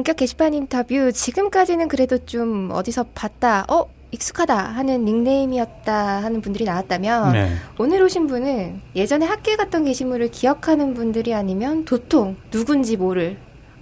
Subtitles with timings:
[0.00, 3.66] 본격 게시판 인터뷰 지금까지는 그래도 좀 어디서 봤다.
[3.68, 7.52] 어 익숙하다 하는 닉네임이었다 하는 분들이 나왔다면 네.
[7.78, 13.36] 오늘 오신 분은 예전에 학교에 갔던 게시물을 기억하는 분들이 아니면 도통 누군지 모를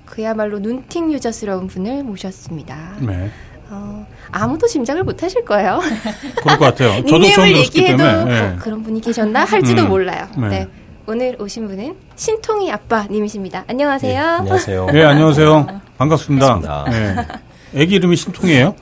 [0.06, 2.96] 그야말로 눈팅 유저스러운 분을 모셨습니다.
[3.00, 3.30] 네.
[3.70, 5.78] 어, 아무도 짐작을 못 하실 거예요.
[6.42, 7.04] 그럴 것 같아요.
[7.06, 8.24] 저도 처음 얘기해도 때문에.
[8.24, 8.40] 네.
[8.40, 10.26] 어, 그런 분이 계셨나 할지도 음, 몰라요.
[10.36, 10.48] 네.
[10.48, 10.68] 네.
[11.06, 13.64] 오늘 오신 분은 신통이 아빠님이십니다.
[13.68, 14.12] 안녕하세요.
[14.12, 14.86] 예, 안녕하세요.
[14.86, 15.87] 네, 안녕하세요.
[15.98, 16.60] 반갑습니다.
[16.60, 17.40] 반갑습니다.
[17.74, 17.80] 네.
[17.82, 18.74] 애기 이름이 신통이에요?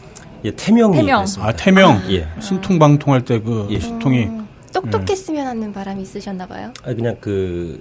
[0.45, 1.25] 예, 태명이 태명.
[1.41, 2.03] 아, 태명.
[2.11, 2.29] 예.
[2.41, 3.81] 신통 방통할 때그 예.
[3.81, 4.25] 신통이.
[4.27, 6.73] 음, 똑똑했으면 하는 바람이 있으셨나 봐요.
[6.85, 7.81] 아 그냥 그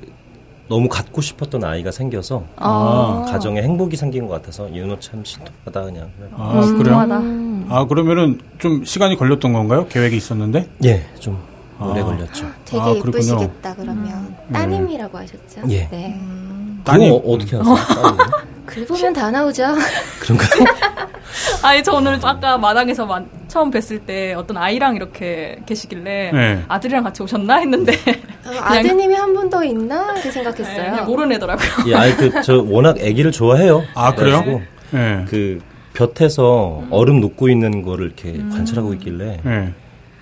[0.68, 3.26] 너무 갖고 싶었던 아이가 생겨서 어.
[3.30, 6.10] 가정에 행복이 생긴 것 같아서 윤호 참 신통하다 그냥.
[6.34, 6.98] 아, 음, 그래요?
[6.98, 9.86] 음, 아, 그러면은 좀 시간이 걸렸던 건가요?
[9.90, 10.68] 계획이 있었는데?
[10.86, 11.38] 예, 좀
[11.80, 12.06] 오래 아.
[12.06, 12.48] 걸렸죠.
[12.64, 12.96] 되게 아.
[12.96, 15.62] 예쁘시겠다 그러면 따님이라고 하셨죠?
[15.70, 15.88] 예.
[15.90, 16.20] 네.
[16.86, 17.10] 따님.
[17.22, 17.76] 그거 어, 떻게 하세요?
[18.88, 19.64] 보면 다 나오죠.
[20.20, 20.66] 그런가요?
[21.64, 26.64] 아니 저 오늘 아까 마당에서 만- 처음 뵀을 때 어떤 아이랑 이렇게 계시길래 네.
[26.68, 27.94] 아들이랑 같이 오셨나 했는데
[28.46, 30.92] 어, 아드님이 한 분 더 있나 이렇게 네, 생각했어요.
[30.92, 31.70] 그냥 모르는 애더라고요.
[31.88, 33.84] 예, 아이 그저 워낙 아기를 좋아해요.
[33.96, 34.62] 아, 그래요?
[34.92, 35.26] 네.
[35.30, 35.60] 그
[35.94, 39.74] 볕에서 얼음 녹고 있는 거를 이렇게 관찰하고 있길래 네.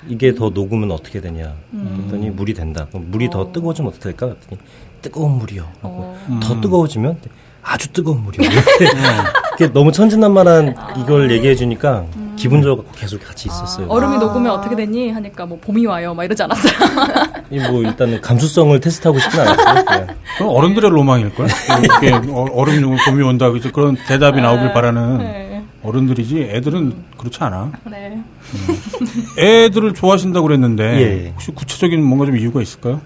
[0.08, 2.86] 이게 더 녹으면 어떻게 되냐 그랬더니 물이 된다.
[2.90, 4.28] 그럼 물이 더 뜨거워지면 어떻게 될까?
[4.28, 4.62] 그랬더니
[5.04, 5.62] 뜨거운 물이요.
[5.82, 6.40] 하고 어.
[6.42, 7.18] 더 뜨거워지면
[7.62, 8.50] 아주 뜨거운 물이요.
[8.50, 8.86] 이렇게
[9.56, 13.86] 이게 너무 천진난만한 이걸 얘기해 주니까 기분 좋아갖고 계속 같이 있었어요.
[13.88, 14.20] 얼음이 아.
[14.20, 16.74] 녹으면 어떻게 되니 하니까 뭐 봄이 와요 막 이러지 않았어요.
[17.52, 19.86] 이뭐 일단은 감수성을 테스트하고 싶진 않았어요.
[19.86, 20.08] 그냥.
[20.38, 21.48] 그럼 어른들의 로망일걸?
[21.84, 23.50] 이렇게 어- 얼음이 녹으면 봄이 온다.
[23.52, 25.64] 그래서 그런 대답이 나오길 바라는 네.
[25.84, 27.72] 어른들이지 애들은 그렇지 않아.
[27.92, 28.20] 네.
[29.38, 31.30] 애들을 좋아하신다고 그랬는데 예.
[31.32, 33.02] 혹시 구체적인 뭔가 좀 이유가 있을까요?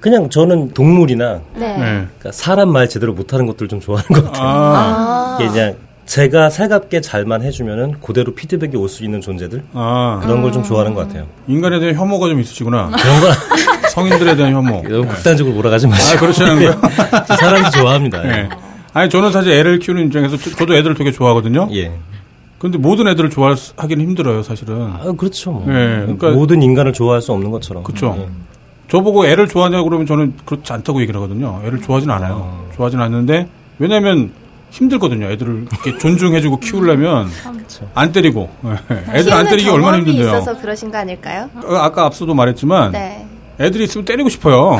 [0.00, 1.74] 그냥 저는 동물이나 네.
[1.76, 4.46] 그러니까 사람 말 제대로 못하는 것들 좀 좋아하는 것 같아요.
[4.48, 5.38] 아, 아.
[5.40, 5.74] 이게 그냥
[6.06, 10.94] 제가 살갑게 잘만 해주면은 그대로 피드백이 올 수 있는 존재들 아, 그런 걸 좀 좋아하는
[10.94, 11.26] 것 같아요.
[11.46, 12.90] 인간에 대한 혐오가 좀 있으시구나.
[12.96, 13.30] 그런 건
[13.92, 14.82] 성인들에 대한 혐오.
[14.88, 16.16] 너무 극단적으로 몰아가지 마시고.
[16.16, 16.80] 아, 그렇지 않은가요?
[17.26, 18.22] 저 사람도 좋아합니다.
[18.22, 18.48] 네.
[18.94, 21.68] 아니, 저는 사실 애를 키우는 입장에서 저- 저도 애들을 되게 좋아하거든요.
[21.72, 21.92] 예.
[22.58, 24.90] 근데 모든 애들을 좋아하기는 힘들어요, 사실은.
[24.92, 25.50] 아, 그렇죠.
[25.52, 25.64] 뭐.
[25.66, 27.82] 네, 그러니까- 모든 인간을 좋아할 수 없는 것처럼.
[27.84, 28.16] 그쵸.
[28.18, 28.26] 예.
[28.90, 31.60] 저보고 애를 좋아하냐고 그러면 저는 그렇지 않다고 얘기를 하거든요.
[31.64, 32.66] 애를 좋아하진 않아요.
[32.76, 34.32] 좋아하진 않는데, 왜냐면
[34.70, 35.26] 힘들거든요.
[35.30, 37.28] 애들을 이렇게 존중해주고 키우려면
[37.94, 38.50] 안 때리고.
[39.12, 40.26] 애들 안 때리기 얼마나 힘든데요.
[40.26, 41.48] 있어서 그러신 거 아닐까요?
[41.64, 43.26] 어, 아까 앞서도 말했지만, 네.
[43.60, 44.78] 애들이 있으면 때리고 싶어요.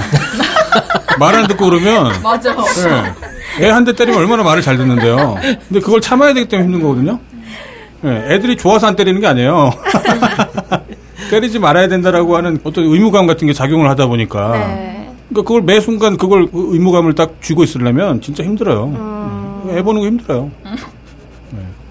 [1.19, 2.54] 말 안 듣고 그러면, 맞아.
[2.54, 3.64] 네.
[3.66, 5.36] 애한 대 때리면 얼마나 말을 잘 듣는데요.
[5.69, 7.19] 근데 그걸 참아야 되기 때문에 힘든 거거든요.
[8.02, 9.70] 네, 애들이 좋아서 안 때리는 게 아니에요.
[11.28, 14.52] 때리지 말아야 된다라고 하는 어떤 의무감 같은 게 작용을 하다 보니까.
[14.52, 15.10] 네.
[15.28, 18.84] 그러니까 그걸 매 순간 그걸 그 의무감을 딱 쥐고 있으려면 진짜 힘들어요.
[18.86, 19.70] 음.
[19.76, 20.50] 애 보는 거 힘들어요.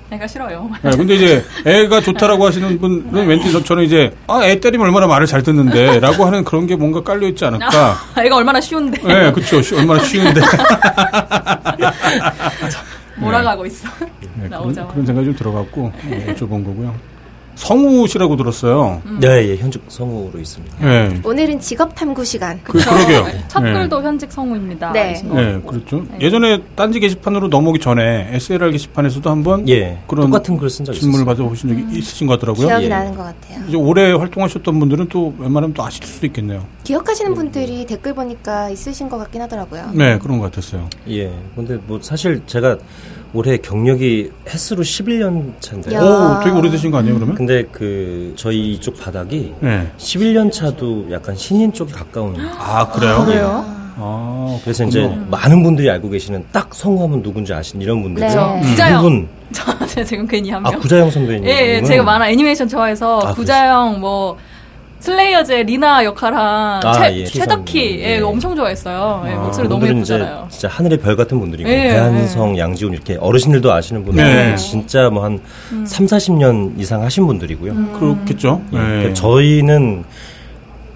[0.09, 0.69] 내가 싫어요.
[0.83, 5.05] 네, 근데 이제 애가 좋다라고 하시는 분은 왠지 저- 저는 이제 아, 애 때리면 얼마나
[5.05, 7.97] 말을 잘 듣는데 라고 하는 그런 게 뭔가 깔려 있지 않을까.
[8.17, 9.61] 애가 얼마나 쉬운데 네, 그쵸.
[9.61, 10.39] 쉬- 얼마나 쉬운데.
[13.19, 13.87] 몰아가고 있어.
[13.99, 14.93] 네, 그런, 나오자마자.
[14.93, 16.93] 그런 생각이 좀 들어갔고 네, 여쭤본 거고요.
[17.57, 19.01] 성우 씨라고 들었어요.
[19.19, 20.77] 네, 예, 현직 성우로 있습니다.
[20.79, 21.19] 네.
[21.23, 22.59] 오늘은 직업 탐구 시간.
[22.63, 23.25] 그, 그러게요.
[23.47, 24.91] 첫 글도 현직 성우입니다.
[24.91, 25.19] 네.
[25.23, 26.05] 네, 그렇죠.
[26.21, 31.25] 예전에 딴지 게시판으로 넘어오기 전에 SLR 게시판에서도 한번 예, 그런 똑같은 글 쓴 적 질문을.
[31.25, 32.67] 받아보신 적이 있으신 것 같더라고요.
[32.67, 32.89] 기억이 예.
[32.89, 33.63] 나는 것 같아요.
[33.67, 36.63] 이제 오래 활동하셨던 분들은 또 웬만하면 또 아실 수도 있겠네요.
[36.83, 39.89] 기억하시는 분들이 댓글 보니까 있으신 것 같긴 하더라고요.
[39.93, 40.87] 네, 그런 것 같았어요.
[41.09, 42.77] 예, 근데 뭐 사실 제가
[43.33, 45.99] 올해 경력이 횟수로 11년 차인데요.
[45.99, 46.01] 야.
[46.39, 47.35] 오, 되게 오래되신 거 아니에요, 그러면?
[47.35, 49.91] 근데 그 저희 이쪽 바닥이 네.
[49.97, 52.35] 11년 차도 약간 신인 쪽에 가까운.
[52.57, 53.23] 아, 그래요?
[53.25, 53.65] 그래요?
[53.99, 55.09] 아, 그래서 이제.
[55.29, 58.21] 많은 분들이 알고 계시는 딱 성우하면 누군지 아시는 이런 분들.
[58.21, 58.29] 네.
[58.33, 59.01] 저 구자영.
[59.01, 60.79] 분 저 제가 지금 괜히 한아 명.
[60.81, 61.45] 구자영 선배님.
[61.47, 64.37] 예, 예, 제가 만화 애니메이션 좋아해서 아, 구자영 뭐
[64.99, 68.19] 슬레이어즈의 리나 역할한 아, 최, 예, 최덕희 예, 예.
[68.19, 69.23] 엄청 좋아했어요.
[69.27, 70.47] 예, 아, 목소리 너무 예쁘잖아요.
[70.49, 74.55] 진짜 하늘의 별 같은 분들이고 예, 배한성, 양지훈 이렇게 어르신들도 아시는 분들 네.
[74.55, 75.39] 진짜 뭐한
[75.85, 77.93] 3, 40년 이상 하신 분들이고요.
[77.93, 78.61] 그렇겠죠.
[78.73, 78.83] 예, 네.
[78.83, 80.03] 그러니까 저희는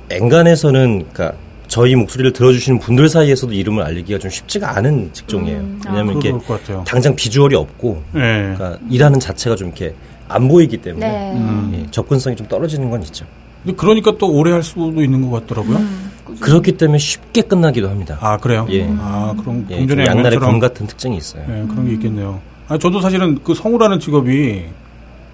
[0.10, 1.38] 엔간에서는 그러니까
[1.68, 5.60] 저희 목소리를 들어주시는 분들 사이에서도 이름을 알리기가 좀 쉽지가 않은 직종이에요.
[5.60, 5.90] 음, 아.
[5.90, 6.84] 왜냐하면 이게 같아요.
[6.86, 8.54] 당장 비주얼이 없고 네.
[8.56, 9.94] 그러니까 일하는 자체가 좀 이렇게
[10.28, 11.32] 안 보이기 때문에 네.
[11.34, 11.72] 음.
[11.76, 13.26] 예, 접근성이 좀 떨어지는 건 있죠.
[13.64, 15.78] 근데 그러니까 또 오래 할 수도 있는 것 같더라고요.
[15.78, 16.12] 음.
[16.40, 18.18] 그렇기 때문에 쉽게 끝나기도 합니다.
[18.22, 18.66] 아, 그래요?
[18.70, 18.88] 예.
[19.00, 21.44] 아, 그럼 예, 좀 동전의 양날의 검 같은 특징이 있어요.
[21.48, 22.40] 네, 그런 게 있겠네요.
[22.68, 24.64] 아, 저도 사실은 그 성우라는 직업이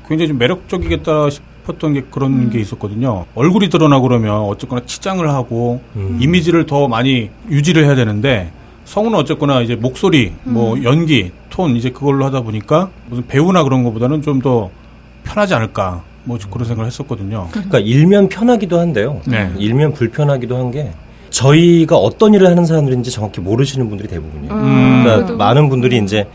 [0.07, 3.25] 굉장히 좀 매력적이겠다 싶었던 게 그런 게 있었거든요.
[3.35, 6.17] 얼굴이 드러나고 그러면 어쨌거나 치장을 하고 음.
[6.19, 8.51] 이미지를 더 많이 유지를 해야 되는데
[8.85, 14.21] 성우는 어쨌거나 이제 목소리, 뭐 연기, 톤 이제 그걸로 하다 보니까 무슨 배우나 그런 것보다는
[14.21, 14.69] 좀 더
[15.23, 17.47] 편하지 않을까 뭐 그런 생각을 했었거든요.
[17.51, 19.21] 그러니까 일면 편하기도 한데요.
[19.25, 19.49] 네.
[19.57, 20.91] 일면 불편하기도 한 게
[21.29, 24.53] 저희가 어떤 일을 하는 사람들인지 정확히 모르시는 분들이 대부분이에요.
[24.53, 25.03] 음.
[25.03, 26.27] 그러니까 그래도- 많은 분들이 이제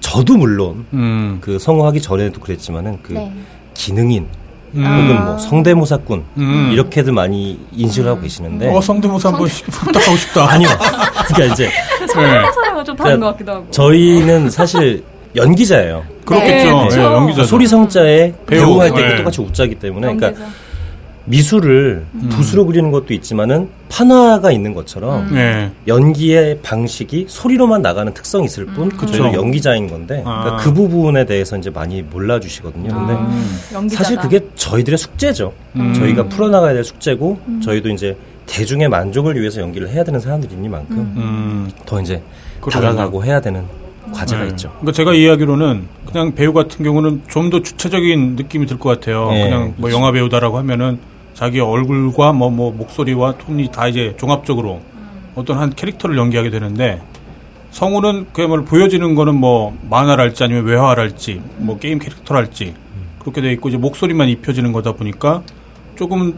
[0.00, 1.38] 저도 물론 음.
[1.40, 3.32] 그 성우하기 전에도 그랬지만은 그 네.
[3.74, 4.26] 기능인
[4.74, 4.84] 음.
[4.84, 6.70] 혹은 뭐 성대모사꾼 음.
[6.72, 10.50] 이렇게들 많이 인식을 하고 계시는데 어 성대모사 한번 시- 부탁하고 싶다.
[10.50, 10.68] 아니요.
[11.28, 12.06] 그러니까 이제 네.
[12.54, 13.66] 사랑은 좀 다른 그러니까 것 같기도 하고.
[13.70, 15.02] 저희는 사실
[15.36, 16.04] 연기자예요.
[16.24, 16.70] 그렇겠죠.
[16.82, 17.00] 네, 그쵸.
[17.00, 17.44] 예, 연기자.
[17.44, 18.60] 소리 성자에 배우.
[18.66, 19.16] 배우 할때 네.
[19.16, 20.46] 똑같이 웃자기 때문에 그러니까 연기자.
[21.28, 25.70] 미술을 붓으로 그리는 것도 있지만은 판화가 있는 것처럼 네.
[25.88, 29.12] 연기의 방식이 소리로만 나가는 특성이 있을 뿐 그쵸.
[29.12, 30.42] 저희는 연기자인 건데 아.
[30.44, 32.88] 그러니까 그 부분에 대해서 이제 많이 몰라주시거든요.
[32.94, 33.88] 근데 아.
[33.96, 35.52] 사실 그게 저희들의 숙제죠.
[35.74, 35.92] 음.
[35.94, 38.16] 저희가 풀어나가야 될 숙제고 저희도 이제
[38.46, 41.70] 대중의 만족을 위해서 연기를 해야 되는 사람들이니만큼 음.
[41.84, 42.22] 더 이제.
[42.70, 43.64] 다가가고 해야 되는
[44.12, 44.48] 과제가 네.
[44.50, 44.68] 있죠.
[44.70, 49.30] 그러니까 제가 이해하기로는 그냥 배우 같은 경우는 좀 더 주체적인 느낌이 들 것 같아요.
[49.30, 50.98] 네, 그냥 뭐 영화 배우다라고 하면은
[51.34, 54.80] 자기 얼굴과 뭐, 뭐 목소리와 톤이 다 이제 종합적으로
[55.34, 57.02] 어떤 한 캐릭터를 연기하게 되는데
[57.70, 62.74] 성우는 그야말로 보여지는 거는 뭐 만화랄지 아니면 외화랄지 뭐 게임 캐릭터랄지
[63.18, 65.42] 그렇게 돼 있고 이제 목소리만 입혀지는 거다 보니까
[65.96, 66.34] 조금은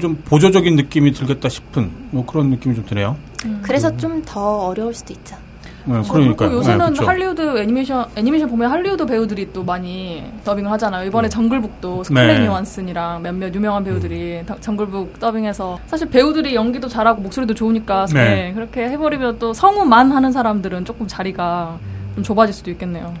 [0.00, 3.16] 좀 보조적인 느낌이 들겠다 싶은 뭐 그런 느낌이 좀 드네요.
[3.62, 5.36] 그래서 좀 더 어려울 수도 있죠.
[5.84, 6.52] 네, 그리고 그러니까요.
[6.56, 7.04] 요새는 네.
[7.04, 11.06] 할리우드 애니메이션 애니메이션 보면 할리우드 배우들이 또 많이 더빙을 하잖아요.
[11.06, 12.46] 이번에 정글북도 스칼렛 네.
[12.46, 18.24] 요한슨이랑 몇몇 유명한 배우들이 더- 정글북 더빙해서 사실 배우들이 연기도 잘하고 목소리도 좋으니까 네.
[18.48, 21.78] 네, 그렇게 해버리면 또 성우만 하는 사람들은 조금 자리가
[22.14, 23.14] 좀 좁아질 수도 있겠네요.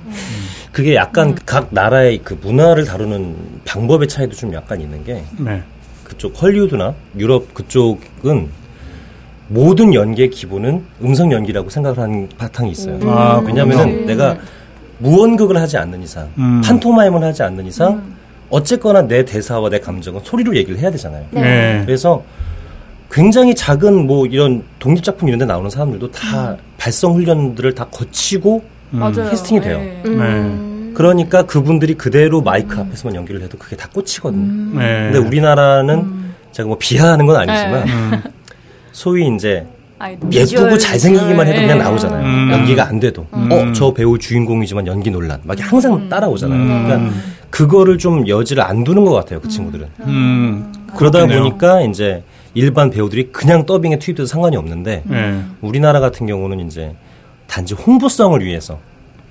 [0.72, 1.34] 그게 약간 음.
[1.46, 5.62] 각 나라의 그 문화를 다루는 방법의 차이도 좀 약간 있는 게 네.
[6.04, 8.48] 그쪽 헐리우드나 유럽 그쪽은
[9.50, 12.98] 모든 연기의 기본은 음성 연기라고 생각을 하는 바탕이 있어요.
[13.10, 14.06] 아, 왜냐하면 그렇구나.
[14.06, 14.36] 내가
[14.98, 16.60] 무언극을 하지 않는 이상, 음.
[16.64, 18.00] 판토마임을 하지 않는 이상,
[18.48, 21.24] 어쨌거나 내 대사와 내 감정은 소리로 얘기를 해야 되잖아요.
[21.30, 21.40] 네.
[21.40, 21.82] 네.
[21.84, 22.22] 그래서
[23.10, 28.62] 굉장히 작은 뭐 이런 독립작품 이런 데 나오는 사람들도 다 발성 훈련들을 다 거치고
[28.94, 29.12] 음.
[29.12, 29.78] 캐스팅이 돼요.
[29.78, 30.02] 네.
[30.04, 30.92] 음.
[30.94, 34.78] 그러니까 그분들이 그대로 마이크 앞에서만 연기를 해도 그게 다 꽂히거든요.
[34.78, 35.10] 네.
[35.10, 37.92] 근데 우리나라는 제가 뭐 비하하는 건 아니지만 네.
[37.92, 38.22] 음.
[38.92, 39.66] 소위 이제
[39.98, 40.32] 아이돌.
[40.32, 40.78] 예쁘고.
[40.78, 41.84] 잘생기기만 해도 그냥 네.
[41.84, 42.24] 나오잖아요.
[42.24, 42.50] 음.
[42.52, 46.58] 연기가 안 돼도 어저 배우 주인공이지만 연기 논란 막 항상 따라오잖아요.
[46.58, 46.84] 음.
[46.86, 47.14] 그러니까
[47.50, 49.40] 그거를 좀 여지를 안 두는 것 같아요.
[49.40, 49.86] 그 친구들은.
[50.02, 50.72] 음.
[50.96, 51.42] 그러다 그렇겠네요.
[51.42, 52.22] 보니까 이제
[52.54, 55.42] 일반 배우들이 그냥 더빙에 투입돼도 상관이 없는데 네.
[55.60, 56.94] 우리나라 같은 경우는 이제
[57.46, 58.78] 단지 홍보성을 위해서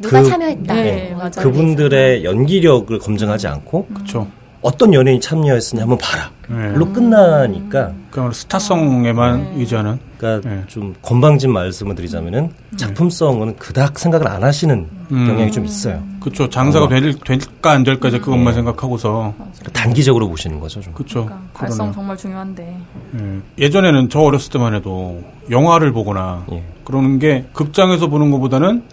[0.02, 0.74] 누가 그- 참여했다.
[0.74, 1.14] 네.
[1.16, 4.28] 이런 그분들의 연기력을 검증하지 않고 그렇죠.
[4.62, 6.32] 어떤 연예인이 참여했으니 한번 봐라.
[6.50, 6.72] 네.
[6.74, 10.00] 별로 끝나니까 그야말로 스타성에만 의지하는.
[10.18, 10.64] 그러니까 네.
[10.68, 15.28] 좀 건방진 말씀을 드리자면은 작품성은 그닥 생각을 안 하시는 음.
[15.28, 16.04] 경향이 좀 있어요.
[16.20, 16.50] 그렇죠.
[16.50, 16.90] 장사가 어.
[16.90, 19.34] 될, 될까 안 될까 이제 그것만 생각하고서.
[19.38, 20.82] 그러니까 단기적으로 보시는 거죠.
[20.82, 20.94] 좀.
[20.94, 21.26] 그렇죠.
[21.26, 21.94] 그러니까 발성 그러네요.
[21.94, 22.78] 정말 중요한데.
[23.18, 23.64] 예.
[23.64, 26.64] 예전에는 저 어렸을 때만 해도 영화를 보거나 예.
[26.84, 28.84] 그러는 게 극장에서 보는 것보다는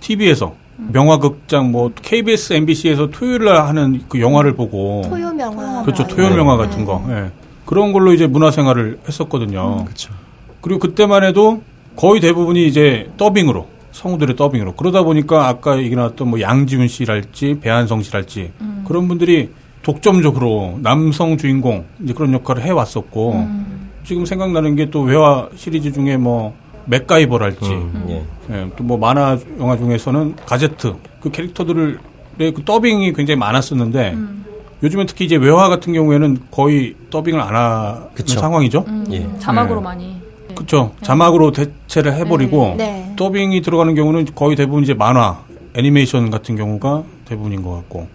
[0.00, 5.82] TV에서 명화극장 뭐 KBS, MBC에서 토요일 날 하는 그 영화를 보고 토요 명화.
[5.82, 6.04] 그렇죠.
[6.04, 6.62] 뭐 토요 명화 거.
[6.64, 7.04] 같은 거.
[7.10, 7.30] 예.
[7.64, 9.84] 그런 걸로 이제 문화생활을 했었거든요.
[9.84, 10.12] 그렇죠.
[10.60, 11.62] 그리고 그때만 해도
[11.96, 18.02] 거의 대부분이 이제 더빙으로 성우들의 더빙으로 그러다 보니까 아까 얘기 나왔던 뭐 양지훈 씨랄지 배한성
[18.02, 18.52] 씨랄지
[18.86, 19.50] 그런 분들이
[19.82, 23.48] 독점적으로 남성 주인공 이제 그런 역할을 해왔었고
[24.04, 26.54] 지금 생각나는 게 또 외화 시리즈 중에 뭐
[26.86, 28.70] 맥가이버랄지 음, 예.
[28.76, 31.98] 또뭐 만화 영화 중에서는 가제트 그 캐릭터들의
[32.38, 34.16] 그 더빙이 굉장히 많았었는데
[34.82, 38.38] 요즘엔 특히 이제 외화 같은 경우에는 거의 더빙을 안 하는 그쵸.
[38.38, 38.84] 상황이죠.
[38.86, 39.26] 음, 예.
[39.38, 39.84] 자막으로 네.
[39.84, 40.24] 많이.
[40.54, 40.92] 그렇죠.
[41.00, 43.12] 자막으로 대체를 해버리고 네.
[43.16, 45.42] 더빙이 들어가는 경우는 거의 대부분 이제 만화,
[45.74, 48.08] 애니메이션 같은 경우가 대부분인 것 같고.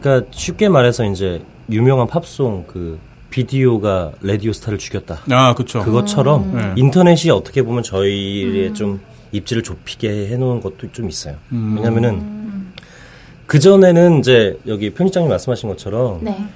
[0.00, 2.98] 그러니까 쉽게 말해서 이제 유명한 팝송 그
[3.32, 5.22] 비디오가 라디오 스타를 죽였다.
[5.30, 5.82] 아, 그렇죠.
[5.82, 6.72] 그것처럼 네.
[6.76, 9.00] 인터넷이 어떻게 보면 저희의 좀
[9.32, 11.36] 입지를 좁히게 해놓은 것도 좀 있어요.
[11.50, 11.76] 음.
[11.76, 12.72] 왜냐면은
[13.46, 16.46] 그 전에는 이제 여기 편집장님 말씀하신 것처럼 네.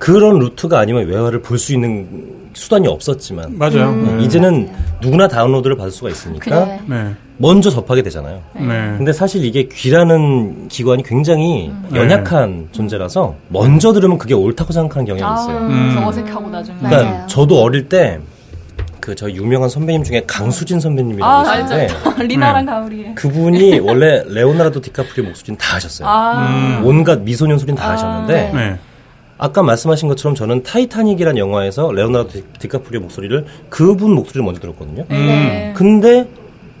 [0.00, 3.90] 그런 루트가 아니면 외화를 볼 수 있는 수단이 없었지만 맞아요.
[3.90, 4.18] 음.
[4.18, 4.24] 네.
[4.24, 6.80] 이제는 누구나 다운로드를 받을 수가 있으니까 그래.
[6.86, 7.14] 네.
[7.36, 8.40] 먼저 접하게 되잖아요.
[8.56, 8.66] 네.
[8.96, 12.00] 근데 사실 이게 귀라는 기관이 굉장히 네.
[12.00, 15.58] 연약한 존재라서 먼저 들으면 그게 옳다고 생각하는 경향이 아, 있어요.
[15.58, 16.02] 음.
[16.04, 16.78] 어색하고 나중에.
[16.80, 17.26] 그러니까 맞아요.
[17.28, 18.18] 저도 어릴 때
[19.00, 22.22] 그 저 유명한 선배님 중에 강수진 선배님이라고 아, 계시는데 알죠.
[22.24, 23.14] 리나랑 가우리.
[23.14, 26.06] 그분이 원래 레오나르도 디카프리오 목소리는 다 하셨어요.
[26.08, 28.78] 아, 온갖 미소년 소리는 다 아, 하셨는데 네.
[29.42, 35.06] 아까 말씀하신 것처럼 저는 타이타닉이라는 영화에서 레오나르도 디- 디카프리오 목소리를 그분 목소리를 먼저 들었거든요.
[35.08, 35.72] 네.
[35.74, 36.28] 근데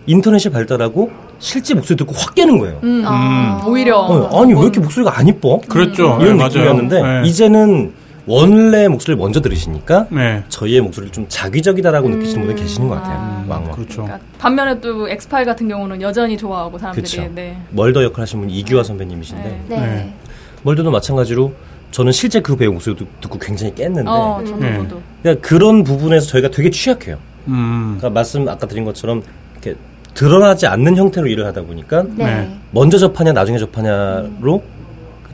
[0.06, 2.78] 인터넷이 발달하고 실제 목소리 듣고 확 깨는 거예요.
[2.82, 3.64] 음, 아.
[3.66, 5.58] 오히려 어, 아니 왜 이렇게 목소리가 안 이뻐?
[5.68, 6.18] 그랬죠.
[6.20, 7.02] 이런 네, 느낌이었는데.
[7.02, 7.22] 네.
[7.28, 7.94] 이제는
[8.26, 10.44] 원래 목소리를 먼저 들으시니까 네.
[10.50, 13.42] 저희의 목소리를 좀 자기적이다라고 느끼시는 분들 계시는 것 같아요.
[13.48, 13.72] 왕왕.
[13.72, 14.02] 그렇죠.
[14.02, 17.26] 그러니까 반면에 또 엑스파일 같은 경우는 여전히 좋아하고 사람들이 그쵸.
[17.34, 17.56] 네.
[17.70, 19.76] 멀더 역할 하신 분이 이규화 선배님이신데 네.
[19.80, 20.14] 네.
[20.62, 21.52] 멀더도 마찬가지로
[21.90, 24.76] 저는 실제 그 배우 목소리 듣고 굉장히 깼는데 어, 저도 네.
[24.78, 25.02] 저도.
[25.22, 27.18] 그러니까 그런 부분에서 저희가 되게 취약해요.
[27.48, 27.96] 음.
[27.98, 29.76] 그러니까 말씀 아까 드린 것처럼 이렇게
[30.14, 32.24] 드러나지 않는 형태로 일을 하다 보니까 네.
[32.24, 32.58] 네.
[32.70, 34.62] 먼저 접하냐 나중에 접하냐로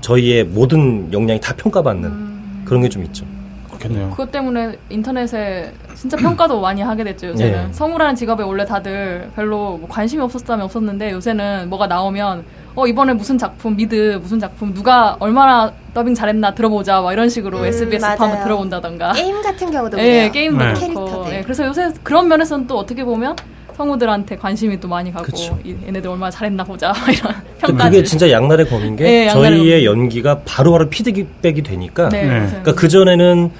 [0.00, 3.24] 저희의 모든 역량이 다 평가받는 그런 게 좀 있죠.
[3.68, 4.10] 그렇겠네요.
[4.10, 7.72] 그것 때문에 인터넷에 진짜 평가도 많이 하게 됐죠 요새는 네.
[7.72, 12.44] 성우라는 직업에 원래 다들 별로 뭐 관심이 없었다면 없었는데 요새는 뭐가 나오면
[12.76, 17.60] 어 이번에 무슨 작품 미드 무슨 작품 누가 얼마나 더빙 잘했나 들어보자 막 이런 식으로
[17.60, 18.04] 음, SBS.
[18.04, 20.30] 한번 들어본다던가 게임 같은 경우도 예.
[20.30, 20.74] 게임도 네.
[20.74, 21.32] 그렇고 캐릭터들.
[21.32, 23.34] 예, 그래서 요새 그런 면에서는 또 어떻게 보면
[23.78, 25.58] 성우들한테 관심이 또 많이 가고 그쵸.
[25.64, 30.40] 이- 얘네들 얼마나 잘했나 보자 이런 평가들 그게 진짜 양날의 검인 게 네, 저희의 연기가
[30.44, 32.46] 바로바로 피드백이 되니까 네, 네.
[32.46, 33.50] 그러니까 그 전에는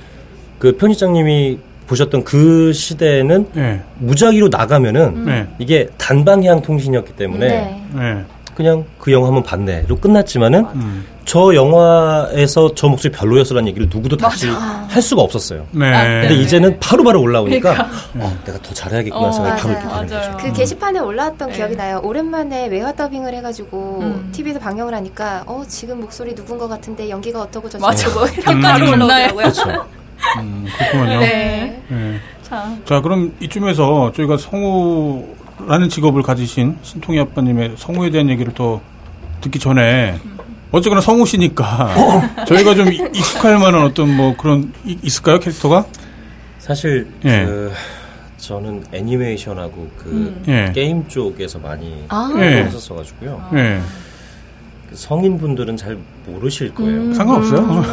[0.59, 3.81] 그 편집장님이 보셨던 그 시대에는 네.
[3.99, 5.47] 무작위로 나가면은 네.
[5.59, 7.83] 이게 단방향 통신이었기 때문에 네.
[7.95, 8.25] 네.
[8.57, 11.07] 그냥 그 영화 한번 봤네로 끝났지만은 음.
[11.27, 15.67] 저 영화에서 저 목소리 별로였어라는 얘기를 누구도 다시 할 수가 없었어요.
[15.73, 15.93] 네.
[15.93, 16.35] 아, 근데 네.
[16.37, 17.97] 이제는 바로 바로 올라오니까 그러니까.
[18.15, 19.79] 어, 내가 더 잘해야겠구나 어, 생각이 바로 맞아요.
[19.83, 20.33] 이렇게 되는 맞아요.
[20.37, 20.47] 거죠.
[20.49, 21.57] 그 게시판에 올라왔던 네.
[21.57, 22.01] 기억이 나요.
[22.03, 24.29] 오랜만에 외화 더빙을 해가지고 음.
[24.33, 28.09] TV에서 방영을 하니까 어 지금 목소리 누군 것 같은데 연기가 어떠고 저쩌고 맞아.
[28.09, 29.35] 뭐 평가로 평가로 올라요.
[29.35, 29.43] 올라오더라고요.
[29.43, 29.87] 그렇죠.
[30.41, 31.21] 음, 그렇군요.
[31.21, 31.83] 네.
[31.89, 32.21] 네.
[32.43, 35.27] 자 자, 그럼 이쯤에서 저희가 성우
[35.67, 38.81] 라는 직업을 가지신 신통희 아빠님의 성우에 대한 얘기를 또
[39.41, 40.19] 듣기 전에
[40.71, 45.87] 어쨌거나 성우시니까 저희가 좀 이- 익숙할 만한 어떤 뭐 그런 이- 있을까요 캐릭터가?
[46.59, 47.45] 사실 예.
[47.45, 47.73] 그
[48.37, 50.45] 저는 애니메이션하고 그 음.
[50.49, 50.73] 예.
[50.75, 52.33] 게임 쪽에서 많이 아.
[52.39, 52.65] 예.
[52.65, 53.49] 했었어가지고요.
[53.53, 53.81] 네.
[54.89, 56.93] 그 성인분들은 잘 모르실 거예요.
[57.01, 57.15] 음.
[57.15, 57.85] 상관없어요.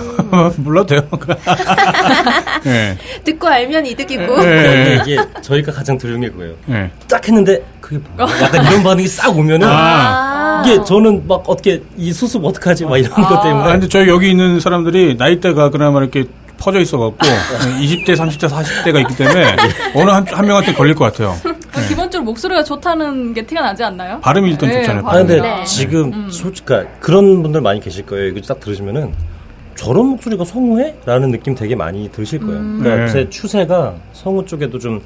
[0.58, 1.02] 몰라도 돼요.
[2.64, 2.98] 네.
[3.24, 4.42] 듣고 알면 이득이고.
[4.42, 5.02] 네.
[5.02, 6.54] 이게 저희가 가장 두려운 게 그거예요.
[6.66, 6.92] 네.
[7.08, 8.42] 딱 했는데 그게 뭐야?
[8.42, 10.64] 약간 이런 반응이 싹 오면은 아.
[10.66, 14.30] 이게 저는 막 어떻게 이 수습 어떡하지 막 이런 것 때문에 아, 근데 저희 여기
[14.32, 16.26] 있는 사람들이 나이대가 그나마 이렇게
[16.58, 17.18] 퍼져 있어갖고
[17.82, 19.56] 20대, 30대, 40대가 있기 때문에
[19.96, 21.36] 어느 한, 한 명한테 걸릴 것 같아요.
[21.74, 24.20] 그 기본적으로 목소리가 좋다는 게 티가 나지 않나요?
[24.22, 25.08] 발음이 일단 네, 좋잖아요.
[25.08, 25.42] 아 근데.
[25.42, 25.64] 네.
[25.66, 26.30] 지금 음.
[26.30, 28.28] 솔직히 그러니까 그런 분들 많이 계실 거예요.
[28.28, 29.14] 이거 딱 들으시면은
[29.76, 30.96] 저런 목소리가 성우해?
[31.06, 32.58] 라는 느낌 되게 많이 드실 거예요.
[32.60, 32.80] 음.
[32.82, 33.12] 그러니까 네.
[33.12, 35.02] 제 추세가 성우 쪽에도 좀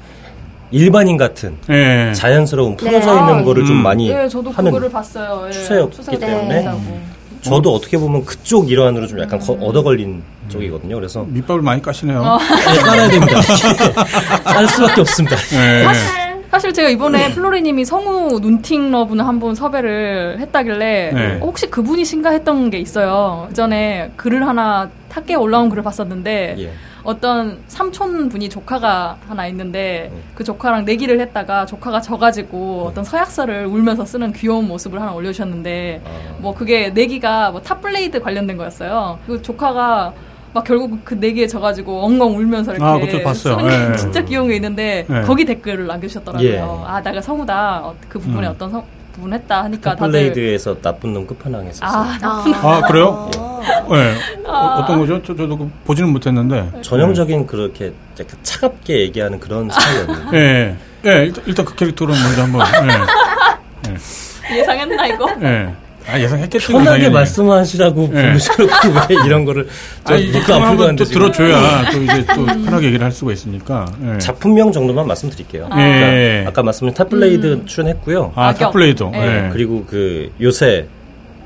[0.70, 2.12] 일반인 같은 네.
[2.12, 3.20] 자연스러운 풀어져 네.
[3.20, 3.82] 있는 거를 좀 음.
[3.82, 5.44] 많이 예, 저도 하는 그거를 봤어요.
[5.46, 7.18] 예, 추세였기 때문에 있다고.
[7.40, 9.62] 저도 어떻게 보면 그쪽 일환으로 좀 약간 거- 음.
[9.62, 10.96] 얻어 걸린 쪽이거든요.
[10.96, 12.20] 그래서 밑밥을 많이 까시네요.
[12.20, 12.38] 어.
[12.38, 13.40] 네, 깔아야 됩니다.
[14.44, 15.36] 깔 수밖에 없습니다.
[15.36, 16.27] 네.
[16.50, 21.36] 사실 제가 이번에 플로리님이 성우 눈팅 러브는 한분 섭외를 했다길래 네.
[21.40, 23.46] 어, 혹시 그분이신가 했던 게 있어요.
[23.48, 26.72] 그 전에 글을 하나 탁에 올라온 글을 봤었는데 예.
[27.04, 30.22] 어떤 삼촌 분이 조카가 하나 있는데 음.
[30.34, 36.36] 그 조카랑 내기를 했다가 조카가 져가지고 어떤 서약서를 울면서 쓰는 귀여운 모습을 하나 올려주셨는데 아.
[36.38, 39.18] 뭐 그게 내기가 뭐 탑블레이드 관련된 거였어요.
[39.26, 40.12] 그 조카가
[40.52, 43.66] 막 결국 그 내기에 져가지고 엉엉 울면서 이렇게 아, 그쵸, 봤어요.
[43.66, 43.96] 네.
[43.96, 45.22] 진짜 귀여운 게 있는데 네.
[45.22, 46.48] 거기 댓글을 남겨주셨더라고요.
[46.48, 46.58] 예.
[46.86, 48.52] 아 내가 성우다 어, 그 부분에 음.
[48.52, 52.06] 어떤 성, 부분 했다 하니까 다들 탑블레이드에서 나쁜 놈 끝판왕 했었어요.
[52.22, 53.28] 아 아, 그래요?
[53.36, 53.62] 어.
[53.90, 54.14] 네.
[54.46, 55.20] 어, 떤 거죠?
[55.22, 56.80] 저, 저도 그 보지는 못했는데.
[56.82, 60.76] 전형적인 그렇게 약간 차갑게 얘기하는 그런 스타일이었는데 예.
[61.06, 62.66] 예, 일단, 일단 그 캐릭터로 먼저 한번.
[64.50, 65.28] 예상했나 이거?
[65.42, 65.74] 예.
[66.08, 66.12] 예.
[66.12, 66.72] 아, 예상했겠죠.
[66.72, 67.14] 편하게 당연히.
[67.14, 68.22] 말씀하시라고 예.
[68.28, 69.68] 부르시고 왜 이런 거를
[70.04, 73.86] 저 아, 풀고 한번 또 들어줘야 또 이제 또 편하게 얘기를 할 수가 있으니까.
[74.14, 74.18] 예.
[74.18, 75.68] 작품명 정도만 말씀드릴게요.
[75.76, 75.76] 예.
[75.76, 78.32] 그러니까 아까 말씀드린 탑블레이드 출연했고요.
[78.34, 78.54] 아.
[79.14, 79.46] 예.
[79.46, 79.50] 예.
[79.52, 80.86] 그리고 그 요새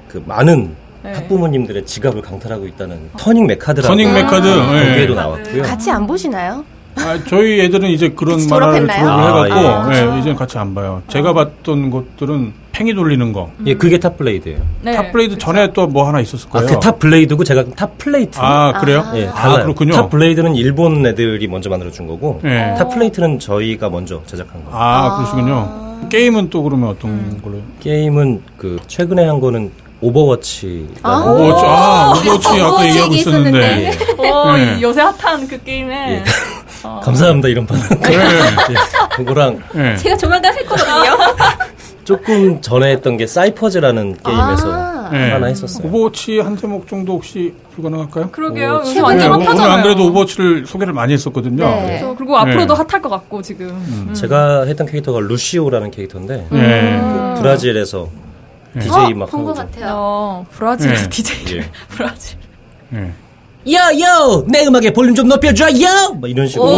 [0.09, 1.13] 그 많은 네.
[1.15, 4.47] 학부모님들의 지갑을 강탈하고 있다는 터닝 메카드라고 터닝 메카드.
[4.47, 4.89] 예.
[4.91, 5.23] 거기에도 아.
[5.25, 5.63] 나왔고요.
[5.63, 6.65] 같이 안 보시나요?
[6.97, 9.01] 아, 저희 애들은 이제 그런 만화를 졸업했나요?
[9.01, 9.97] 졸업을 아, 해갖고, 예.
[10.15, 11.03] 예, 이제는 같이 안 봐요.
[11.09, 13.51] 제가 봤던 것들은 팽이 돌리는 거.
[13.67, 14.59] 예, 그게 탑 블레이드예요.
[14.83, 15.47] 네, 탑 블레이드 그쵸.
[15.47, 16.69] 전에 또 뭐 하나 있었을 아, 거예요.
[16.69, 18.39] 그 탑 블레이드고 제가 탑 플레이트.
[18.41, 19.05] 아, 그래요?
[19.15, 19.63] 예, 아, 달라요.
[19.65, 19.93] 그렇군요.
[19.95, 22.75] 탑 블레이드는 일본 애들이 먼저 만들어 준 거고 예.
[22.79, 24.79] 탑 플레이트는 저희가 먼저 제작한 거예요.
[24.79, 26.09] 아, 그러시군요.
[26.09, 27.57] 게임은 또 그러면 어떤 걸로?
[27.81, 29.71] 게임은 그 최근에 한 거는
[30.01, 31.21] 오버워치라는 아.
[31.21, 33.73] 오버워치, 아, 오버워치 아까 오버워치 얘기하고 있었는데.
[33.87, 34.29] 얘기했었는데.
[34.31, 34.77] 어, 네.
[34.79, 36.25] 이 요새 핫한 그 게임에
[36.85, 37.05] 예.
[37.05, 37.83] 감사합니다 이런 반응.
[38.01, 38.13] 네.
[38.71, 39.97] 예, 그거랑 예.
[39.97, 41.17] 제가 조만간 할 거거든요.
[42.05, 44.93] 조금 전에 했던 게 사이퍼즈라는 게임에서 아.
[45.13, 45.31] 네.
[45.31, 45.87] 하나 했었어요.
[45.87, 48.31] 오버워치 한 대목 정도 혹시 불가능할까요?
[48.31, 48.83] 그러게요.
[48.83, 49.35] 최근에 완전 네.
[49.37, 49.73] 오늘 핫하잖아요.
[49.73, 51.65] 안 그래도 오버워치를 소개를 많이 했었거든요.
[51.65, 51.83] 네.
[51.87, 52.83] 그래서 그리고 앞으로도 네.
[52.89, 53.69] 핫할 것 같고 지금.
[53.69, 54.15] 음.
[54.15, 56.99] 제가 했던 캐릭터가 루시오라는 캐릭터인데 네.
[56.99, 57.35] 음.
[57.39, 58.09] 브라질에서
[58.81, 59.93] DJ 어, 막 본것 하고 같아요.
[59.95, 61.09] 어, 브라질에서 네.
[61.11, 61.57] DJ.
[61.59, 61.71] 예.
[61.89, 62.39] 브라질.
[63.65, 63.75] 네.
[63.75, 66.69] 야 yo 내 음악에 볼륨 좀 높여줘요 뭐 이런 식으로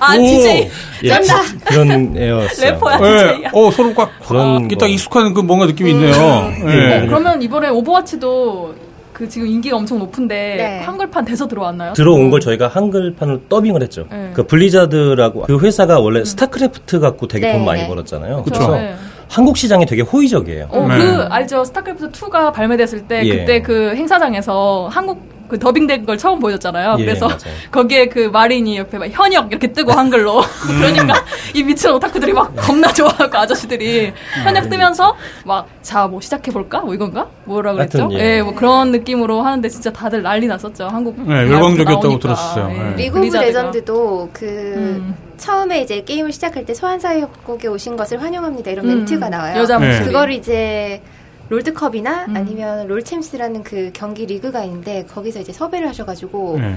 [0.00, 0.18] 아, 오.
[0.22, 0.70] DJ.
[1.04, 1.18] 예,
[1.64, 2.72] 그런 애였어요.
[2.72, 2.98] 래퍼야.
[2.98, 3.48] 네.
[3.52, 4.80] 어, 서로 꽉, 그런 이게 거.
[4.80, 6.12] 딱 익숙한 그 뭔가 느낌이 있네요.
[6.12, 7.02] 네.
[7.02, 8.74] 어, 그러면 이번에 오버워치도
[9.14, 10.80] 그 지금 인기가 엄청 높은데 네.
[10.84, 11.92] 한글판 돼서 들어왔나요?
[11.94, 14.06] 들어온 걸 저희가 한글판으로 더빙을 했죠.
[14.10, 14.30] 네.
[14.34, 17.88] 그 블리자드라고 그 회사가 원래 스타크래프트 갖고 되게 네, 돈 많이 네.
[17.88, 18.44] 벌었잖아요.
[18.72, 18.94] 네.
[19.28, 20.68] 한국 시장이 되게 호의적이에요.
[20.70, 20.98] 어, 네.
[20.98, 21.64] 그 알죠?
[21.64, 23.38] 스타크래프트 2가 발매됐을 때 예.
[23.38, 26.96] 그때 그 행사장에서 한국 그 더빙된 걸 처음 보여줬잖아요.
[27.00, 27.38] 예, 그래서 맞아요.
[27.70, 30.80] 거기에 그 마린이 옆에 막 현역 이렇게 뜨고 한글로 음.
[30.80, 31.22] 그러니까
[31.54, 34.12] 이 미친 오타쿠들이 막 겁나 좋아하고 아저씨들이 음.
[34.44, 35.14] 현역 뜨면서
[35.44, 38.08] 막 자 뭐 시작해 볼까 뭐 이건가 뭐라 그랬죠?
[38.12, 38.42] 예, 예.
[38.42, 40.88] 뭐 그런 느낌으로 하는데 진짜 다들 난리 났었죠.
[40.88, 42.18] 한국 네, 열광적이었다고.
[42.18, 42.70] 들었었어요.
[42.70, 42.78] 예.
[42.78, 42.94] 네.
[43.04, 43.36] 리그 오브.
[43.36, 45.14] 레전드도 그 음.
[45.36, 48.96] 처음에 이제 게임을 시작할 때 소환사의 협곡에 오신 것을 환영합니다 이런 음.
[48.98, 49.58] 멘트가 나와요.
[49.60, 49.86] 여자 네.
[49.88, 50.06] 목소리.
[50.06, 51.02] 그거를 이제
[51.48, 52.36] 롤드컵이나 음.
[52.36, 56.76] 아니면 롤챔스라는 그 경기 리그가 있는데 거기서 이제 섭외를 하셔가지고 네.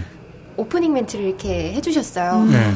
[0.57, 2.45] 오프닝 멘트를 이렇게 해주셨어요.
[2.51, 2.71] 네.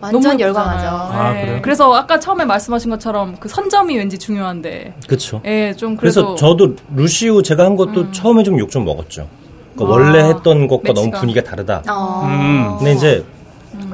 [0.00, 0.84] 완전 너무 열광하죠.
[0.86, 1.12] 예쁘잖아요.
[1.12, 1.40] 아, 예.
[1.44, 1.58] 그래요?
[1.62, 5.42] 그래서 아까 처음에 말씀하신 것처럼 그 선점이 왠지 중요한데, 그렇죠.
[5.44, 9.28] 예, 좀 그래서 저도 루시우 제가 한 것도 처음에 좀 욕 좀 먹었죠.
[9.74, 11.20] 그러니까 아, 원래 했던 것과 너무 매치가.
[11.20, 11.82] 분위기가 다르다.
[11.90, 12.22] 어.
[12.24, 12.76] 음.
[12.78, 13.24] 근데 이제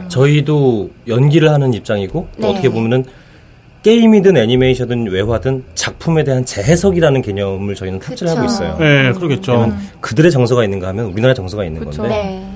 [0.08, 2.50] 저희도 연기를 하는 입장이고 또 네.
[2.50, 3.04] 어떻게 보면은
[3.82, 8.44] 게임이든 애니메이션이든 외화든 작품에 대한 재해석이라는 개념을 저희는 탑재를 하고.
[8.46, 8.76] 있어요.
[8.78, 9.72] 네, 그러겠죠.
[10.00, 12.02] 그들의 정서가 있는가 하면 우리나라 정서가 있는 그쵸.
[12.02, 12.48] 건데 네.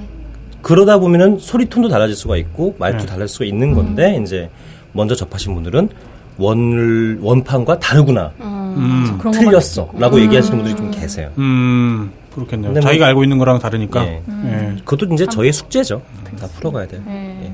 [0.62, 3.06] 그러다 보면은 소리톤도 달라질 수가 있고 말도 네.
[3.06, 4.50] 달라질 수가 있는 건데 이제
[4.92, 5.88] 먼저 접하신 분들은
[6.38, 8.59] 원 원판과 다르구나 음.
[8.74, 11.30] 그런 것만 틀렸어라고 얘기하시는 분들이 좀 계세요.
[11.38, 12.72] 음, 그렇겠네요.
[12.72, 14.04] 뭐- 자기가 알고 있는 거랑 다르니까.
[14.06, 14.22] 예.
[14.44, 14.76] 예.
[14.84, 16.02] 그것도 이제 저희의 숙제죠.
[16.40, 17.00] 다 풀어가야 돼요.
[17.08, 17.44] 예.
[17.46, 17.52] 예.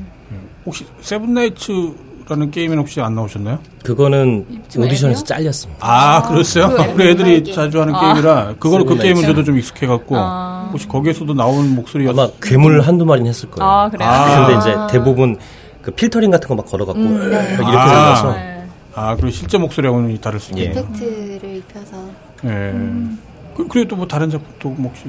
[0.65, 3.59] 혹시 세븐나이츠라는 게임은 혹시 안 나오셨나요?
[3.85, 4.45] 그거는
[4.77, 5.25] 오디션에서?
[5.25, 5.79] 잘렸습니다.
[5.87, 6.69] 아, 그랬어요?
[6.71, 7.55] 그 우리 애들이 게임.
[7.57, 8.01] 자주 하는 아.
[8.01, 9.23] 게임이라 그거로 그 게임은.
[9.23, 10.69] 저도 좀 익숙해갖고 아.
[10.73, 13.71] 혹시 거기에서도 나오는 목소리가 아마 괴물 한두 마리는 했을 거예요.
[13.71, 14.09] 아, 그래요?
[14.09, 14.47] 아.
[14.47, 15.37] 근데 이제 대부분
[15.83, 17.55] 그 필터링 같은 거 막 걸어갖고 음, 네.
[17.55, 18.33] 이렇게 아.
[18.35, 18.56] 네.
[18.97, 20.63] 아, 그리고 실제 목소리하고는 다를 수 예.
[20.65, 20.85] 있겠네요.
[20.91, 22.11] 이펙트를 입혀서
[22.45, 22.49] 예.
[22.49, 23.19] 음.
[23.55, 25.05] 그, 그리고 또 뭐 다른 작품도 뭐 혹시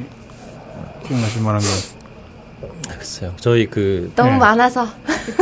[1.08, 1.68] 기억나실 만한 게.
[2.90, 3.34] 글쎄요.
[3.38, 4.38] 저희 그 너무 네.
[4.38, 4.86] 많아서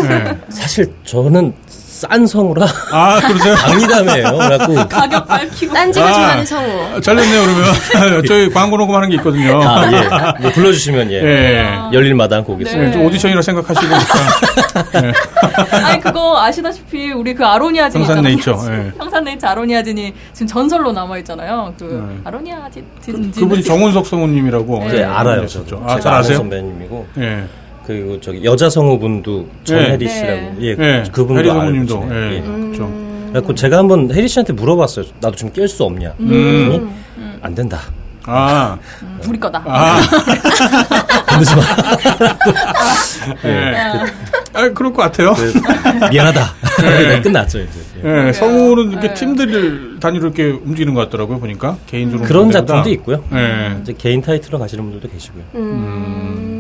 [0.04, 0.40] 예.
[0.50, 1.54] 사실 저는
[1.96, 3.56] 싼 성우라 아, 그러세요?
[3.66, 4.38] 강의담이에요.
[4.38, 5.74] 그래갖고 가격 밝히고.
[5.74, 6.14] 딴지가 아.
[6.14, 6.96] 좋아하는 성우.
[6.98, 8.24] 아, 잘렸네요, 그러면.
[8.28, 9.62] 저희 광고 녹음하는 게 있거든요.
[9.64, 10.02] 아, 예.
[10.44, 11.24] 뭐 불러주시면 예.
[11.24, 11.80] 예.
[11.94, 12.84] 열릴 마당 있어요.
[12.84, 13.96] 예, 좀 오디션이라 생각하시고.
[15.06, 15.14] 예.
[15.86, 18.60] 아니 그거 아시다시피 우리 그 아로니아진 평산네이처.
[18.72, 18.92] 예.
[18.98, 21.74] 평산네이처 아로니아진이 지금 전설로 남아 있잖아요.
[21.80, 22.20] 그 네.
[22.26, 24.80] 아로니아진 그, 그분이 정운석 성우님이라고.
[24.80, 24.88] 네.
[24.88, 25.44] 이제 알아요.
[25.44, 25.66] 했었죠.
[25.66, 25.90] 저도.
[25.90, 26.40] 아, 잘 아세요?
[26.40, 27.46] 선배님이고 예.
[27.86, 30.08] 그리고 저기 여자 성우분도 전혜리 네.
[30.08, 30.56] 씨라고 네.
[30.62, 31.04] 예, 예.
[31.12, 32.00] 그분도 해리 성우님도.
[32.02, 32.20] 계시네요.
[32.32, 32.36] 예.
[32.38, 32.42] 예.
[32.42, 32.92] 그렇죠.
[33.30, 35.06] 그래갖고 제가 한번 혜리 씨한테 물어봤어요.
[35.22, 36.14] 나도 좀낄수 없냐?
[36.20, 36.28] 음.
[36.30, 36.90] 그랬더니
[37.42, 37.80] 안 된다.
[38.28, 38.78] 아.
[39.04, 39.64] 음, 우리 거다.
[39.68, 40.00] 아.
[41.28, 41.62] 건드지 마.
[43.46, 43.74] 예.
[44.54, 45.34] 아, 그럴 것 같아요.
[45.34, 45.60] 그래서
[46.10, 46.42] 미안하다.
[46.82, 47.22] 네.
[47.22, 47.80] 끝났죠 이제.
[48.04, 48.28] 예.
[48.28, 49.14] 예, 성우는 이렇게 네.
[49.14, 51.78] 팀들 단위로 이렇게 움직이는 것 같더라고요, 보니까.
[51.88, 52.28] 개인적으로.
[52.28, 52.90] 그런 작품도.
[52.90, 53.24] 있고요.
[53.34, 53.78] 예.
[53.82, 55.44] 이제 개인 타이틀로 가시는 분들도 계시고요.
[55.56, 56.55] 음.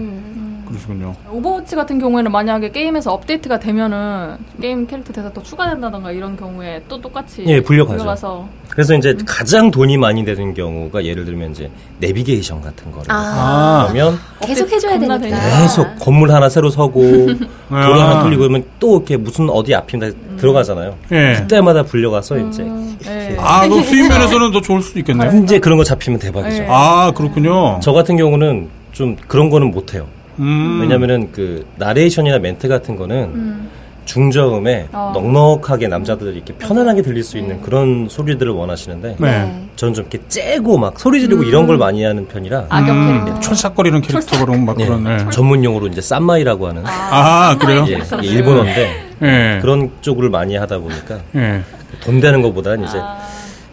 [0.76, 1.16] 그러시군요.
[1.32, 7.00] 오버워치 같은 경우에는 만약에 게임에서 업데이트가 되면은 게임 캐릭터 대사 또 추가된다던가 이런 경우에 또
[7.00, 7.98] 똑같이 예, 불려가죠.
[7.98, 13.88] 불려가서 그래서 이제 가장 돈이 많이 되는 경우가 예를 들면 이제 내비게이션 같은 거를 아.
[13.92, 15.18] 그러면 계속 해줘야 되니까.
[15.18, 15.62] 되니까.
[15.62, 17.38] 계속 건물 하나 새로 서고 도로
[17.70, 18.10] 아.
[18.10, 20.96] 하나 뚫리고 그러면 또 이렇게 무슨 어디 앞인데 들어가잖아요.
[21.12, 21.36] 예.
[21.40, 22.66] 그때마다 불려가서 이제
[23.08, 23.38] 예.
[23.40, 25.44] 아, 그 수입 면에서는 더 좋을 수도 있겠네요.
[25.44, 26.64] 이제 그런 거 잡히면 대박이죠.
[26.64, 26.68] 네.
[26.70, 27.80] 아, 그렇군요.
[27.82, 30.08] 저 같은 경우는 좀 그런 거는 못 해요.
[30.40, 30.80] 음.
[30.82, 33.70] 왜냐면은 그 나레이션이나 멘트 같은 거는 음.
[34.06, 35.12] 중저음에 어.
[35.16, 39.68] 넉넉하게 남자들이 이렇게 편안하게 들릴 수 있는 그런 소리들을 원하시는데 네.
[39.76, 43.40] 저는 좀 이렇게 째고 막 소리 지르고 이런 걸 많이 하는 편이라 악역 음, 캐릭터.
[43.42, 45.30] 촐싹거리는 캐릭터로 막 예, 그런, 예.
[45.32, 47.86] 전문 용어로 이제 쌈마이라고 하는 아, 그래요?
[47.90, 49.60] 예, 일본어인데 예.
[49.62, 51.62] 그런 쪽을 많이 하다 보니까 예.
[52.02, 53.18] 돈 되는 것보다는 이제 아.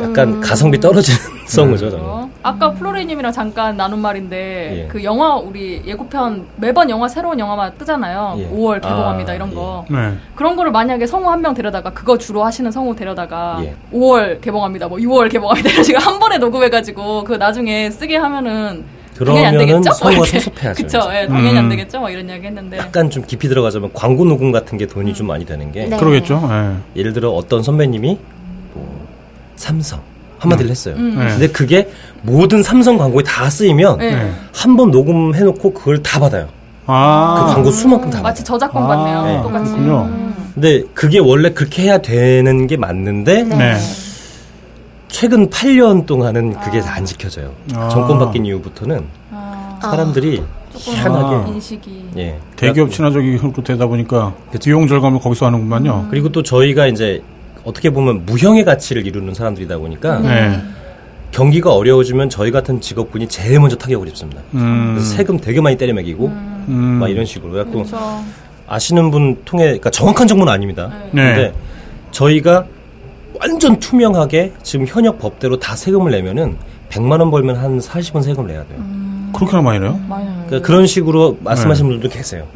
[0.00, 2.04] 약간 가성비 떨어지는 성우죠 저는.
[2.04, 2.30] 어?
[2.42, 4.88] 아까 플로리님이랑 잠깐 나눈 말인데 예.
[4.88, 8.36] 그 영화 우리 예고편 매번 영화 새로운 영화만 뜨잖아요.
[8.38, 8.48] 예.
[8.48, 9.84] 5월 개봉합니다 아, 이런 거.
[9.90, 10.14] 네.
[10.34, 13.74] 그런 거를 만약에 성우 한 명 데려다가 그거 주로 하시는 성우 데려다가 예.
[13.92, 14.88] 5월 개봉합니다.
[14.88, 15.70] 뭐 6월 개봉합니다.
[15.70, 18.84] 이런 식으로 한 번에 녹음해가지고 그 나중에 쓰게 하면은
[19.18, 19.92] 당연히 안 그러면은 되겠죠?
[19.92, 20.24] 성우가.
[20.26, 20.82] 섭섭해하죠.
[20.82, 20.98] 그쵸.
[20.98, 21.22] 이제.
[21.22, 21.68] 예, 당연히 안 음.
[21.70, 22.00] 되겠죠?
[22.00, 22.78] 막 이런 이야기 했는데.
[22.78, 25.96] 약간 좀 깊이 들어가자면 광고 녹음 같은 게 돈이 좀 많이 되는 게 네.
[25.96, 26.40] 그러겠죠.
[26.50, 27.00] 예.
[27.00, 28.18] 예를 들어 어떤 선배님이
[28.74, 29.06] 뭐
[29.56, 30.00] 삼성
[30.42, 30.94] 한마디를 했어요.
[30.96, 31.16] 음.
[31.18, 31.26] 네.
[31.28, 31.88] 근데 그게
[32.22, 34.14] 모든 삼성 광고에 다 쓰이면 네.
[34.14, 34.32] 네.
[34.54, 36.48] 한번 녹음해놓고 그걸 다 받아요.
[36.86, 37.44] 아.
[37.46, 38.22] 그 광고 수만큼 다 받아요.
[38.22, 39.22] 마치 저작권 아, 같네요.
[39.24, 39.42] 네.
[39.42, 39.70] 똑같이.
[39.70, 40.02] 그렇군요.
[40.02, 40.34] 음.
[40.54, 43.76] 근데 그게 원래 그렇게 해야 되는 게 맞는데 네.
[45.08, 47.52] 최근 8년 동안은 그게 다안 지켜져요.
[47.74, 47.88] 아.
[47.88, 50.42] 정권 바뀐 이후부터는 아, 사람들이
[50.74, 51.44] 희한하게 아.
[51.48, 52.08] 인식이.
[52.16, 52.38] 예.
[52.56, 56.08] 대기업 친화적으로 되다 보니까 비용 절감을 거기서 하는구만요.
[56.10, 57.22] 그리고 또 저희가 이제
[57.64, 60.60] 어떻게 보면 무형의 가치를 이루는 사람들이다 보니까 네.
[61.30, 64.42] 경기가 어려워지면 저희 같은 직업군이 제일 먼저 타격을 입습니다.
[64.54, 64.94] 음.
[64.94, 66.74] 그래서 세금 되게 많이 때려 매기고 음.
[67.00, 67.98] 막 이런 식으로 갖고 그렇죠.
[68.66, 70.90] 아시는 분 통해 그러니까 정확한 정보는 아닙니다.
[71.12, 71.34] 네.
[71.34, 71.54] 근데
[72.10, 72.66] 저희가
[73.40, 76.56] 완전 투명하게 지금 현역 법대로 다 세금을 내면은
[76.90, 78.78] 100만 원 벌면 한 40원 세금을 내야 돼요.
[79.34, 79.98] 그렇게나 많이 내요?
[80.08, 80.26] 많이.
[80.46, 82.46] 그러니까 그런 식으로 말씀하시는 분들도 계세요.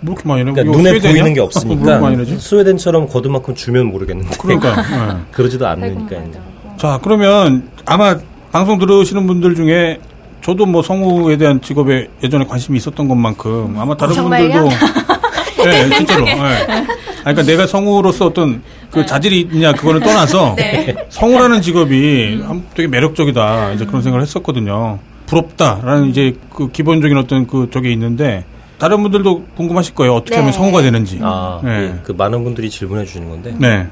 [0.00, 0.54] 뭐 이렇게 많이 내요?
[0.54, 1.12] 그러니까 눈에 스웨덴이야?
[1.22, 2.38] 보이는 게뭐 이렇게 없으니까 내지?
[2.38, 4.76] 스웨덴처럼 거두만큼 주면 모르겠는데 그러니까.
[5.14, 5.20] 네.
[5.32, 6.16] 그러지도 않으니까.
[6.76, 8.16] 자, 그러면 아마
[8.52, 9.98] 방송 들으시는 분들 중에
[10.42, 14.14] 저도 뭐 성우에 대한 직업에 예전에 관심이 있었던 것만큼 아마 다른?
[14.14, 14.68] 분들도
[15.64, 16.24] 네, 진짜로.
[16.24, 16.32] 네.
[16.32, 16.86] 아니,
[17.24, 20.54] 그러니까 내가 성우로서 어떤 그 자질이 있냐 그거는 떠나서
[21.10, 25.00] 성우라는 직업이 참 되게 매력적이다 이제 그런 생각을 했었거든요.
[25.26, 28.44] 부럽다라는 이제 그 기본적인 어떤 그 저게 있는데
[28.78, 30.14] 다른 분들도 궁금하실 거예요.
[30.14, 30.56] 어떻게 하면 네.
[30.56, 31.18] 성우가 되는지.
[31.22, 31.70] 아, 네.
[31.70, 33.86] 예, 그 많은 분들이 질문해 주시는 건데 네.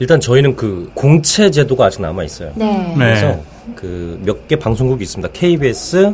[0.00, 2.52] 일단 저희는 그 공채 제도가 아직 남아 있어요.
[2.56, 2.88] 네.
[2.88, 2.94] 네.
[2.96, 3.40] 그래서
[3.76, 5.32] 그 몇 개 방송국이 있습니다.
[5.32, 6.12] KBS,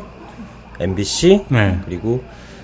[0.78, 1.78] MBC, 네.
[1.86, 2.22] 그리고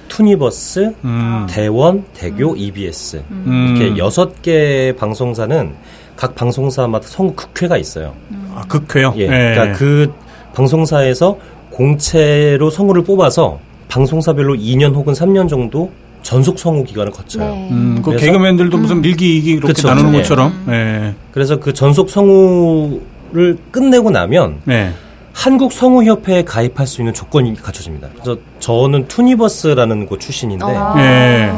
[0.09, 1.47] 투니버스, 음.
[1.49, 3.75] 대원, 대교, EBS 음.
[3.77, 5.75] 이렇게 여섯 개 방송사는
[6.15, 8.15] 각 방송사마다 성우 극회가 있어요.
[8.55, 9.15] 아, 극회요?
[9.17, 9.55] 예, 네.
[9.55, 10.13] 그러니까 그
[10.55, 11.39] 방송사에서
[11.71, 15.90] 공채로 성우를 뽑아서 방송사별로 2년 혹은 3년 정도
[16.22, 17.44] 전속 성우 기간을 거쳐요.
[17.44, 17.68] 네.
[17.70, 20.18] 음, 그 개그맨들도 무슨 밀기 이기 이렇게 그쵸, 나누는 예.
[20.18, 20.64] 것처럼.
[20.66, 21.14] 네.
[21.31, 24.92] 그래서 그 전속 성우를 끝내고 나면 네.
[25.33, 28.09] 한국 성우협회에 가입할 수 있는 조건이 갖춰집니다.
[28.14, 30.94] 그래서 저는 투니버스라는 곳 출신인데, 아.
[30.96, 31.53] 네.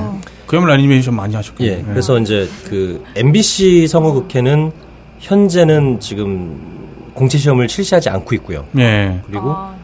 [0.47, 1.69] 그야말로 애니메이션 많이 하셨군요.
[1.69, 1.85] 예, 네.
[1.87, 4.73] 그래서 이제 그 MBC 성우극회는
[5.21, 6.59] 현재는 지금
[7.15, 8.65] 공채 시험을 실시하지 않고 있고요.
[8.73, 9.21] 네.
[9.27, 9.75] 그리고 아,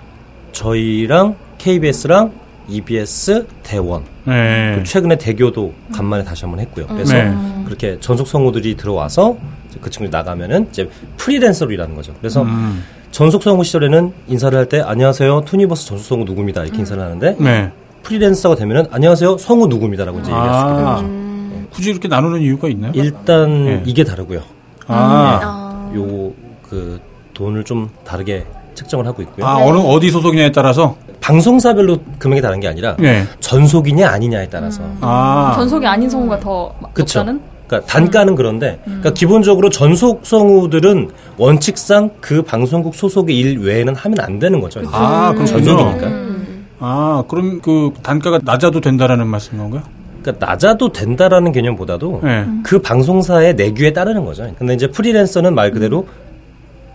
[0.53, 2.31] 저희랑 KBS랑
[2.69, 4.83] EBS 대원 네.
[4.85, 6.87] 최근에 대교도 간만에 다시 한번 했고요.
[6.89, 7.35] 그래서 네.
[7.65, 9.37] 그렇게 전속 성우들이 들어와서
[9.81, 12.13] 그 친구들 나가면은 이제 프리랜서로 일하는 거죠.
[12.21, 12.83] 그래서 음.
[13.11, 17.71] 전속 성우 시절에는 인사를 할 때 안녕하세요 투니버스 전속 성우 누구입니다 이렇게 인사를 하는데 네.
[18.03, 21.69] 프리랜서가 되면은 안녕하세요 성우 누구입니다라고 이제 얘기할 수 있게 되는 아, 거죠.
[21.71, 22.93] 굳이 이렇게 나누는 이유가 있나요?
[22.95, 23.83] 일단 예.
[23.87, 24.41] 이게 다르고요.
[24.87, 25.93] 아, 아.
[25.97, 26.33] 요
[26.69, 26.99] 그
[27.35, 29.47] 돈을 좀 다르게 책정을 하고 있고요.
[29.47, 30.97] 아, 어느, 어디 소속이냐에 따라서?
[31.25, 33.25] 방송사별로 금액이 다른 게 아니라 네.
[33.41, 34.83] 전속이냐 아니냐에 따라서.
[35.01, 35.55] 아.
[35.57, 37.21] 전속이 아닌 성우가 더 그쵸.
[37.21, 37.41] 높다는?
[37.67, 44.39] 그러니까 단가는 그런데 그러니까 기본적으로 전속 성우들은 원칙상 그 방송국 소속의 일 외에는 하면 안
[44.39, 44.83] 되는 거죠.
[44.93, 45.47] 아, 그렇군요.
[45.47, 46.07] 전속이니까.
[46.09, 46.67] 음.
[46.81, 49.83] 아, 그럼 그 단가가 낮아도 된다라는 말씀인 건가요?
[50.21, 52.47] 그러니까 낮아도 된다라는 개념보다도 네.
[52.63, 54.53] 그 방송사의 내규에 따르는 거죠.
[54.59, 56.07] 근데 이제 프리랜서는 말 그대로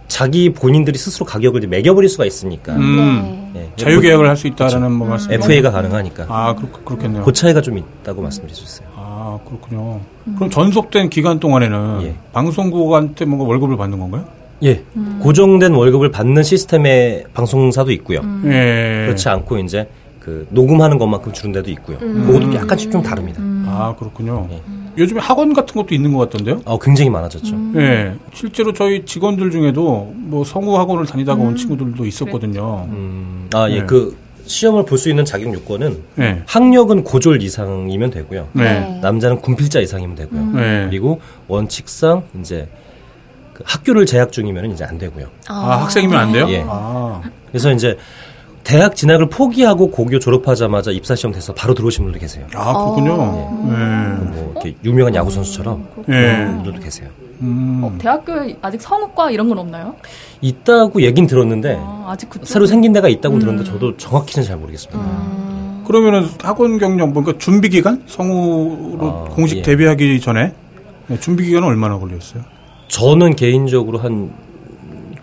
[0.09, 3.51] 자기 본인들이 스스로 가격을 매겨버릴 수가 있으니까 음.
[3.53, 3.61] 네.
[3.61, 3.75] 예.
[3.77, 5.31] 자유계약을 할 수 있다라는 뭐 말씀.
[5.31, 7.23] FA가 가능하니까 아, 그렇, 그렇 겠네요.
[7.23, 8.89] 그 차이가 좀 있다고 말씀드릴 수 있어요.
[8.95, 10.01] 아, 그렇군요.
[10.35, 12.15] 그럼 전속된 기간 동안에는 예.
[12.33, 14.25] 방송국한테 뭔가 월급을 받는 건가요?
[14.61, 14.83] 예,
[15.21, 18.19] 고정된 월급을 받는 시스템의 방송사도 있고요.
[18.45, 19.05] 예.
[19.05, 19.87] 그렇지 않고 이제
[20.19, 21.97] 그 녹음하는 것만큼 주는 데도 있고요.
[21.97, 23.41] 그것도 약간씩 좀 다릅니다.
[23.67, 24.47] 아, 그렇군요.
[24.51, 24.61] 예.
[24.97, 26.61] 요즘에 학원 같은 것도 있는 것 같던데요?
[26.65, 27.55] 어, 굉장히 많아졌죠.
[27.75, 28.13] 예.
[28.33, 32.87] 실제로 저희 직원들 중에도 뭐 성우 학원을 다니다가 온 친구들도 있었거든요.
[32.89, 33.85] 음, 아, 예, 네.
[33.85, 36.41] 그 시험을 볼 수 있는 자격 요건은 예.
[36.47, 38.47] 학력은 고졸 이상이면 되고요.
[38.53, 38.99] 네.
[39.01, 40.45] 남자는 군필자 이상이면 되고요.
[40.53, 40.85] 네.
[40.89, 42.67] 그리고 원칙상 이제
[43.53, 45.27] 그 학교를 재학 중이면 이제 안 되고요.
[45.47, 46.47] 아, 학생이면 안 돼요?
[46.49, 46.63] 예.
[46.67, 47.21] 아.
[47.51, 47.97] 그래서 이제
[48.69, 52.45] 대학 진학을 포기하고 고교 졸업하자마자 입사 시험 돼서 바로 들어오신 분들 계세요.
[52.53, 53.15] 아, 그렇군요.
[53.15, 56.11] 뭐 이렇게 유명한 야구 선수처럼 예.
[56.11, 57.09] 그런 분들도 계세요.
[57.41, 57.81] 음.
[57.83, 59.95] 어, 대학교에 아직 성우과 이런 건 없나요?
[60.41, 62.45] 있다고 얘긴 들었는데 아, 아직 그쪽?
[62.45, 65.83] 새로 생긴 데가 있다고 들었는데 저도 정확히는 잘 모르겠습니다.
[65.87, 68.03] 그러면은 학원 경력, 뭔가 준비 기간?
[68.05, 69.61] 성우로 아, 공식 예.
[69.63, 70.53] 데뷔하기 전에
[71.07, 72.43] 네, 준비 기간은 얼마나 걸렸어요?
[72.87, 74.31] 저는 개인적으로 한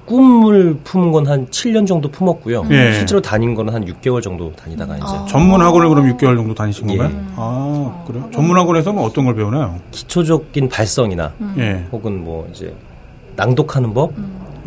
[0.07, 2.62] 꿈을 품은 건 한 7년 정도 품었고요.
[2.71, 2.92] 예.
[2.92, 6.97] 실제로 다닌 거는 한 6개월 정도 다니다가 이제 전문 학원을 그럼 6개월 정도 다니신 예.
[6.97, 7.25] 건가요?
[7.37, 8.29] 아, 그래요?
[8.33, 9.75] 전문 학원에서는 어떤 걸 배우나요?
[9.90, 11.85] 기초적인 발성이나 예.
[11.90, 12.73] 혹은 뭐 이제
[13.35, 14.12] 낭독하는 법,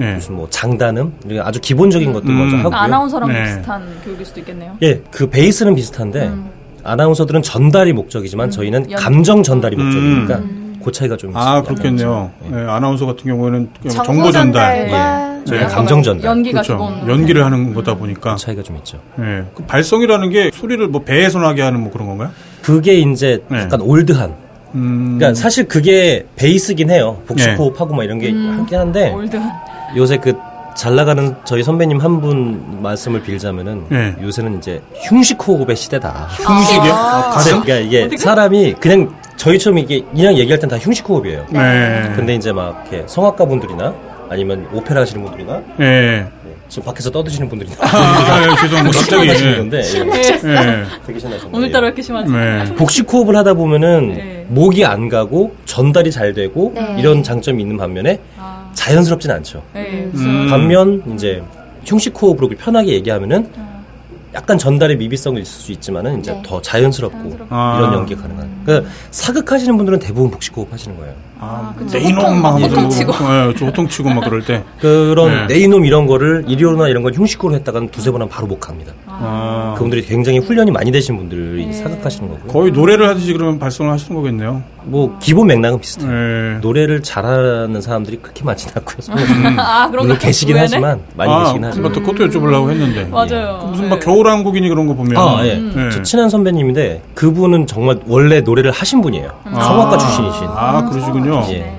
[0.01, 0.13] 예.
[0.15, 2.37] 무슨 뭐 장단음 이런 아주 기본적인 것들 음.
[2.37, 2.77] 먼저 그러니까 하고요.
[2.95, 3.43] 아나운서랑 네.
[3.43, 4.73] 비슷한 교육일 수도 있겠네요.
[4.83, 6.31] 예, 그 베이스는 비슷한데
[6.83, 9.83] 아나운서들은 전달이 목적이지만 저희는 연- 감정 전달이 음.
[9.85, 10.41] 목적이니까
[10.83, 12.31] 그 차이가 좀아 있- 그렇겠네요.
[12.51, 12.57] 예.
[12.57, 15.51] 예, 아나운서 같은 경우에는 정보 전달, 전달과 예.
[15.51, 15.65] 네.
[15.65, 16.77] 감정 전달 연기가 그렇죠.
[16.93, 17.09] 기본.
[17.09, 18.99] 연기를 하는 거다 보니까 그 차이가 좀 있죠.
[19.19, 19.43] 예.
[19.55, 22.29] 그 발성이라는 게 소리를 뭐 배에서 나게 하는 뭐 그런 건가요?
[22.61, 23.59] 그게 이제 네.
[23.61, 24.33] 약간 올드한.
[24.75, 27.17] 음, 그러니까 사실 그게 베이스긴 해요.
[27.21, 27.25] 네.
[27.25, 29.49] 복식 호흡하고 막 이런 게 하긴 한데 올드한.
[29.97, 30.33] 요새 그
[30.79, 34.15] 잘 나가는 저희 선배님 한 분 말씀을 빌자면은 네.
[34.21, 36.27] 요새는 이제 흉식 호흡의 시대다.
[36.31, 36.93] 흉식이요?
[36.93, 37.61] 아, 가슴?
[37.61, 41.45] 그러니까 이게 사람이 그냥 저희처럼 이게 그냥 얘기할 땐 다 흉식 호흡이에요.
[41.49, 42.11] 네.
[42.15, 43.93] 근데 이제 막 이렇게 성악가 분들이나
[44.29, 46.25] 아니면 오페라 하시는 분들이나 예.
[46.67, 48.99] 지금 밖에서 떠드시는 분들이나 아, 아, 예, 죄송합니다.
[48.99, 49.27] 갑자기.
[49.29, 49.57] 하시는 예.
[49.57, 50.49] 건데 예.
[50.49, 50.83] 예.
[51.07, 51.57] 되게 신나셨네.
[51.57, 52.31] 오늘따라 이렇게 심하지?
[52.31, 52.75] 네.
[52.75, 54.45] 복식 호흡을 하다 보면은 네.
[54.49, 56.95] 목이 안 가고 전달이 잘 되고 네.
[56.99, 59.61] 이런 장점이 있는 반면에 아, 자연스럽진 않죠.
[59.73, 60.47] 네, 음.
[60.49, 61.43] 반면 이제
[61.85, 63.49] 흉식 호흡으로 편하게 얘기하면은
[64.33, 66.41] 약간 전달의 미비성이 있을 수 있지만은 이제 네.
[66.45, 67.47] 더 자연스럽고 자연스럽고.
[67.55, 67.77] 아.
[67.79, 68.49] 이런 연기 가 가능한.
[68.65, 71.13] 그러니까 사극하시는 분들은 대부분 복식호흡 하시는 거예요.
[71.39, 71.73] 아.
[71.91, 73.11] 내 이놈 막 호통- 호통치고.
[73.13, 74.63] 예, 저 호통치고 막 그럴 때.
[74.79, 75.55] 그런 네.
[75.55, 78.93] 네이놈 이런 거를 일요나 이런 걸 흉식호흡 했다가는 두세 번 하면 바로 못 갑니다.
[79.07, 82.47] 아, 그분들이 굉장히 훈련이 많이 되신 분들이 사극하시는 거고요.
[82.51, 84.61] 거의 노래를 하듯이 그러면 발성을 하시는 거겠네요.
[84.83, 86.09] 뭐 기본 맥락은 비슷해요.
[86.11, 86.59] 예.
[86.61, 88.97] 노래를 잘하는 사람들이 그렇게 많지는 않고요.
[89.59, 90.57] 아 그런 물론 거 계시긴?
[90.57, 91.91] 하지만 많이 아, 계시긴 하지만.
[91.91, 93.05] 그것도 여쭤보려고 했는데.
[93.05, 93.65] 맞아요.
[93.69, 93.89] 무슨 네.
[93.91, 95.17] 막겨 울왕국이니 그런 거 보면.
[95.17, 95.49] 아, 예.
[95.75, 95.89] 예.
[95.91, 99.31] 저 친한 선배님인데 그분은 정말 원래 노래를 하신 분이에요.
[99.45, 100.47] 성악가 출신이신.
[100.47, 101.43] 아, 그러시군요.
[101.49, 101.75] 예.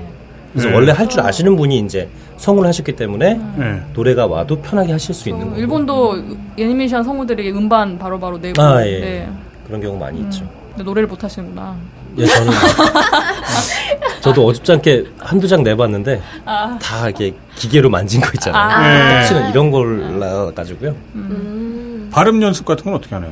[0.53, 0.75] 그래서 네.
[0.75, 3.81] 원래 할 줄 아시는 분이 이제 성우를 하셨기 때문에 예.
[3.93, 5.59] 노래가 와도 편하게 하실 수 있는 어, 거고.
[5.61, 6.23] 일본도
[6.57, 8.99] 애니메이션 성우들이 음반 바로바로 내고 아, 예.
[8.99, 9.29] 네.
[9.67, 10.43] 그런 경우 많이 있죠.
[10.69, 11.75] 근데 노래를 못 하시는구나.
[12.17, 12.51] 예, 저는
[14.21, 16.77] 저도 어줍지 않게 한두 장 내봤는데 아.
[16.81, 18.61] 다 이렇게 기계로 만진 거 있잖아요.
[18.61, 19.19] 아.
[19.19, 20.93] 혹시나 이런 걸 가지고요.
[21.15, 21.70] 음.
[22.11, 23.31] 발음 연습 같은 건 어떻게 하나요?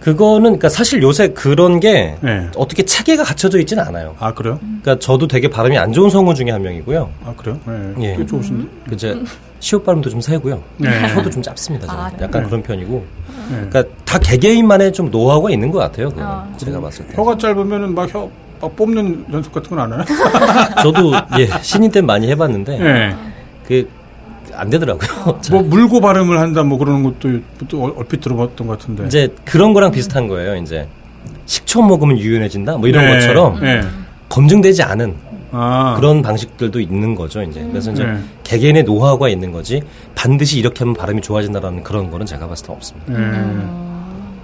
[0.00, 2.48] 그거는 그러니까 사실 요새 그런 게 네.
[2.56, 4.16] 어떻게 체계가 갖춰져 있지는 않아요.
[4.18, 4.58] 아, 그래요?
[4.60, 7.08] 그러니까 저도 되게 발음이 안 좋은 성우 중에 한 명이고요.
[7.24, 7.60] 아, 그래요?
[8.00, 8.10] 예.
[8.10, 8.16] 예.
[8.16, 8.68] 꽤 좋으신데.
[8.90, 9.22] 그제
[9.60, 10.60] 시옷 발음도 좀 세고요.
[10.78, 10.88] 네.
[11.14, 11.86] 혀도 좀 짧습니다.
[11.86, 12.00] 저는.
[12.02, 12.16] 아, 네.
[12.24, 12.48] 약간 네.
[12.48, 13.06] 그런 편이고.
[13.52, 13.66] 예.
[13.68, 16.08] 그러니까 다 개개인만의 좀 노하우가 있는 것 같아요.
[16.08, 16.28] 그거는.
[16.28, 16.48] 아.
[16.56, 17.14] 제가 봤을 때.
[17.16, 18.28] 혀가 짧으면은 막 혀,
[18.60, 20.04] 막 뽑는 연습 같은 건안 하나요?
[20.82, 23.14] 저도 예 신인 때 많이 해봤는데 예.
[23.68, 23.88] 그
[24.54, 25.38] 안 되더라고요.
[25.50, 29.06] 뭐 물고 발음을 한다 뭐 그러는 것도 또 얼- 얼핏 들어봤던 것 같은데.
[29.06, 30.56] 이제 그런 거랑 비슷한 거예요.
[30.56, 30.88] 이제
[31.46, 32.76] 식초 먹으면 유연해진다.
[32.78, 33.12] 뭐 이런 네.
[33.14, 33.82] 것처럼 예.
[34.28, 35.14] 검증되지 않은
[35.52, 35.94] 아.
[35.98, 37.42] 그런 방식들도 있는 거죠.
[37.42, 38.18] 이제 그래서 이제 네.
[38.44, 39.82] 개개인의 노하우가 있는 거지
[40.14, 43.12] 반드시 이렇게 하면 발음이 좋아진다라는 그런 거는 제가 봤을 때 없습니다.
[43.12, 43.92] 예.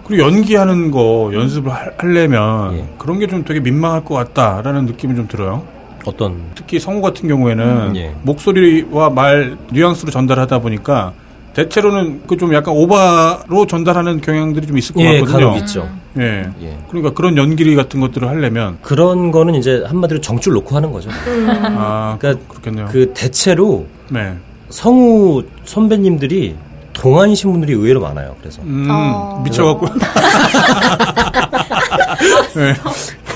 [0.07, 2.85] 그리고 연기하는 거 연습을 하- 하려면 예.
[2.99, 5.62] 그런 게 좀 되게 민망할 것 같다라는 느낌이 좀 들어요.
[6.05, 8.15] 어떤 특히 성우 같은 경우에는 음, 예.
[8.23, 11.13] 목소리와 말 뉘앙스로 전달하다 보니까
[11.55, 15.57] 대체로는 그 좀 약간 오바로 전달하는 경향들이 좀 있을 것 예 같거든요.
[15.59, 15.89] 있죠.
[16.19, 16.49] 예.
[16.63, 16.79] 예.
[16.89, 21.11] 그러니까 그런 연기 같은 것들을 하려면 그런 거는 이제 한마디로 정줄 놓고 하는 거죠.
[21.77, 22.87] 아 그러니까 그렇겠네요.
[22.93, 24.35] 그 대체로 네.
[24.71, 26.55] 성우 선배님들이
[26.93, 28.35] 동안이신 분들이 의외로 많아요.
[28.41, 29.41] 그래서 음, 어.
[29.45, 29.87] 미쳐갖고.
[32.55, 32.75] 네.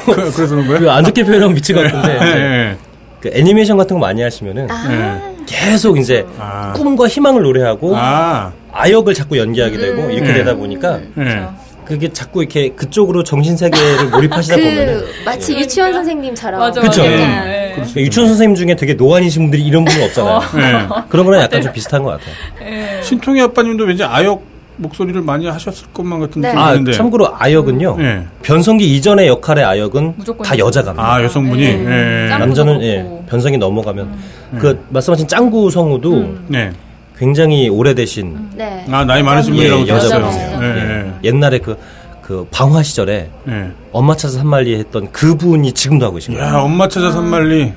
[0.14, 0.80] 그- 그래서 그런 거예요?
[0.80, 2.76] 그안 좋게 표현하면 미치 같은데 예, 예.
[3.20, 5.44] 그 애니메이션 같은 거 많이 하시면은 예.
[5.46, 6.72] 계속 이제 아.
[6.74, 8.90] 꿈과 희망을 노래하고 아, 아.
[8.90, 10.34] 역을 자꾸 연기하게 되고 이렇게 네.
[10.38, 11.46] 되다 보니까 예.
[11.84, 17.02] 그게 자꾸 이렇게 그쪽으로 정신 세계를 몰입하시다 보면은 그 마치 유치원 선생님처럼 맞아, 그쵸.
[17.02, 17.06] 음.
[17.08, 17.76] 네.
[17.96, 20.40] 유치원 선생님 중에 되게 노안이신 분들이 이런 분은 없잖아요.
[20.58, 21.02] 예.
[21.08, 22.34] 그런 거랑 약간 좀 비슷한 것 같아요.
[22.62, 23.02] 예.
[23.02, 24.42] 신통희 아빠님도 왠지 아역
[24.76, 26.48] 목소리를 많이 하셨을 것만 같은 네.
[26.48, 26.92] 느낌이 아 드는데.
[26.92, 27.96] 참고로 아역은요.
[28.00, 28.22] 예.
[28.42, 30.94] 변성기 이전의 역할의 아역은 무조건 다 여자가.
[30.96, 31.62] 아, 여성분이.
[31.62, 32.24] 네.
[32.24, 32.28] 예.
[32.28, 32.82] 짱- 남자는.
[32.82, 34.06] 예, 변성기 넘어가면
[34.52, 34.58] 음.
[34.58, 36.44] 그 말씀하신 짱구 성우도 음.
[36.48, 36.70] 네.
[37.16, 38.84] 굉장히 오래되신 네.
[38.90, 40.06] 아, 나이 많으신 예, 분이라고 들었어요.
[40.24, 40.58] 여자분이세요.
[40.62, 40.66] 예.
[40.66, 41.12] 예.
[41.28, 41.76] 옛날에 그,
[42.22, 43.70] 그 방화 시절에 예.
[43.92, 46.46] 엄마 찾아서 한마리 했던 그분이 지금도 하고 계신 거예요.
[46.48, 47.72] 야, 엄마 찾아 산말리.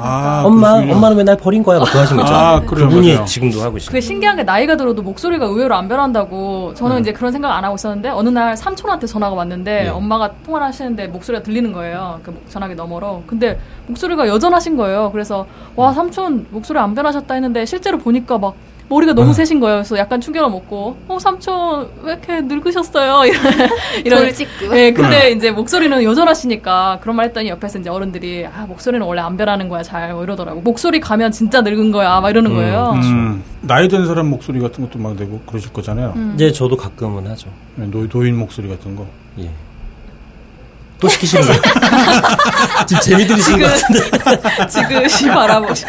[0.00, 0.94] 아, 엄마, 그러시군요.
[0.96, 1.78] 엄마는 왜 날 버린 거야?
[1.78, 2.44] 막 그거 하신 거 있잖아요.
[2.46, 3.24] 아, 그래요, 그분이 맞아요.
[3.26, 4.00] 지금도 하고 계신 그게.
[4.00, 7.00] 신기한 게 나이가 들어도 목소리가 의외로 안 변한다고 저는 음.
[7.00, 9.88] 이제 그런 생각 안 하고 있었는데 어느 날 삼촌한테 전화가 왔는데 예.
[9.88, 12.20] 엄마가 통화를 하시는데 목소리가 들리는 거예요.
[12.22, 13.24] 그 전화기 너머로.
[13.26, 15.10] 근데 목소리가 여전하신 거예요.
[15.12, 18.54] 그래서 와 삼촌 목소리 안 변하셨다 했는데 실제로 보니까 막
[18.88, 19.76] 머리가 너무 세신 거예요.
[19.76, 23.24] 그래서 약간 충격을 먹고 어 삼촌 왜 이렇게 늙으셨어요?
[23.28, 23.42] 이런
[24.04, 24.68] 이런 돌직구.
[24.68, 29.36] 네, 근데 이제 목소리는 여전하시니까 그런 말 했더니 옆에서 이제 어른들이 아 목소리는 원래 안
[29.36, 30.60] 변하는 거야 잘 뭐 이러더라고.
[30.62, 32.92] 목소리 가면 진짜 늙은 거야 막 이러는 거예요.
[32.94, 36.14] 음, 나이 든 사람 목소리 같은 것도 막 내고 그러실 거잖아요.
[36.34, 37.50] 이제 저도 가끔은 하죠.
[37.80, 39.06] 예, 노, 노인 목소리 같은 거.
[39.40, 39.50] 예.
[41.00, 41.60] 또 시키시는 거예요?
[42.88, 44.66] 지금 재미 들으시는 것 같은데.
[44.66, 45.84] 지그시 바라보시.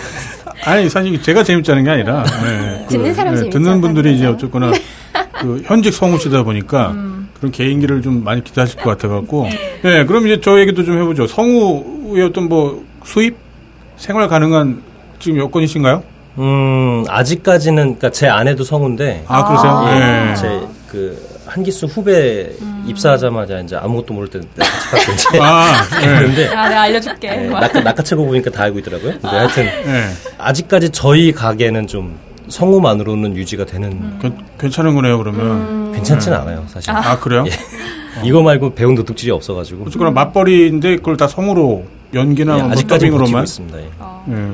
[0.65, 4.72] 아니 사실 제가 재밌자는 게 아니라 예, 듣는 사람 재밌지 듣는 분들이 이제 않다는 어쨌거나
[5.39, 6.93] 그 현직 성우시다 보니까
[7.38, 9.48] 그런 개인기를 좀 많이 기대하실 것 같아갖고.
[9.86, 11.28] 예 그럼 이제 저 얘기도 좀 해보죠.
[11.28, 13.38] 성우 후에 어떤 뭐 수입?
[13.95, 14.82] 생활 가능한
[15.19, 16.04] 지금 여건이신가요?
[16.38, 19.72] 음, 아직까지는, 그니까 제 아내도 성우인데, 아, 그러세요?
[19.72, 20.30] 아.
[20.32, 20.36] 예.
[20.36, 22.52] 제그 한기수 후배
[22.86, 24.40] 입사하자마자 이제 아무것도 모를 때
[24.92, 26.06] 같이 이제 아, 예.
[26.20, 27.30] 그런데 야, 내가 알려줄게.
[27.30, 27.60] 네, 막.
[27.62, 29.14] 낚아, 낚아채고 보니까 다 알고 있더라고요.
[29.14, 30.04] 근데 하여튼 예.
[30.38, 32.18] 아직까지 저희 가게는 좀
[32.50, 35.92] 성우만으로는 유지가 되는 괜- 괜찮은 거네요, 그러면.
[35.94, 36.92] 괜찮지는 않아요, 사실.
[36.92, 37.44] 아, 그래요?
[37.48, 37.52] 예.
[38.28, 43.40] 이거 말고 배운 도둑질이 없어가지고 어쨌거나 맞벌이인데 그걸 다 성우로 연기나 예, 뭐 아직까지 버티고.
[43.40, 43.80] 있습니다.
[43.80, 43.90] 예.
[44.00, 44.26] 어.
[44.30, 44.48] 예.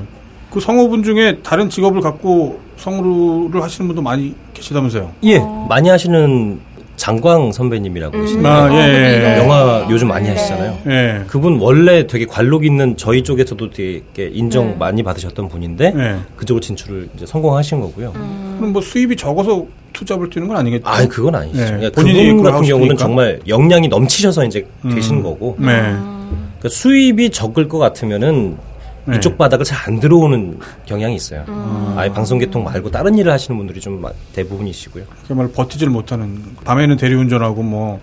[0.52, 5.12] 그 성우분 중에 다른 직업을 갖고 성우를 하시는 분도 많이 계시다면서요?
[5.24, 6.60] 예, 많이 하시는
[6.98, 9.20] 장광 선배님이라고 계시는데 아, 예, 예.
[9.20, 9.38] 네.
[9.40, 10.78] 영화 요즘 많이 하시잖아요.
[10.88, 11.24] 예.
[11.28, 14.76] 그분 원래 되게 관록 있는 저희 쪽에서도 되게 인정 네.
[14.78, 16.16] 많이 받으셨던 분인데 예.
[16.36, 18.14] 그쪽으로 진출을 이제 성공하신 거고요.
[18.58, 20.84] 그럼 뭐 수입이 적어서 투잡을 뛰는 건 아니겠죠?
[20.88, 21.58] 아, 그건 아니죠.
[21.58, 22.98] 네, 그러니까 본인이 그분 같은 경우는.
[22.98, 24.94] 정말 역량이 넘치셔서 이제 음.
[24.94, 25.68] 되신 거고 네.
[25.68, 28.58] 그러니까 수입이 적을 것 같으면은
[29.08, 29.18] 네.
[29.18, 31.44] 이쪽 바닥을 잘 안 들어오는 경향이 있어요.
[31.48, 31.94] 음.
[31.96, 35.04] 아예 방송계통 말고 다른 일을 하시는 분들이 좀 마- 대부분이시고요.
[35.28, 38.00] 정말 버티질 못하는 밤에는 대리운전하고 뭐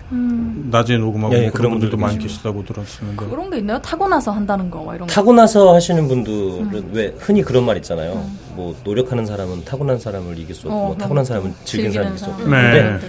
[0.70, 2.18] 낮에 녹음하고 예, 예, 그런 그런 분들도 많이.
[2.18, 3.80] 계시다고 들었었는데 그런 게 있나요?
[3.80, 5.12] 타고 나서 한다는 거, 막 이런 거.
[5.12, 8.24] 타고 나서 하시는 분들은 왜 흔히 그런 말 있잖아요.
[8.54, 12.24] 뭐 노력하는 사람은 타고난 사람을 이길 수 없고 어, 뭐 타고난 사람은 즐기는 사람을 이길
[12.24, 12.48] 수 없고.
[12.48, 12.60] 네.
[12.82, 13.00] 근데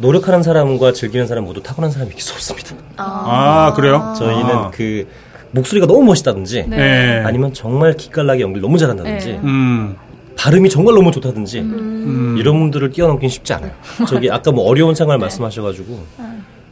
[0.00, 2.74] 노력하는 사람과 즐기는 사람 모두 타고난 사람이 이길 수 없습니다.
[2.96, 4.14] 아, 그래요?
[4.18, 4.70] 저희는 아.
[4.70, 5.06] 그
[5.52, 6.76] 목소리가 너무 멋있다든지 네.
[6.76, 7.22] 네.
[7.24, 9.40] 아니면 정말 기깔나게 연기를 너무 잘한다든지 네.
[9.42, 9.96] 음.
[10.36, 12.36] 발음이 정말 너무 좋다든지 음.
[12.38, 13.72] 이런 분들을 뛰어넘긴 쉽지 않아요.
[14.08, 15.98] 저기 아까 뭐 어려운 생활 말씀하셔가지고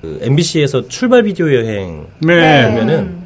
[0.01, 2.69] 그 MBC에서 출발 비디오 여행 네.
[2.71, 3.19] 보면은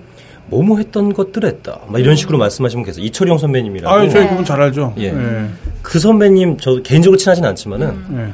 [0.46, 1.78] 뭐뭐 했던 것들 했다.
[1.86, 3.04] 막 이런 식으로 말씀하시면 계세요.
[3.04, 3.94] 이철용 선배님이라고.
[3.94, 4.28] 아, 저희 네.
[4.30, 4.94] 그분 잘 알죠.
[4.98, 5.04] 예.
[5.04, 5.44] 예.
[5.82, 8.32] 그 선배님 저 개인적으로 친하진 않지만은 예.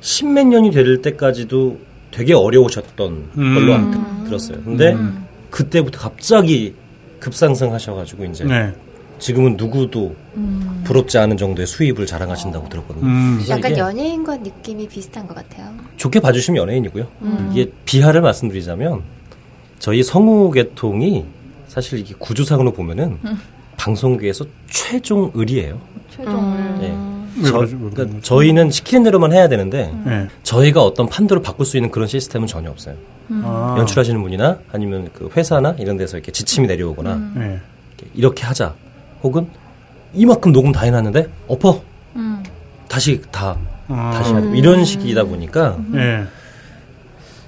[0.00, 1.78] 십몇 년이 될 때까지도
[2.10, 3.54] 되게 어려우셨던 음.
[3.54, 4.58] 걸로 들- 들었어요.
[4.64, 4.96] 근데
[5.50, 6.74] 그때부터 갑자기
[7.20, 8.72] 급상승하셔가지고 이제 네.
[9.18, 10.14] 지금은 누구도
[10.84, 13.06] 부럽지 않은 정도의 수입을 자랑하신다고 들었거든요.
[13.06, 13.42] 음.
[13.48, 15.72] 약간 연예인과 느낌이 비슷한 것 같아요.
[15.96, 17.06] 좋게 봐주시면 연예인이고요.
[17.50, 19.02] 이게 비하를 말씀드리자면
[19.78, 21.24] 저희 성우 계통이
[21.68, 23.18] 사실 이게 구조상으로 보면은
[23.76, 25.80] 방송계에서 최종 의리예요.
[26.10, 26.82] 최종 을.
[26.82, 27.16] 예.
[27.38, 27.76] 왜 저, 그러죠?
[27.80, 28.20] 왜 그러니까?
[28.22, 30.28] 저희는 시키는 대로만 해야 되는데 예.
[30.42, 32.96] 저희가 어떤 판도를 바꿀 수 있는 그런 시스템은 전혀 없어요.
[33.30, 33.74] 아.
[33.78, 37.40] 연출하시는 분이나 아니면 그 회사나 이런 데서 이렇게 지침이 내려오거나 예.
[37.40, 38.74] 이렇게 이렇게 하자.
[39.22, 39.48] 혹은
[40.14, 41.82] 이만큼 녹음 다 해놨는데 엎어
[42.16, 42.42] 음.
[42.88, 43.56] 다시 다
[43.88, 44.10] 아.
[44.14, 46.24] 다시 하고 이런 식이다 보니까 예.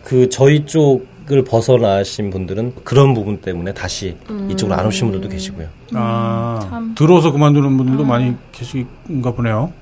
[0.05, 4.17] 그 저희 쪽을 벗어나신 분들은 그런 부분 때문에 다시
[4.51, 5.69] 이쪽으로 안 오신 분들도 계시고요.
[5.95, 6.59] 아.
[6.69, 6.95] 참.
[6.95, 9.73] 들어서 그만두는 분들도 많이 계신가 보네요.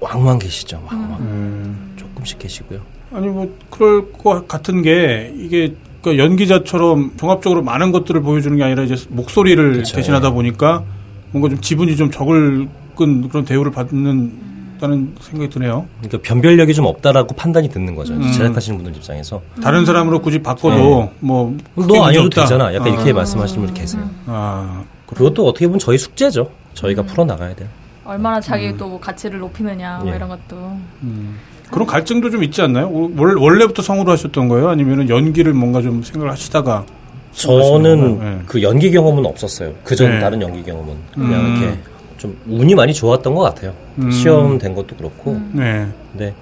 [0.00, 0.82] 왕왕 계시죠.
[0.86, 1.94] 왕왕 음.
[1.96, 2.80] 조금씩 계시고요.
[3.12, 8.82] 아니 뭐 그럴 것 같은 게 이게 그 연기자처럼 종합적으로 많은 것들을 보여주는 게 아니라
[8.82, 9.96] 이제 목소리를 그렇죠.
[9.96, 10.84] 대신하다 보니까
[11.32, 15.86] 뭔가 좀 지분이 좀 적을 끈 그런 대우를 받는다는 생각이 드네요.
[16.00, 18.14] 그러니까 변별력이 좀 없다라고 판단이 드는 거죠.
[18.14, 18.30] 음.
[18.32, 21.12] 제작하시는 분들 입장에서 다른 사람으로 굳이 바꿔도 네.
[21.20, 22.30] 뭐 크게 너 아니어도.
[22.30, 22.74] 되잖아.
[22.74, 23.14] 약간 이렇게 아.
[23.14, 24.08] 말씀하시는 분이 계세요.
[24.26, 26.50] 아, 그것도 어떻게 보면 저희 숙제죠.
[26.74, 27.68] 저희가 풀어 나가야 돼요.
[28.04, 30.16] 얼마나 자기 또 가치를 높이느냐, 뭐 예.
[30.16, 30.56] 이런 것도.
[31.02, 31.36] 음.
[31.70, 32.90] 그런 갈증도 좀 있지 않나요?
[33.16, 34.68] 월, 원래부터 성우로 하셨던 거예요?
[34.68, 36.86] 아니면 연기를 뭔가 좀 생각을 하시다가
[37.32, 38.38] 저는 네.
[38.46, 39.74] 그 연기 경험은 없었어요.
[39.84, 40.20] 그전 네.
[40.20, 41.56] 다른 연기 경험은 그냥 음.
[41.56, 41.78] 이렇게
[42.16, 43.74] 좀 운이 많이 좋았던 것 같아요.
[43.98, 44.10] 음.
[44.10, 45.40] 시험 된 것도 그렇고.
[45.52, 45.86] 네.
[46.12, 46.34] 근데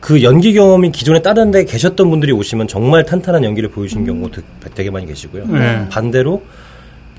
[0.00, 4.42] 그 연기 경험이 기존에 다른 데 계셨던 분들이 오시면 정말 탄탄한 연기를 보여주신 경우도
[4.74, 5.46] 되게 많이 계시고요.
[5.46, 5.88] 네.
[5.88, 6.42] 반대로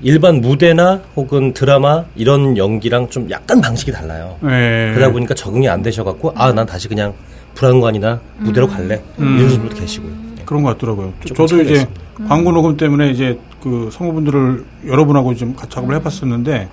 [0.02, 4.36] 일반 무대나 혹은 드라마 이런 연기랑 좀 약간 방식이 달라요.
[4.40, 4.92] 네.
[4.94, 7.14] 그러다 보니까 적응이 안 되셔갖고 아 난 다시 그냥
[7.54, 9.38] 불안관이나 무대로 갈래 음.
[9.38, 10.12] 이런 분들도 계시고요.
[10.44, 11.12] 그런 것 같더라고요.
[11.26, 12.00] 저- 저도 이제 있습니다.
[12.28, 16.68] 광고 녹음 때문에 이제 그 성우분들을 여러분하고 좀 같이 작업을 해봤었는데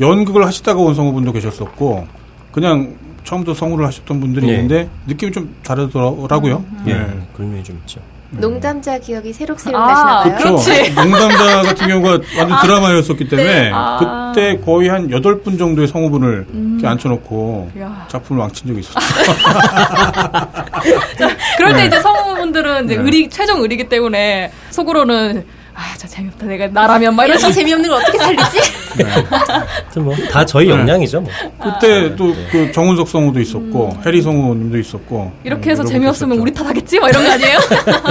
[0.00, 2.06] 연극을 하시다가 온 성우분도 계셨었고
[2.52, 4.52] 그냥 처음부터 성우를 하셨던 분들이 예.
[4.54, 6.64] 있는데 느낌이 좀 다르더라고요.
[6.86, 7.06] 예, 예.
[7.34, 8.00] 그런 면이 좀 있죠.
[8.30, 10.34] 농담자 기억이 새록새록 아, 나시나 봐요.
[10.38, 10.70] 그렇죠.
[10.94, 13.70] 농담자 같은 경우가 완전 드라마였었기 때문에 네.
[13.72, 14.32] 아.
[14.32, 16.72] 그때 거의 한 여덟 분 정도의 성우분을 음.
[16.74, 18.06] 이렇게 앉혀놓고 야.
[18.08, 19.36] 작품을 망친 적이 있었어요.
[21.56, 23.02] 그럴 때 이제 성우분들은 이제 네.
[23.02, 25.44] 의리, 최종 의리기 때문에 속으로는
[25.78, 26.46] 아, 저 재미없다.
[26.46, 28.58] 내가 나라면 막 이런 이렇게 재미없는 걸 어떻게 살리지?
[29.04, 30.72] 하여튼 뭐다 저희 네.
[30.72, 31.20] 역량이죠.
[31.20, 31.30] 뭐.
[31.62, 36.98] 그때 또그 정운석 성우도 있었고 해리 성우님도 있었고 이렇게 해서 음, 재미없으면 우리 탓하겠지?
[36.98, 37.58] 막 이런 거 아니에요?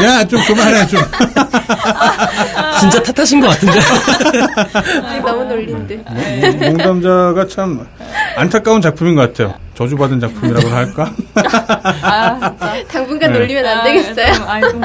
[0.03, 0.99] 야, 좀 그만해, 좀.
[2.79, 3.79] 진짜 탓하신 것 같은데.
[5.25, 5.95] 너무 놀린데.
[6.41, 7.87] 농- 농담자가 참
[8.35, 9.55] 안타까운 작품인 것 같아요.
[9.73, 11.11] 저주받은 작품이라고 할까?
[12.03, 12.53] 아.
[12.87, 13.39] 당분간 네.
[13.39, 14.33] 놀리면 안 아, 되겠어요.
[14.35, 14.81] 좀, 아이, 좀.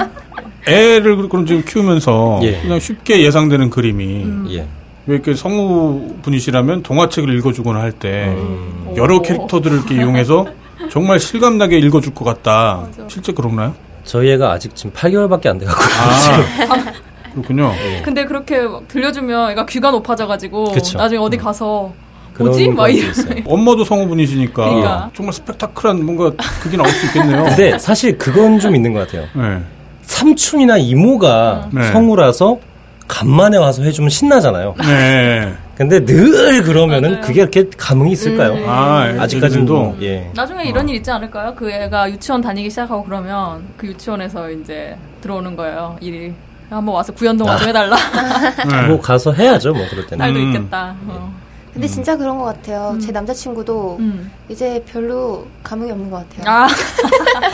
[0.71, 2.61] 애를 그럼 지금 키우면서 예.
[2.61, 4.47] 그냥 쉽게 예상되는 그림이 음.
[4.51, 4.67] 예.
[5.07, 8.93] 왜 이렇게 성우 분이시라면 동화책을 읽어주거나 할때 음.
[8.97, 9.23] 여러 오.
[9.23, 10.47] 캐릭터들을 이렇게 이용해서
[10.91, 12.87] 정말 실감나게 읽어줄 것 같다.
[12.87, 13.05] 맞아.
[13.09, 13.75] 실제 그런가요?
[14.05, 16.93] 저희 애가 아직 지금 8개월밖에 안 돼가고 아,
[17.33, 17.73] 그렇군요.
[17.97, 18.03] 예.
[18.03, 20.99] 근데 그렇게 막 들려주면 애가 귀가 높아져가지고 그쵸.
[20.99, 21.43] 나중에 어디 음.
[21.43, 21.93] 가서
[22.39, 22.69] 뭐지?
[22.69, 23.11] 막 것도 이런.
[23.11, 23.43] 있어요.
[23.47, 25.11] 엄마도 성우분이시니까 그러니까.
[25.15, 27.45] 정말 스펙타클한 뭔가 그게 나올 수 있겠네요.
[27.45, 29.27] 근데 사실 그건 좀 있는 것 같아요.
[29.35, 29.63] 네.
[30.11, 31.85] 삼촌이나 이모가 네.
[31.93, 32.59] 성우라서
[33.07, 34.75] 간만에 와서 해주면 신나잖아요.
[34.79, 35.53] 네.
[35.77, 37.25] 근데 늘 그러면은 맞아요.
[37.25, 38.53] 그게 이렇게 감흥이 있을까요?
[38.53, 38.69] 음.
[38.69, 40.31] 아, 아직까지는 도 예.
[40.35, 41.55] 나중에 이런 일 있지 않을까요?
[41.55, 45.97] 그 애가 유치원 다니기 시작하고 그러면 그 유치원에서 이제 들어오는 거예요.
[46.01, 46.35] 일이
[46.69, 47.97] 한번 와서 구연동화 좀 해달라.
[48.69, 48.83] 네.
[48.89, 50.19] 뭐 가서 해야죠, 뭐 그럴 때는.
[50.19, 50.47] 딸도 음.
[50.53, 50.95] 있겠다.
[51.07, 51.33] 어.
[51.73, 52.91] 근데 진짜 그런 것 같아요.
[52.95, 53.01] 음.
[53.01, 54.31] 제 남자친구도 음.
[54.49, 56.45] 이제 별로 감흥이 없는 것 같아요.
[56.53, 56.69] 아,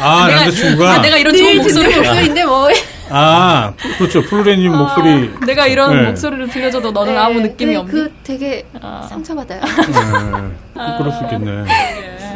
[0.00, 1.94] 아, 내가- 남자친구가 아, 내가 이런 좋은 목소리.
[1.96, 2.68] 목소리인데 뭐.
[3.10, 4.22] 아, 그렇죠.
[4.22, 5.30] 플루레님 목소리.
[5.40, 6.08] 아, 내가 이런 네.
[6.08, 7.92] 목소리를 들려줘도 너는 네, 아무 느낌이 그, 없니?
[7.92, 9.06] 그 되게 아.
[9.08, 9.60] 상처받아요.
[9.60, 9.66] 네.
[10.74, 11.64] 그- 그럴 수 있겠네.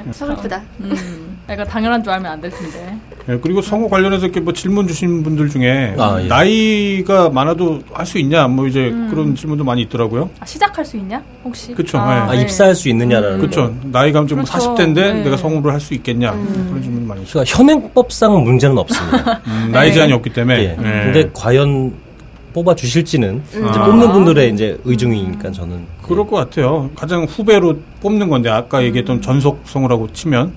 [0.06, 0.12] 예.
[0.12, 0.62] 서글프다.
[0.80, 1.19] 음,
[1.50, 2.96] 애가 당연한 줄 알면 안 될 텐데.
[3.26, 6.26] 네, 그리고 성우 관련해서 이렇게 뭐 질문 주신 분들 중에 아, 예.
[6.26, 10.30] 나이가 많아도 할 수 있냐 뭐 이제 그런 질문도 많이 있더라고요.
[10.40, 11.22] 아, 시작할 수 있냐?
[11.44, 11.74] 혹시?
[11.74, 12.40] 그쵸, 아, 네.
[12.42, 13.32] 입사할 수 있느냐라는.
[13.38, 13.40] 거.
[13.42, 13.74] 그렇죠.
[13.84, 14.74] 나이가 지금 그렇죠.
[14.74, 15.12] 40대인데 네.
[15.24, 17.44] 내가 성우를 할 수 있겠냐 그런 질문 많이 있어요.
[17.44, 19.40] 그러니까 현행법상 문제는 없습니다.
[19.46, 19.94] 음, 나이 네.
[19.94, 20.62] 제한이 없기 때문에.
[20.62, 20.66] 예.
[20.68, 21.04] 네.
[21.04, 21.92] 근데 과연
[22.52, 23.84] 뽑아 주실지는 이제 아.
[23.86, 26.90] 뽑는 분들의 이제 의중이니까 저는 그럴 것 같아요.
[26.96, 30.52] 가장 후배로 뽑는 건데 아까 얘기했던 전속 성우라고 치면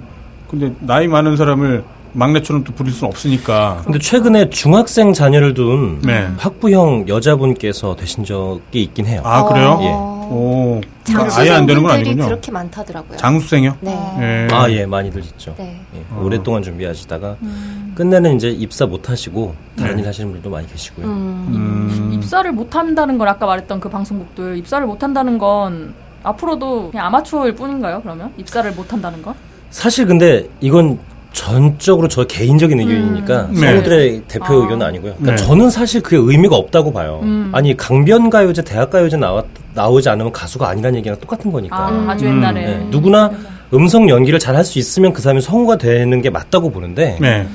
[0.53, 1.83] 근데 나이 많은 사람을
[2.13, 3.81] 막내처럼 또 부릴 수는 없으니까.
[3.85, 6.27] 근데 최근에 중학생 자녀를 둔 네.
[6.37, 9.21] 학부형 여자분께서 되신 적이 있긴 해요.
[9.25, 9.79] 아 그래요?
[9.81, 10.13] 예.
[10.29, 12.25] 오, 그러니까 아예 안 되는 건 아니군요.
[12.25, 13.17] 그렇게 많다더라고요.
[13.17, 13.77] 장수생이요?
[13.81, 13.91] 네.
[14.19, 14.55] 예.
[14.55, 15.55] 아, 예, 많이들 있죠.
[15.57, 15.81] 네.
[15.95, 16.21] 예, 어.
[16.23, 17.93] 오랫동안 준비하시다가 음.
[17.95, 20.03] 끝내는 이제 입사 못 하시고 다른 네.
[20.03, 21.07] 일 하시는 분들도 많이 계시고요.
[21.07, 21.47] 음.
[21.49, 22.11] 음.
[22.13, 27.55] 입사를 못 한다는 걸 아까 말했던 그 방송국들 입사를 못 한다는 건 앞으로도 그냥 아마추어일
[27.55, 28.01] 뿐인가요?
[28.03, 29.33] 그러면 입사를 못 한다는 건?
[29.73, 30.99] 사실 근데 이건
[31.33, 33.59] 전적으로 저 개인적인 의견이니까 네.
[33.59, 34.57] 성우들의 대표 아.
[34.57, 35.15] 의견은 아니고요.
[35.15, 35.47] 그러니까 네.
[35.47, 37.21] 저는 사실 그게 의미가 없다고 봐요.
[37.23, 37.49] 음.
[37.53, 41.75] 아니 강변가요제, 대학가요제 나왔 나오지 않으면 가수가 아니라는 얘기랑 똑같은 거니까.
[41.75, 42.37] 아, 아주 음.
[42.37, 42.61] 옛날에.
[42.67, 43.31] 네, 누구나
[43.73, 47.47] 음성 연기를 잘 할 수 있으면 그 사람이 성우가 되는 게 맞다고 보는데 네.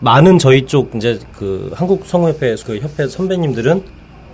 [0.00, 3.82] 많은 저희 쪽 이제 그 한국 성우협회 그 협회 선배님들은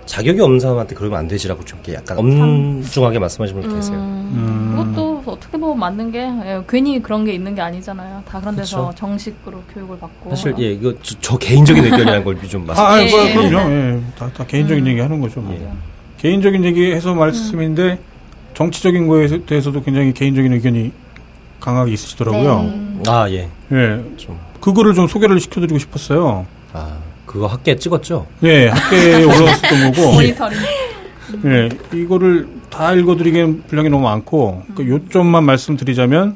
[0.05, 3.97] 자격이 없는 사람한테 그러면 안 되지라고 좀 이렇게 약간 엄중하게 말씀하시는 분들 계세요.
[3.97, 4.73] 음.
[4.77, 8.23] 그것도 어떻게 보면 맞는 게 예, 괜히 그런 게 있는 게 아니잖아요.
[8.27, 8.97] 다 그런 데서 그쵸.
[8.97, 10.29] 정식으로 교육을 받고.
[10.31, 12.83] 사실 예 이거 저, 저 개인적인 의견이라는 걸좀 아, 말씀.
[12.83, 13.33] 아, 뭐, 예.
[13.33, 13.71] 그럼요.
[13.71, 14.01] 예.
[14.17, 15.39] 다, 다 개인적인 얘기 하는 거죠.
[15.41, 15.53] 뭐.
[15.53, 15.69] 예.
[16.17, 17.99] 개인적인 얘기 해서 말씀인데
[18.53, 20.91] 정치적인 거에 대해서도 굉장히 개인적인 의견이
[21.59, 22.63] 강하게 있으시더라고요.
[22.63, 23.03] 네.
[23.07, 23.49] 아 예.
[23.71, 24.03] 예.
[24.17, 24.39] 좀.
[24.59, 26.45] 그거를 좀 소개를 시켜드리고 싶었어요.
[26.73, 28.27] 아 그거 학계 찍었죠?
[28.43, 30.11] 예, 학계에 올라왔었던 거고.
[30.13, 30.59] 모니터링.
[31.45, 36.35] 예, 이거를 다 읽어드리기엔 분량이 너무 많고, 그 요점만 말씀드리자면,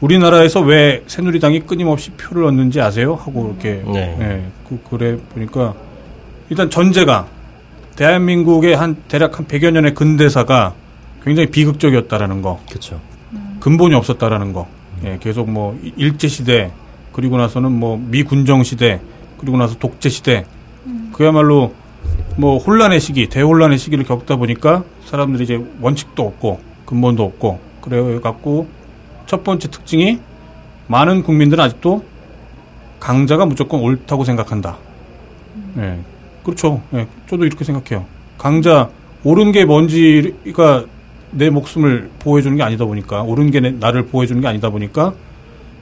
[0.00, 3.14] 우리나라에서 왜 새누리당이 끊임없이 표를 얻는지 아세요?
[3.14, 4.16] 하고 이렇게, 네.
[4.20, 5.74] 예, 그 글에 보니까,
[6.50, 7.26] 일단 전제가,
[7.96, 10.74] 대한민국의 한, 대략 한 100여 년의 근대사가
[11.24, 13.00] 굉장히 비극적이었다라는 거, 그렇죠.
[13.60, 14.68] 근본이 없었다라는 거,
[15.04, 16.70] 예, 계속 뭐, 일제 시대,
[17.12, 19.00] 그리고 나서는 뭐, 미군정 시대,
[19.38, 20.44] 그리고 나서 독재 시대,
[21.12, 21.74] 그야말로
[22.36, 28.68] 뭐 혼란의 시기, 대혼란의 시기를 겪다 보니까 사람들이 이제 원칙도 없고 근본도 없고 그래 갖고
[29.26, 30.20] 첫 번째 특징이
[30.86, 32.04] 많은 국민들은 아직도
[33.00, 34.78] 강자가 무조건 옳다고 생각한다.
[35.78, 35.98] 예.
[36.44, 36.80] 그렇죠.
[36.94, 37.06] 예.
[37.28, 38.06] 저도 이렇게 생각해요.
[38.38, 38.90] 강자
[39.24, 40.84] 옳은 게 뭔지가
[41.30, 44.70] 내 목숨을 보호해 주는 게 아니다 보니까 옳은 게 내- 나를 보호해 주는 게 아니다
[44.70, 45.12] 보니까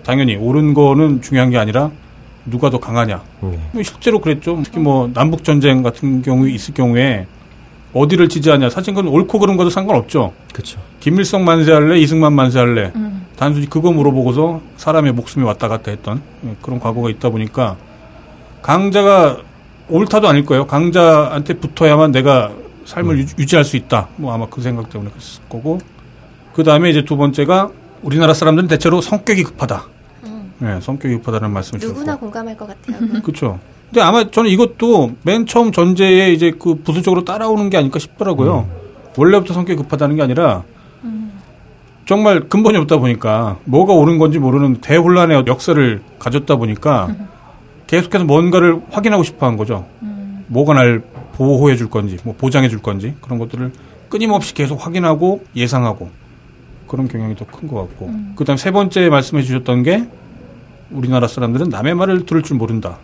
[0.04, 1.90] 당연히 옳은 거는 중요한 게 아니라
[2.46, 3.22] 누가 더 강하냐.
[3.44, 3.58] 예.
[3.72, 4.60] 뭐 실제로 그랬죠.
[4.64, 7.26] 특히 뭐 남북 전쟁 같은 경우 있을 경우에
[7.92, 8.70] 어디를 지지하냐.
[8.70, 10.32] 사실 그건 옳고 그른 것도 상관없죠.
[10.52, 10.78] 그렇죠.
[11.00, 12.92] 김일성 만세할래, 이승만 만세할래.
[12.94, 13.26] 음.
[13.36, 17.76] 단순히 그거 물어보고서 사람의 목숨이 왔다 갔다 했던 예, 그런 과거가 있다 보니까
[18.62, 19.38] 강자가
[19.88, 20.66] 옳다도 아닐 거예요.
[20.66, 22.52] 강자한테 붙어야만 내가
[22.84, 24.08] 삶을 유- 유지할 수 있다.
[24.16, 25.78] 뭐 아마 그 생각 때문에 그랬을 거고.
[26.54, 27.70] 그 다음에 이제 두 번째가
[28.02, 29.84] 우리나라 사람들은 대체로 성격이 급하다.
[30.62, 31.98] 예, 성격이 급하다는 말씀을 주셨고.
[32.00, 32.98] 누구나 공감할 것 같아요.
[33.22, 33.58] 그렇죠.
[33.90, 38.68] 근데 아마 저는 이것도 맨 처음 전제에 이제 그 부수적으로 따라오는 게 아닐까 싶더라고요.
[39.16, 40.64] 원래부터 성격이 급하다는 게 아니라
[42.06, 47.14] 정말 근본이 없다 보니까 뭐가 옳은 건지 모르는 대혼란의 역사를 가졌다 보니까
[47.88, 49.86] 계속해서 뭔가를 확인하고 싶어 한 거죠.
[50.48, 51.02] 뭐가 날
[51.34, 53.72] 보호해 줄 건지, 뭐 보장해 줄 건지 그런 것들을
[54.08, 56.10] 끊임없이 계속 확인하고 예상하고
[56.86, 58.10] 그런 경향이 더 큰 것 같고.
[58.36, 60.04] 그 다음 세 번째 말씀해 주셨던 게
[60.90, 62.98] 우리나라 사람들은 남의 말을 들을 줄 모른다.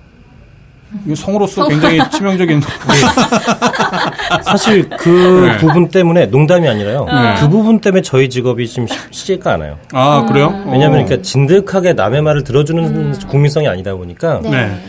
[1.07, 2.61] 이게 성으로서 굉장히 치명적인
[4.45, 5.57] 사실 그 네.
[5.57, 7.07] 부분 때문에 농담이 아니라요.
[7.07, 7.41] 네.
[7.41, 9.79] 그 부분 때문에 저희 직업이 좀 쉽지가 않아요.
[9.93, 10.49] 아 그래요?
[10.67, 11.05] 왜냐하면 어.
[11.05, 14.51] 그러니까 진득하게 남의 말을 들어주는 국민성이 아니다 보니까 네.
[14.51, 14.83] 네.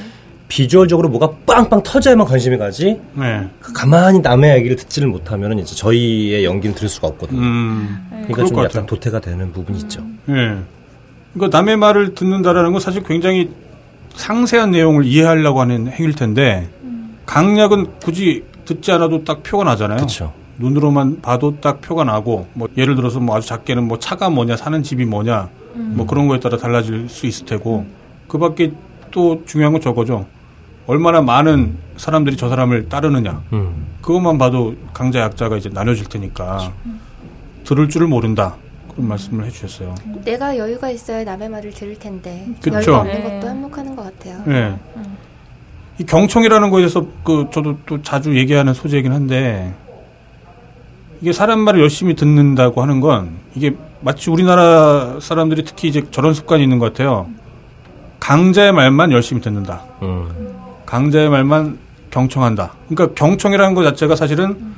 [0.50, 3.48] 비주얼적으로 뭐가 빵빵 터져야만 관심이 가지 네.
[3.62, 7.40] 가만히 남의 얘기를 듣지를 못하면 이제 저희의 연기는 들을 수가 없거든요.
[7.40, 8.08] 음.
[8.10, 8.86] 그러니까 좀것 약간 같아요.
[8.86, 10.02] 도태가 되는 부분이 있죠.
[10.30, 10.58] 예.
[11.34, 13.52] 그러니까 남의 말을 듣는다라는 건 사실 굉장히
[14.16, 16.70] 상세한 내용을 이해하려고 하는 행위일 텐데
[17.26, 19.98] 강약은 굳이 듣지 않아도 딱 표가 나잖아요.
[19.98, 20.34] 그렇죠.
[20.58, 24.84] 눈으로만 봐도 딱 표가 나고 뭐 예를 들어서 뭐 아주 작게는 뭐 차가 뭐냐 사는
[24.84, 27.86] 집이 뭐냐 뭐 그런 거에 따라 달라질 수 있을 테고
[28.28, 28.72] 그밖에
[29.12, 30.28] 또 중요한 건 저거죠.
[30.86, 33.88] 얼마나 많은 사람들이 저 사람을 따르느냐 음.
[34.02, 36.74] 그것만 봐도 강자 약자가 이제 나눠질 테니까
[37.64, 38.56] 들을 줄을 모른다
[39.02, 39.96] 말씀을 해주셨어요.
[40.24, 42.76] 내가 여유가 있어야 남의 말을 들을 텐데 그쵸.
[42.76, 43.24] 여유가 없는 네.
[43.24, 44.44] 것도 한몫하는 것 같아요.
[44.48, 44.76] 예.
[46.00, 49.74] 이 경청이라는 거에 대해서 그 저도 또 자주 얘기하는 소재이긴 한데
[51.22, 56.62] 이게 사람 말을 열심히 듣는다고 하는 건 이게 마치 우리나라 사람들이 특히 이제 저런 습관이
[56.64, 57.30] 있는 것 같아요.
[58.20, 59.84] 강자의 말만 열심히 듣는다.
[60.02, 60.54] 음.
[60.86, 61.78] 강자의 말만
[62.10, 62.74] 경청한다.
[62.88, 64.74] 그러니까 경청이라는 것 자체가 사실은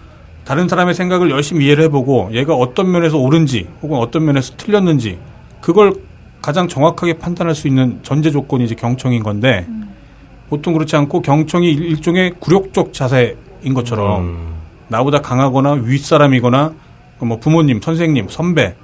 [0.45, 5.17] 다른 사람의 생각을 열심히 이해를 해보고 얘가 어떤 면에서 옳은지 혹은 어떤 면에서 틀렸는지
[5.61, 5.93] 그걸
[6.41, 9.65] 가장 정확하게 판단할 수 있는 전제 조건이 이제 경청인 건데
[10.49, 14.53] 보통 그렇지 않고 경청이 일- 일종의 굴욕적 자세인 것처럼 음.
[14.87, 16.73] 나보다 강하거나 윗사람이거나
[17.21, 18.75] 뭐 부모님, 선생님, 선배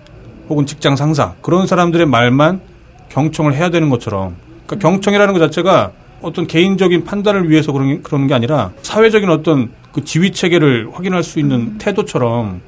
[0.49, 2.61] 혹은 직장 상사 그런 사람들의 말만
[3.09, 4.35] 경청을 해야 되는 것처럼
[4.65, 5.91] 그러니까 경청이라는 것 자체가
[6.21, 11.23] 어떤 개인적인 판단을 위해서 그런 게, 그러는 게 아니라 사회적인 어떤 그 지위 체계를 확인할
[11.23, 12.61] 수 있는 태도처럼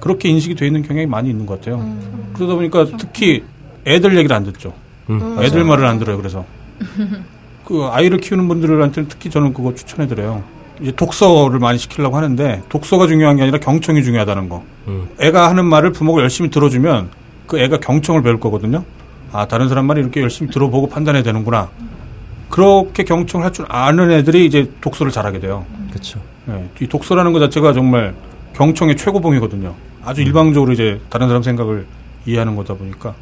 [0.00, 1.84] 그렇게 인식이 돼 있는 경향이 많이 있는 것 같아요.
[2.34, 3.44] 그러다 보니까 특히
[3.86, 4.74] 애들 얘기를 안 듣죠.
[5.08, 5.38] 음.
[5.40, 6.16] 애들 말을 안 들어요.
[6.16, 6.44] 그래서
[7.64, 10.44] 그 아이를 키우는 분들한테는 특히 저는 그거 추천해 드려요.
[10.80, 14.62] 이제 독서를 많이 시키려고 하는데 독서가 중요한 게 아니라 경청이 중요하다는 거.
[14.88, 15.08] 음.
[15.20, 17.08] 애가 하는 말을 부모가 열심히 들어주면
[17.46, 18.84] 그 애가 경청을 배울 거거든요.
[19.32, 21.70] 아 다른 사람 말이 이렇게 열심히 들어보고 판단해야 되는구나.
[22.48, 25.64] 그렇게 경청을 할 줄 아는 애들이 이제 독서를 잘하게 돼요.
[25.90, 26.20] 그렇죠.
[26.48, 28.14] 예, 이 독서라는 것 자체가 정말
[28.54, 29.74] 경청의 최고봉이거든요.
[30.04, 31.86] 아주 일방적으로 이제 다른 사람 생각을
[32.26, 33.14] 이해하는 거다 보니까.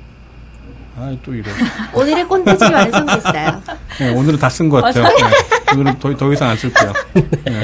[0.96, 1.50] 아, 또 이래.
[1.92, 3.62] 오늘의 꼰대질이 완성됐어요.
[4.02, 5.04] 예, 오늘은 다 쓴 것 같아요.
[5.06, 6.92] 예, 오늘은 더, 더 이상 안 쓸게요.
[7.16, 7.62] 예,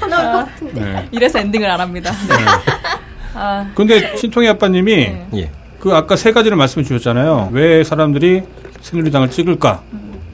[0.00, 0.80] 것 같은데.
[0.82, 2.10] 예, 이래서 엔딩을 안 합니다.
[2.30, 2.44] 예.
[3.34, 5.26] 아, 근데 신통희 아빠님이 네.
[5.34, 5.50] 예.
[5.78, 7.50] 그 아까 세 가지를 말씀해 주셨잖아요.
[7.52, 8.42] 왜 사람들이
[8.80, 9.82] 새누리당을 찍을까?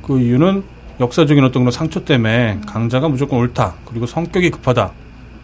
[0.03, 0.63] 그 이유는
[1.01, 3.75] 역사적인 어떤 그런 상처 때문에 강자가 무조건 옳다.
[3.87, 4.91] 그리고 성격이 급하다.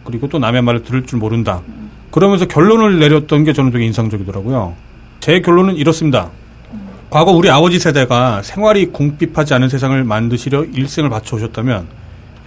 [0.03, 1.61] 그리고 또 남의 말을 들을 줄 모른다.
[2.11, 4.75] 그러면서 결론을 내렸던 게 저는 되게 인상적이더라고요.
[5.19, 6.29] 제 결론은 이렇습니다.
[7.09, 11.87] 과거 우리 아버지 세대가 생활이 궁핍하지 않은 세상을 만드시려 일생을 바쳐 오셨다면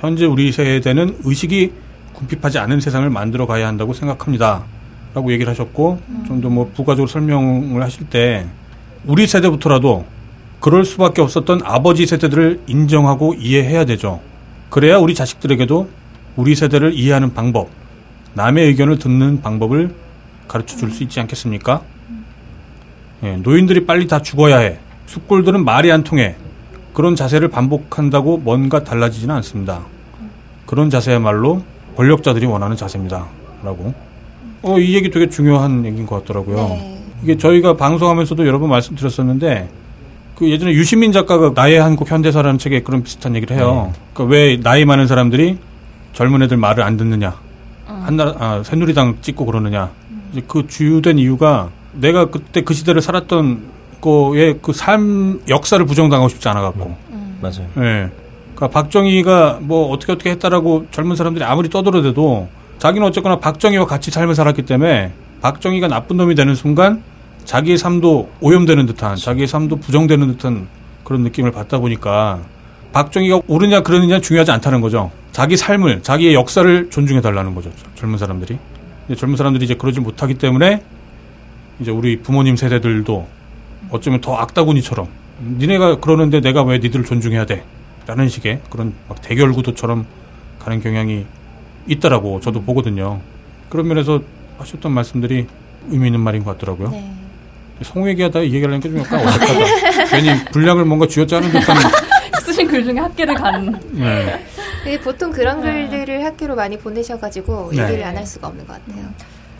[0.01, 1.73] 현재 우리 세대는 의식이
[2.13, 4.65] 궁핍하지 않은 세상을 만들어 가야 한다고 생각합니다.
[5.15, 8.47] 라고 얘기를 하셨고 좀 더 뭐 부가적으로 설명을 하실 때
[9.07, 10.05] 우리 세대부터라도
[10.61, 14.21] 그럴 수밖에 없었던 아버지 세대들을 인정하고 이해해야 되죠.
[14.69, 15.89] 그래야 우리 자식들에게도
[16.37, 17.71] 우리 세대를 이해하는 방법,
[18.35, 19.95] 남의 의견을 듣는 방법을
[20.47, 21.83] 가르쳐 줄 수 있지 않겠습니까?
[23.23, 24.79] 예, 노인들이 빨리 다 죽어야 해.
[25.07, 26.37] 숫골들은 말이 안 통해.
[26.93, 29.81] 그런 자세를 반복한다고 뭔가 달라지지는 않습니다.
[30.67, 31.63] 그런 자세야말로
[31.97, 33.27] 권력자들이 원하는 자세입니다.
[33.63, 33.95] 라고.
[34.63, 36.57] 어, 이 얘기 되게 중요한 얘기인 것 같더라고요.
[36.57, 37.03] 네.
[37.23, 39.69] 이게 저희가 방송하면서도 여러 번 말씀드렸었는데
[40.41, 43.93] 그 예전에 유시민 작가가 나의 한국 현대사라는 책에 그런 비슷한 얘기를 해요.
[44.15, 45.59] 그러니까 왜 나이 많은 사람들이
[46.15, 47.35] 젊은 애들 말을 안 듣느냐,
[47.85, 49.91] 한나라 아, 새누리당 찍고 그러느냐.
[50.33, 53.65] 이제 그 주된 이유가 내가 그때 그 시대를 살았던
[54.01, 56.97] 거의 그삶 역사를 부정당하고 싶지 않아 갖고.
[57.43, 57.67] 맞아요.
[57.77, 58.11] 예.
[58.55, 64.35] 그러니까 박정희가 뭐 어떻게 어떻게 했다라고 젊은 사람들이 아무리 떠들어대도 자기는 어쨌거나 박정희와 같이 삶을
[64.35, 65.13] 살았기 때문에
[65.43, 67.03] 박정희가 나쁜 놈이 되는 순간
[67.51, 70.69] 자기의 삶도 오염되는 듯한 자기의 삶도 부정되는 듯한
[71.03, 72.39] 그런 느낌을 받다 보니까
[72.93, 75.11] 박정희가 옳으냐 그러느냐 중요하지 않다는 거죠.
[75.33, 77.73] 자기 삶을 자기의 역사를 존중해 달라는 거죠.
[77.97, 78.57] 젊은 사람들이.
[79.17, 80.85] 젊은 사람들이 이제 그러지 못하기 때문에
[81.81, 83.27] 이제 우리 부모님 세대들도
[83.91, 85.09] 어쩌면 더 악다구니처럼
[85.59, 87.65] 니네가 그러는데 내가 왜 니들을 존중해야 돼?
[88.07, 90.07] 라는 식의 그런 막 대결 구도처럼
[90.61, 91.27] 가는 경향이
[91.89, 93.21] 있다라고 저도 보거든요.
[93.69, 94.23] 그런 면에서
[94.59, 95.49] 하셨던 말씀들이
[95.89, 96.91] 의미 있는 말인 것 같더라고요.
[96.91, 97.21] 네.
[97.83, 100.05] 성 얘기하다 이 얘기하려니까 좀 약간 어색하다.
[100.11, 101.77] 괜히 분량을 뭔가 쥐어짜는 듯한.
[102.45, 103.81] 쓰신 글 중에 학계를 간.
[103.93, 104.45] 네.
[104.83, 107.83] 그게 보통 그런 글들을 학교로 많이 보내셔가지고 네.
[107.85, 109.05] 얘기를 안 할 수가 없는 것 같아요.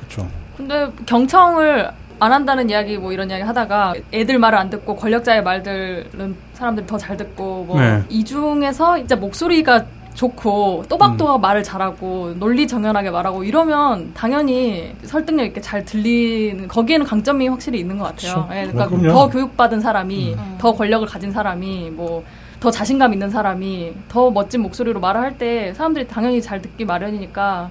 [0.09, 0.29] 그렇죠.
[0.57, 1.89] 근데 경청을
[2.23, 6.99] 안 한다는 이야기 뭐 이런 이야기 하다가 애들 말을 안 듣고 권력자의 말들은 사람들이 더
[6.99, 8.03] 잘 듣고 뭐 네.
[8.11, 11.41] 이 중에서 진짜 목소리가 좋고 또박또박 음.
[11.41, 17.99] 말을 잘하고 논리 정연하게 말하고 이러면 당연히 설득력 있게 잘 들리는 거기에는 강점이 확실히 있는
[17.99, 18.49] 것 같아요.
[18.53, 18.95] 예, 그러니까.
[18.95, 19.09] 음.
[19.09, 22.25] 더 교육받은 사람이 더 권력을 가진 사람이 뭐
[22.61, 27.71] 더 자신감 있는 사람이 더 멋진 목소리로 말을 할 때 사람들이 당연히 잘 듣기 마련이니까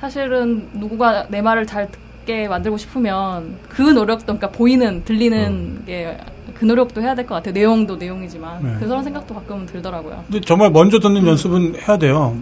[0.00, 6.16] 사실은 누구가 내 말을 잘 듣게 만들고 싶으면 그 노력도 그러니까 보이는 들리는 게
[6.54, 7.52] 그 노력도 해야 될 것 같아요.
[7.52, 8.76] 내용도 내용이지만 네.
[8.80, 10.24] 그런 생각도 가끔은 들더라고요.
[10.26, 12.36] 근데 정말 먼저 듣는 연습은 해야 돼요.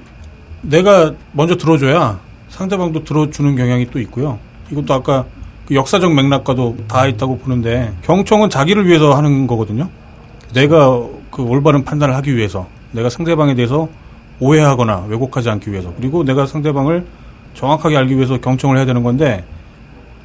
[0.62, 4.38] 내가 먼저 들어줘야 상대방도 들어주는 경향이 또 있고요.
[4.70, 5.24] 이것도 아까
[5.66, 9.88] 그 역사적 맥락과도 다 있다고 보는데 경청은 자기를 위해서 하는 거거든요.
[10.54, 11.00] 내가
[11.30, 13.88] 그 올바른 판단을 하기 위해서 내가 상대방에 대해서
[14.40, 17.04] 오해하거나 왜곡하지 않기 위해서 그리고 내가 상대방을
[17.54, 19.44] 정확하게 알기 위해서 경청을 해야 되는 건데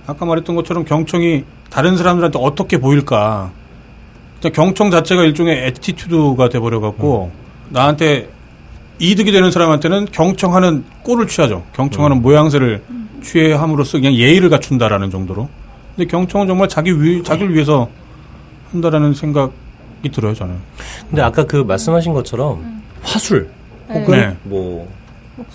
[0.05, 3.51] 아까 말했던 것처럼 경청이 다른 사람들한테 어떻게 보일까
[4.49, 7.31] 경청 자체가 일종의 attitude가 돼버려갖고
[7.69, 8.29] 나한테
[8.99, 11.63] 이득이 되는 사람한테는 경청하는 꼴을 취하죠.
[11.73, 12.83] 경청하는 모양새를
[13.23, 15.49] 취함으로써 그냥 예의를 갖춘다라는 정도로.
[15.95, 17.89] 근데 경청은 정말 자기 위, 자기를 위해서
[18.71, 20.55] 한다라는 생각이 들어요, 저는.
[21.09, 23.49] 근데 아까 그 말씀하신 것처럼 화술
[23.89, 24.37] 혹은 네.
[24.43, 24.87] 뭐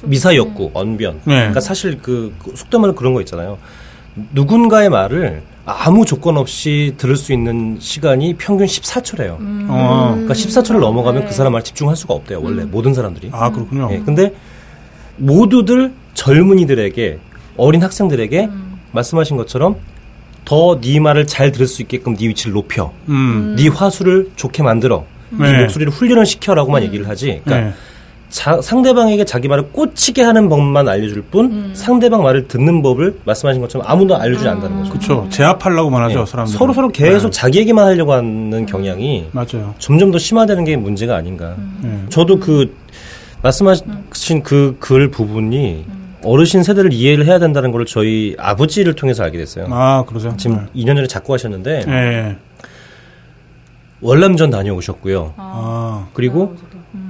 [0.03, 1.21] 미사여구, 언변.
[1.25, 1.35] 네.
[1.37, 3.59] 그러니까 사실 그, 그 속담으로 그런 거 있잖아요.
[4.33, 9.37] 누군가의 말을 아무 조건 없이 들을 수 있는 시간이 평균 14초래요.
[9.69, 10.11] 어.
[10.13, 11.29] 그러니까 14초를 넘어가면 네.
[11.29, 12.41] 그 사람 말 집중할 수가 없대요.
[12.43, 13.31] 원래 모든 사람들이.
[13.33, 13.89] 아, 그렇군요.
[13.93, 14.33] 예, 근데
[15.17, 17.19] 모두들 젊은이들에게
[17.57, 18.49] 어린 학생들에게
[18.93, 19.77] 말씀하신 것처럼
[20.45, 22.93] 더 네 말을 잘 들을 수 있게끔 네 위치를 높여.
[23.09, 23.57] 음.
[23.59, 25.05] 네 화술을 좋게 만들어.
[25.31, 25.61] 네 네.
[25.63, 27.41] 목소리를 훈련을 시켜라고만 얘기를 하지.
[27.45, 27.75] 그러니까 네.
[28.37, 33.87] 자- 상대방에게 자기 말을 꽂히게 하는 법만 알려줄 뿐 상대방 말을 듣는 법을 말씀하신 것처럼
[33.89, 34.93] 아무도 알려주지 않는다는 거죠.
[34.93, 35.27] 그쵸.
[35.31, 36.55] 제압하려고만 하죠, 예, 사람들.
[36.55, 39.75] 서로 서로 계속 자기 얘기만 하려고 하는 경향이 맞아요.
[39.79, 41.57] 점점 더 심화되는 게 문제가 아닌가.
[41.85, 42.09] 예.
[42.11, 42.77] 저도 그
[43.43, 45.85] 말씀하신 그 글 부분이
[46.23, 49.67] 어르신 세대를 이해를 해야 된다는 걸 저희 아버지를 통해서 알게 됐어요.
[49.71, 50.35] 아, 그러세요?
[50.37, 51.93] 지금 2년 전에 작고 하셨는데 예.
[51.93, 52.37] 예.
[54.01, 55.35] 월남전 다녀오셨고요.
[55.37, 56.55] 아, 그리고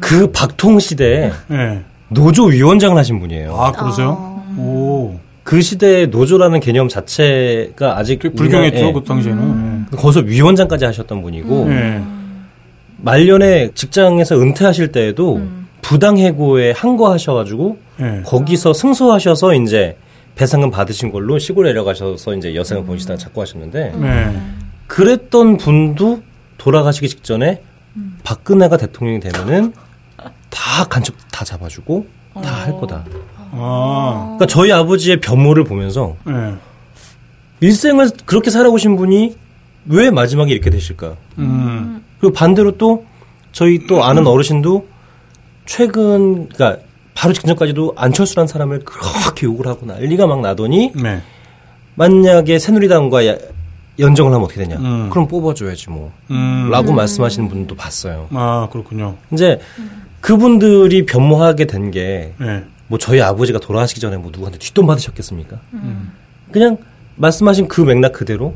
[0.01, 1.81] 그 박통 시대에 예.
[2.09, 3.57] 노조 위원장을 하신 분이에요.
[3.57, 4.43] 아, 그러세요?
[4.57, 5.19] 오.
[5.43, 9.87] 그 시대에 노조라는 개념 자체가 아직 불경했죠, 우리나라에- 그 당시에는.
[9.97, 12.03] 거기서 위원장까지 하셨던 분이고 예.
[12.99, 15.41] 말년에 직장에서 은퇴하실 때에도
[15.83, 18.23] 부당해고에 항거하셔가지고 예.
[18.25, 19.97] 거기서 승소하셔서 이제
[20.35, 24.37] 배상금 받으신 걸로 시골 내려가셔서 이제 여생을 보내시다가 자꾸 하셨는데 예.
[24.89, 26.23] 그랬던 분도
[26.59, 27.63] 돌아가시기 직전에
[28.25, 29.73] 박근혜가 대통령이 되면은
[30.51, 32.07] 다 간첩 다 잡아주고
[32.43, 33.05] 다할 거다.
[33.53, 36.55] 아, 그러니까 저희 아버지의 변모를 보면서 예.
[37.61, 39.37] 일생을 그렇게 살아오신 분이
[39.87, 41.17] 왜 마지막에 이렇게 되실까?
[41.39, 42.05] 음.
[42.21, 43.07] 그리고 반대로 또
[43.53, 44.87] 저희 또 아는 어르신도
[45.65, 46.83] 최근 그러니까
[47.15, 51.23] 바로 직전까지도 안철수란 사람을 그렇게 욕을 하고 난리가 막 나더니 네.
[51.95, 53.37] 만약에 새누리당과 야-
[53.99, 54.77] 연정을 하면 어떻게 되냐?
[54.79, 55.11] 음.
[55.11, 56.13] 그럼 뽑아줘야지 뭐.
[56.31, 56.69] 음.
[56.71, 58.29] 라고 말씀하시는 분도 봤어요.
[58.33, 59.17] 아, 그렇군요.
[59.33, 59.61] 이제
[60.21, 62.65] 그분들이 변모하게 된게 예.
[62.89, 65.59] 뭐 저희 아버지가 돌아가시기 전에 뭐 누구한테 뒷돈 받으셨겠습니까?
[66.53, 66.79] 그냥
[67.17, 68.55] 말씀하신 그 맥락 그대로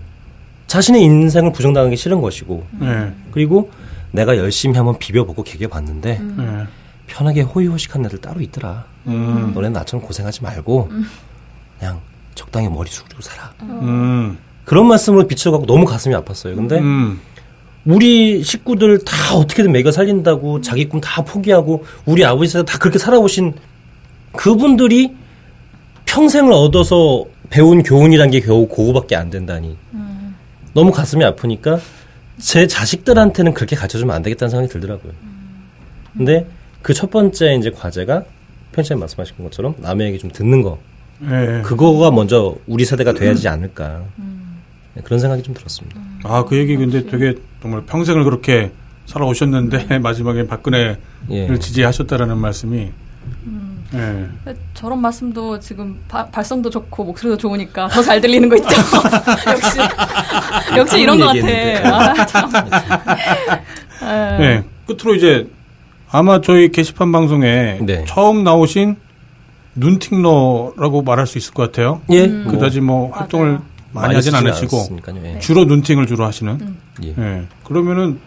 [0.67, 3.13] 자신의 인생을 부정당하기 싫은 것이고 예.
[3.31, 3.71] 그리고
[4.13, 6.67] 내가 열심히 한번 비벼보고 개겨봤는데 예.
[7.07, 8.85] 편하게 호의호식한 애들 따로 있더라.
[9.07, 9.53] 음.
[9.55, 10.91] 너네 나처럼 고생하지 말고
[11.79, 12.01] 그냥
[12.35, 13.53] 적당히 머리 숙이고 살아.
[14.71, 14.73] 음.
[14.73, 16.55] 그런 말씀으로 비춰갖고 너무 가슴이 아팠어요.
[16.55, 17.21] 근데 음.
[17.85, 22.99] 우리 식구들 다 어떻게든 먹여 살린다고 자기 꿈 다 포기하고 우리 아버지 세대 다 그렇게
[22.99, 23.55] 살아오신
[24.33, 25.13] 그분들이
[26.07, 29.77] 평생을 얻어서 배운 교훈이란 게 겨우 그거밖에 안 된다니.
[30.73, 31.81] 너무 가슴이 아프니까
[32.39, 35.13] 제 자식들한테는 그렇게 가르쳐주면 안 되겠다는 생각이 들더라고요.
[36.17, 36.47] 근데
[36.83, 38.23] 그 첫 번째 이제 과제가
[38.73, 40.79] 편집님 말씀하신 것처럼 남의 얘기 좀 듣는 거.
[41.25, 41.61] 예.
[41.65, 44.03] 그거가 먼저 우리 세대가 돼야지 않을까.
[44.17, 44.25] 네,
[45.05, 46.01] 그런 생각이 좀 들었습니다.
[46.25, 48.73] 아, 그 얘기 근데 되게 정말 평생을 그렇게
[49.07, 50.99] 살아오셨는데 마지막에 박근혜를
[51.31, 51.59] 예.
[51.59, 52.91] 지지하셨다라는 말씀이
[53.93, 54.27] 예.
[54.75, 58.69] 저런 말씀도 지금 바- 발성도 좋고 목소리도 좋으니까 더 잘 들리는 거 있죠.
[59.51, 59.79] 역시
[60.77, 61.83] 역시 이런 것 얘기했는데.
[61.83, 62.21] 같아.
[62.23, 62.51] 아, 참.
[64.03, 64.39] 예.
[64.39, 64.65] 네.
[64.87, 65.49] 끝으로 이제
[66.11, 68.05] 아마 저희 게시판 방송에 네.
[68.07, 68.97] 처음 나오신
[69.77, 72.01] 눈팅러라고 말할 수 있을 것 같아요.
[72.11, 72.27] 예.
[72.29, 73.59] 그다지 뭐 활동을
[73.93, 74.89] 많이 하진 않으시고.
[75.25, 75.39] 예.
[75.41, 76.77] 주로 눈팅을 주로 하시는.
[77.05, 77.15] 예.
[77.19, 77.47] 예.
[77.65, 78.21] 그러면은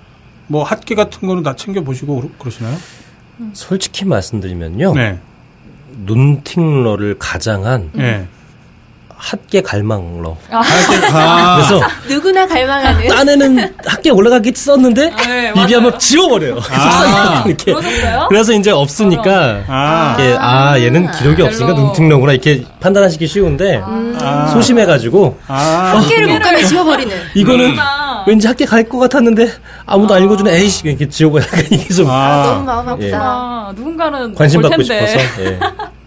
[0.47, 2.75] 뭐 핫기 같은 거는 다 챙겨 보시고 그러- 그러시나요?
[3.53, 4.93] 솔직히 말씀드리면요.
[4.93, 5.19] 네.
[6.05, 8.27] 눈팅러를 가장한 예.
[9.17, 10.35] 학계 갈망러.
[10.51, 13.07] 아, 그래서 누구나 갈망하는.
[13.07, 15.75] 딴에는 학계 올라가겠지 썼는데 네, 입이 맞아요.
[15.77, 16.59] 한번 지워버려요.
[16.71, 17.43] 아.
[17.45, 17.73] 이렇게.
[17.73, 18.25] 그러셨어요?
[18.29, 21.87] 그래서 이제 없으니까 아, 이게 아 얘는 기록이 없으니까 별로.
[21.87, 24.49] 눈팅러구나 이렇게 판단하시기 쉬운데 아.
[24.53, 27.15] 소심해가지고 아, 학계를 못 가면 지워버리는.
[27.35, 28.12] 이거는 그렇구나.
[28.27, 29.47] 왠지 학계 갈것 같았는데
[29.85, 33.07] 아무도 안 읽어주네 에이씨 이렇게 지워버려 이게 좀 아, 너무 아, 마음 아프다.
[33.07, 33.13] 예.
[33.15, 35.07] 아, 누군가는 관심 볼 받고 텐데.
[35.07, 35.59] 싶어서 예,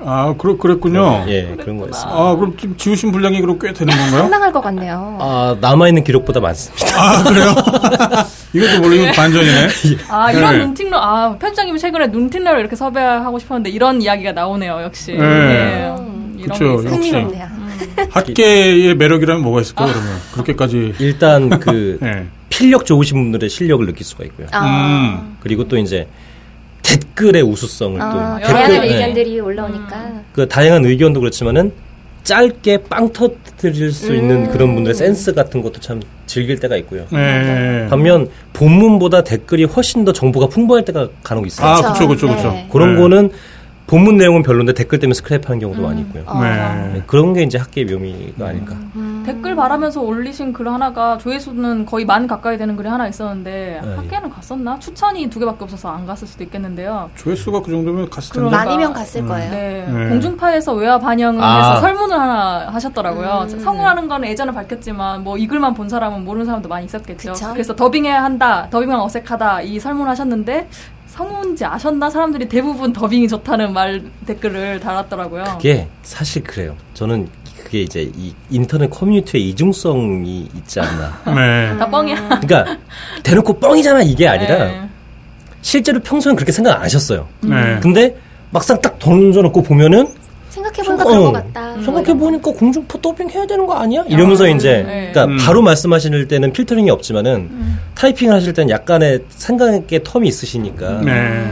[0.05, 1.25] 아, 그렇, 그랬군요.
[1.29, 2.11] 예 그런 거였습니다.
[2.19, 4.21] 아, 그럼 지금 지우신 분량이 그럼 꽤 되는 건가요?
[4.23, 5.19] 상당할 것 같네요.
[5.21, 6.87] 아 남아 있는 기록보다 많습니다.
[7.01, 7.55] 아, 그래요?
[8.53, 9.69] 이것도 모르면 반전이네.
[10.09, 10.64] 아, 이런 네.
[10.64, 15.12] 눈팅러, 아, 편집장님이 최근에 눈팅러를 이렇게 섭외하고 싶었는데 이런 이야기가 나오네요, 역시.
[15.12, 15.19] 네.
[15.23, 16.39] 예, 음.
[16.49, 16.64] 역시.
[16.64, 17.66] 흥미롭네요.
[18.11, 20.12] 학계의 매력이라면 뭐가 있을까요, 그러면?
[20.33, 20.95] 그렇게까지.
[20.99, 22.27] 일단 그 예.
[22.49, 24.47] 필력 좋으신 분들의 실력을 느낄 수가 있고요.
[24.53, 25.37] 아, 음.
[25.41, 26.07] 그리고 또 이제
[26.83, 28.95] 댓글의 우수성을 아, 또 다양한 댓글, 예.
[28.95, 30.12] 의견들이 올라오니까.
[30.33, 31.72] 그 다양한 의견도 그렇지만은
[32.22, 37.07] 짧게 빵 터뜨릴 수 있는 그런 분들의 센스 같은 것도 참 즐길 때가 있고요.
[37.12, 37.87] 예.
[37.89, 41.68] 반면 본문보다 댓글이 훨씬 더 정보가 풍부할 때가 간혹 있어요.
[41.68, 42.51] 아, 그쵸, 그쵸, 그쵸.
[42.51, 42.68] 네.
[42.70, 43.01] 그런 네.
[43.01, 43.31] 거는
[43.87, 46.24] 본문 내용은 별론데 댓글 때문에 스크랩하는 경우도 많이 있고요.
[46.26, 46.43] 어.
[46.43, 46.93] 네.
[46.95, 48.74] 네, 그런 게 이제 학계의 묘미가 아닐까.
[48.97, 49.22] 음.
[49.24, 53.95] 댓글 바라면서 올리신 글 하나가 조회수는 거의 만 가까이 되는 글이 하나 있었는데 네.
[53.95, 54.78] 학계는 갔었나?
[54.80, 57.11] 추천이 두 개밖에 없어서 안 갔을 수도 있겠는데요.
[57.14, 58.49] 조회수가 그 정도면 갔을 텐데.
[58.51, 58.64] 그러니까.
[58.70, 59.51] 많이면 갔을 거예요.
[59.53, 60.09] 네, 네.
[60.09, 61.59] 공중파에서 외화 반영을 아.
[61.59, 63.47] 해서 설문을 하나 하셨더라고요.
[63.53, 63.59] 음.
[63.61, 67.32] 성우라는 거는 예전에 밝혔지만 뭐 이 글만 본 사람은 모르는 사람도 많이 있었겠죠.
[67.34, 67.53] 그쵸.
[67.53, 70.68] 그래서 더빙해야 한다, 더빙만 어색하다 이 설문을 하셨는데
[71.17, 75.45] 성우인지 아셨나 사람들이 대부분 더빙이 좋다는 말 댓글을 달았더라고요.
[75.57, 76.77] 그게 사실 그래요.
[76.95, 77.29] 저는
[77.64, 81.19] 그게 이제 이 인터넷 커뮤니티의 이중성이 있지 않나.
[81.35, 81.77] 네.
[81.79, 82.41] 다 뻥이야.
[82.41, 82.77] 그러니까
[83.23, 84.89] 대놓고 뻥이잖아 이게 아니라 네.
[85.62, 87.27] 실제로 평소엔 그렇게 생각 안 하셨어요.
[87.41, 87.81] 네.
[87.81, 88.17] 근데
[88.51, 90.09] 막상 딱 던져놓고 보면은
[90.57, 91.83] 생각해보니까 어, 그런 것 같다.
[91.83, 94.05] 생각해보니까 공중파 더빙 해야 되는 거 아니야?
[94.09, 95.11] 이러면서 이제 네.
[95.13, 95.39] 그러니까 음.
[95.39, 97.51] 바로 말씀하실 때는 필터링이 없지만은
[97.95, 101.45] 타이핑을 하실 때는 약간의 생각의 텀이 있으시니까 네.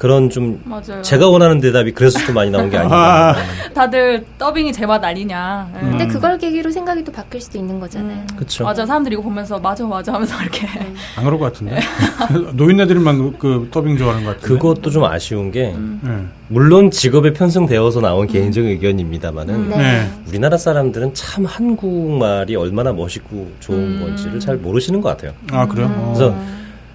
[0.00, 1.02] 그런 좀 맞아요.
[1.02, 3.36] 제가 원하는 대답이 그래서 좀 많이 나온 게 아닌가.
[3.74, 5.68] 다들 더빙이 제맛 아니냐.
[5.74, 5.80] 네.
[5.80, 6.08] 근데 음.
[6.08, 8.16] 그걸 계기로 생각이 또 바뀔 수도 있는 거잖아요.
[8.16, 8.26] 음.
[8.34, 8.64] 그쵸.
[8.64, 10.66] 맞아 사람들이 이거 보면서 맞아 맞아 하면서 이렇게
[11.18, 11.80] 안 그럴 것 같은데.
[12.56, 14.54] 노인네들만 그 더빙 좋아하는 것 같은데.
[14.54, 16.24] 그것도 좀 아쉬운 게 네.
[16.48, 19.76] 물론 직업에 편승되어서 나온 개인적인 의견입니다만은 네.
[19.76, 20.10] 네.
[20.26, 24.00] 우리나라 사람들은 참 한국말이 얼마나 멋있고 좋은 음.
[24.00, 25.32] 건지를 잘 모르시는 것 같아요.
[25.52, 25.92] 아, 그래요?
[25.94, 26.14] 어.
[26.14, 26.34] 그래서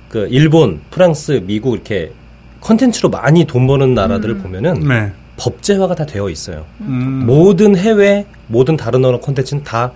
[0.09, 2.11] 그 일본, 프랑스, 미국 이렇게
[2.69, 5.11] 컨텐츠로 많이 돈 버는 나라들을 보면은 네.
[5.37, 6.65] 법제화가 다 되어 있어요.
[6.81, 7.23] 음.
[7.27, 9.91] 모든 해외, 모든 다른 언어 컨텐츠는 다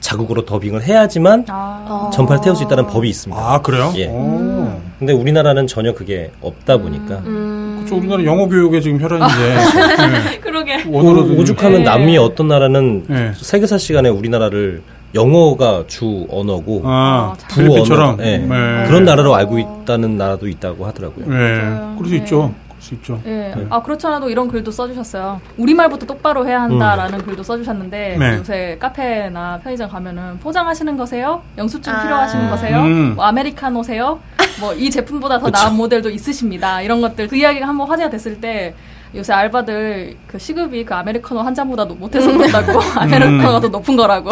[0.00, 2.10] 자국어로 더빙을 해야지만 아, 어.
[2.12, 3.40] 전파를 태울 수 있다는 법이 있습니다.
[3.40, 3.92] 아, 그래요?
[3.96, 4.08] 예.
[4.08, 4.78] 오.
[4.98, 7.80] 근데 우리나라는 전혀 그게 없다 보니까 음.
[7.82, 9.54] 그쵸, 우리나라 영어 교육에 지금 혈안인데.
[10.32, 10.38] 네.
[10.40, 10.82] 그러게.
[10.88, 11.84] 오- 오죽하면 네.
[11.84, 13.32] 남미 어떤 나라는 네.
[13.36, 14.82] 세계사 시간에 우리나라를
[15.14, 18.18] 영어가 주 언어고 아, 아, 필리핀처럼.
[18.20, 18.38] 예.
[18.38, 18.84] 네.
[18.86, 21.26] 그런 나라로 알고 있다는 나라도 있다고 하더라고요.
[21.26, 21.34] 네.
[21.60, 21.94] 맞아요.
[21.96, 22.16] 그럴 수 네.
[22.18, 22.54] 있죠.
[22.68, 23.20] 그럴 수 있죠.
[23.26, 23.30] 예.
[23.54, 23.66] 네.
[23.70, 25.40] 아 그렇잖아도 이런 글도 써주셨어요.
[25.58, 28.36] 우리 말부터 똑바로 해야 한다라는 글도 써주셨는데 네.
[28.38, 31.42] 요새 카페나 편의점 가면은 포장하시는 거세요?
[31.58, 32.02] 영수증 아.
[32.02, 32.78] 필요하신 거세요?
[32.80, 33.12] 음.
[33.16, 34.18] 뭐 아메리카노세요?
[34.60, 36.80] 뭐 이 제품보다 더 나은 모델도 있으십니다.
[36.82, 38.74] 이런 것들 그 이야기가 한번 화제가 됐을 때
[39.14, 44.30] 요새 알바들 그 시급이 그 아메리카노 한 잔보다 못해서 그렇다고 아메리카노가 더 높은 거라고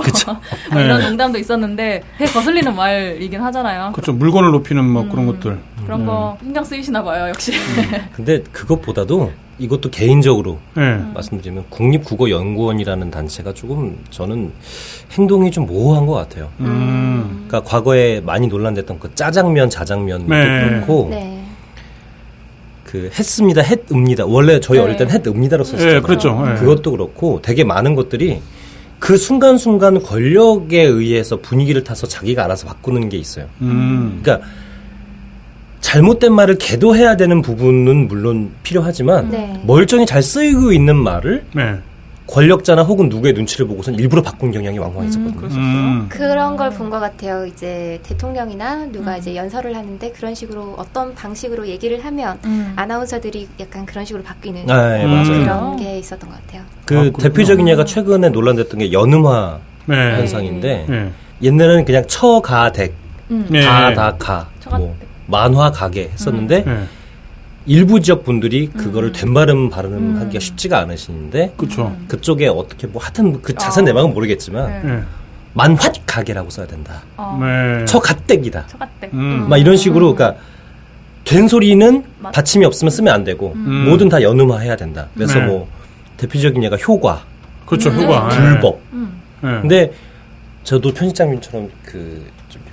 [0.73, 1.09] 뭐 이런 네.
[1.09, 3.93] 농담도 있었는데 되게 거슬리는 말이긴 하잖아요.
[3.93, 4.13] 그렇죠.
[4.13, 5.59] 물건을 높이는 뭐 그런 것들.
[5.85, 7.53] 그런 거 신경 쓰이시나 봐요 역시.
[8.13, 10.97] 근데 그것보다도 이것도 개인적으로 네.
[11.13, 14.53] 말씀드리면 국립국어연구원이라는 단체가 조금 저는
[15.13, 16.49] 행동이 좀 모호한 것 같아요.
[16.61, 17.45] 음.
[17.47, 20.65] 그러니까 과거에 많이 논란됐던 그 짜장면, 자장면도 네.
[20.65, 21.40] 그렇고 네.
[22.91, 24.27] 그 했습니다, 했읍니다.
[24.27, 24.85] 원래 저희 네.
[24.85, 25.97] 어릴 때는 했읍니다로 썼잖아요.
[25.97, 26.45] 예, 그렇죠.
[26.51, 26.59] 예.
[26.59, 28.41] 그것도 그렇고 되게 많은 것들이
[28.99, 33.47] 그 순간순간 권력에 의해서 분위기를 타서 자기가 알아서 바꾸는 게 있어요.
[33.63, 34.21] 음.
[34.23, 34.45] 그러니까
[35.81, 39.63] 잘못된 말을 개도해야 되는 부분은 물론 필요하지만 네.
[39.65, 41.79] 멀쩡히 잘 쓰이고 있는 말을 네.
[42.31, 45.49] 권력자나 혹은 누구의 눈치를 보고선 일부러 바꾼 경향이 왕왕 있었거든요.
[45.57, 46.07] 음.
[46.09, 47.45] 그런 걸 본 것 같아요.
[47.47, 52.73] 이제 대통령이나 누가 이제 연설을 하는데 그런 식으로 어떤 방식으로 얘기를 하면 음.
[52.77, 55.11] 아나운서들이 약간 그런 식으로 바뀌는 아, 예, 음.
[55.11, 55.43] 맞아요.
[55.43, 56.63] 그런 게 있었던 것 같아요.
[56.85, 57.23] 그 아.
[57.23, 59.97] 대표적인 예가 최근에 논란됐던 게 연음화 네.
[60.19, 61.13] 현상인데 네.
[61.43, 62.95] 옛날에는 그냥 처가댁,
[63.31, 63.47] 음.
[63.51, 63.63] 네.
[63.63, 64.49] 가다가.
[64.71, 64.95] 뭐
[65.27, 66.85] 만화 가게 했었는데 네.
[67.71, 69.13] 일부 지역 분들이 그거를 음.
[69.13, 70.41] 된 발음 발음하기가 음.
[70.41, 71.97] 쉽지가 않으시는데 그렇죠.
[72.09, 73.93] 그쪽에 어떻게 뭐 하여튼 그 자세한 어.
[73.93, 74.93] 내막은 모르겠지만 네.
[74.97, 75.03] 네.
[75.55, 77.03] 만화 가게라고 써야 된다.
[77.17, 77.39] 어.
[77.41, 77.85] 네.
[77.85, 78.67] 처가댁이다.
[78.67, 79.15] 처갓댁.
[79.15, 79.47] 음.
[79.49, 80.41] 막 이런 식으로 그러니까
[81.25, 83.85] 된 소리는 맞- 받침이 없으면 쓰면 안 되고 음.
[83.87, 85.07] 뭐든 다 연음화 해야 된다.
[85.15, 85.47] 그래서 네.
[85.47, 85.69] 뭐
[86.17, 87.23] 대표적인 예가 효과,
[87.67, 87.91] 그렇죠.
[87.91, 88.01] 음.
[88.03, 88.29] 효과.
[88.33, 88.37] 예.
[88.37, 89.13] 불법 음.
[89.43, 89.49] 네.
[89.61, 89.93] 근데
[90.65, 92.25] 저도 편집장님처럼 그좀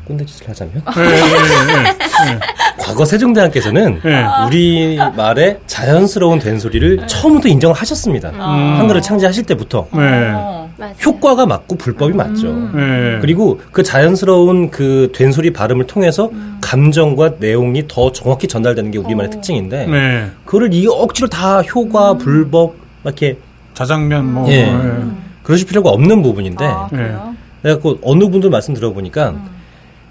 [0.07, 2.39] 꼰대 짓을 하자면 네, 네, 네, 네.
[2.79, 4.25] 과거 세종대왕께서는 네.
[4.47, 8.29] 우리 말의 자연스러운 된소리를 처음부터 인정을 하셨습니다.
[8.29, 8.39] 음.
[8.39, 10.31] 한글을 창제하실 때부터 네.
[10.33, 10.69] 어.
[10.77, 10.93] 맞아요.
[11.03, 12.47] 효과가 맞고 불법이 맞죠.
[12.47, 12.71] 음.
[12.73, 13.19] 네.
[13.19, 16.29] 그리고 그 자연스러운 그 된소리 발음을 통해서
[16.61, 19.31] 감정과 내용이 더 정확히 전달되는 게 우리말의 어.
[19.31, 20.27] 특징인데 네.
[20.45, 23.37] 그거를 이 억지로 다 효과 불법 막 이렇게
[23.73, 24.49] 자장면 뭐.
[24.49, 24.71] 예.
[24.71, 25.01] 네.
[25.43, 27.33] 그러실 필요가 없는 부분인데 아, 그래요?
[27.61, 29.33] 그래갖고 어느 분들 말씀 들어보니까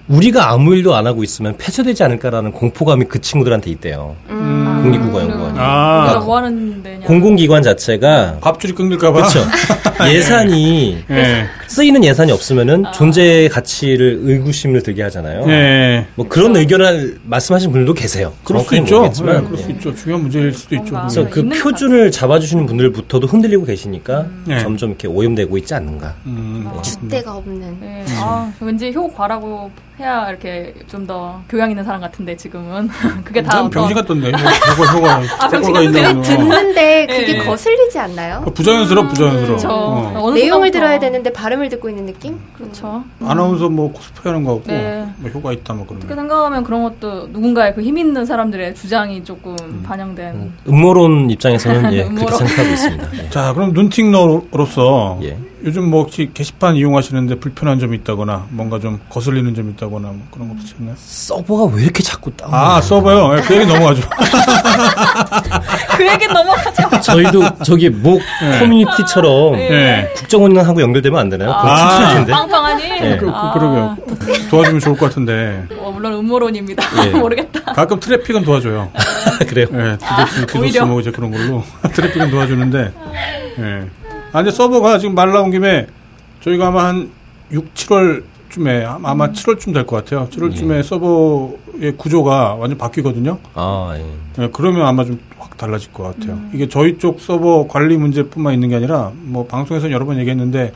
[0.08, 4.14] 우리가 아무 일도 안 하고 있으면 폐쇄되지 않을까라는 공포감이 그 친구들한테 있대요.
[4.28, 4.80] 음.
[4.82, 5.54] 국립국어연구원이.
[5.58, 6.06] 아.
[6.08, 7.06] 그래서 뭐 하는 데냐?
[7.06, 9.12] 공공기관 자체가 밥줄이 끊길까봐.
[9.12, 9.40] 그렇죠.
[10.08, 11.46] 예산이 예.
[11.68, 15.44] 쓰이는 예산이 없으면은 존재의 가치를 의구심을 들게 하잖아요.
[15.48, 16.06] 예.
[16.14, 18.32] 뭐 그런 의견을 말씀하신 분들도 계세요.
[18.44, 18.96] 그럴 수 있죠.
[18.98, 19.36] 모르겠지만.
[19.36, 19.94] 예, 그럴 수 있죠.
[19.94, 20.94] 중요한 문제일 수도 있죠.
[20.94, 24.58] 그래서 그 표준을 잡아주시는 분들부터도 흔들리고 계시니까 네.
[24.60, 26.14] 점점 이렇게 오염되고 있지 않는가.
[26.26, 27.78] 음, 줏대가 없는.
[27.80, 32.88] 네, 아, 왠지 효과라고 해야 이렇게 좀 더 교양 있는 사람 같은데 지금은
[33.24, 34.30] 그게 다 병신 같던데.
[34.32, 34.40] 뭐,
[34.92, 36.22] 효과, 효과, 아, 병신 효과가 같은데?
[36.22, 37.38] 듣는데 그게 예.
[37.38, 38.44] 거슬리지 않나요?
[38.54, 39.58] 부자연스러워, 부자연스러워.
[39.58, 40.32] 저 어.
[40.32, 42.38] 내용을 들어야 되는데 발음 을 듣고 있는 느낌?
[42.56, 43.02] 그렇죠.
[43.24, 45.06] 아나운서 뭐 코스프레 하는 거 같고, 네.
[45.18, 46.20] 뭐 효과 있다, 뭐 그런 어떻게 거.
[46.20, 49.82] 생각하면 그런 것도 누군가의 그 힘 있는 사람들의 주장이 조금 음.
[49.86, 52.38] 반영된 음모론 입장에서는 예, 그렇게 음모론.
[52.38, 53.08] 생각하고 있습니다.
[53.24, 53.30] 예.
[53.30, 55.38] 자, 그럼 눈팅러로서 예.
[55.64, 60.48] 요즘 뭐 혹시 게시판 이용하시는데 불편한 점이 있다거나 뭔가 좀 거슬리는 점이 있다거나 뭐 그런
[60.48, 60.94] 거 없으셨나요?
[60.96, 62.52] 서버가 왜 이렇게 자꾸 다운?
[62.54, 63.36] 아, 서버요?
[63.38, 64.02] 예, 그 얘기 넘어가죠.
[65.96, 66.88] 그 얘기 넘어가죠.
[67.02, 68.58] 저희도 저기 목 네.
[68.58, 70.12] 커뮤니티처럼 예.
[70.16, 71.50] 국정원하고 연결되면 안 되나요?
[71.52, 72.14] 아.
[72.14, 72.32] 텐데.
[72.32, 72.82] 빵빵하니?
[72.88, 73.16] 네.
[73.16, 73.96] 그, 아, 그, 그러게요.
[74.50, 75.64] 도와주면 좋을 것 같은데.
[75.78, 76.82] 어, 물론 음모론입니다.
[77.06, 77.10] 예.
[77.18, 77.72] 모르겠다.
[77.72, 78.90] 가끔 트래픽은 도와줘요.
[79.48, 79.66] 그래요.
[79.72, 80.86] 예, 디도스, 오히려.
[80.86, 82.92] 뭐 이제 그런 걸로 트래픽은 도와주는데.
[83.58, 83.84] 예.
[84.32, 85.86] 아, 근데 서버가 지금 말 나온 김에
[86.42, 87.10] 저희가 아마 한
[87.52, 90.28] 6, 7월쯤에 아마 7월쯤 될 것 같아요.
[90.30, 93.38] 7월쯤에 서버의 구조가 완전 바뀌거든요.
[93.54, 94.42] 아, 예.
[94.42, 95.18] 예, 그러면 아마 좀확
[95.56, 96.38] 달라질 것 같아요.
[96.52, 100.72] 이게 저희 쪽 서버 관리 문제뿐만 있는 게 아니라 뭐 방송에서 여러 번 얘기했는데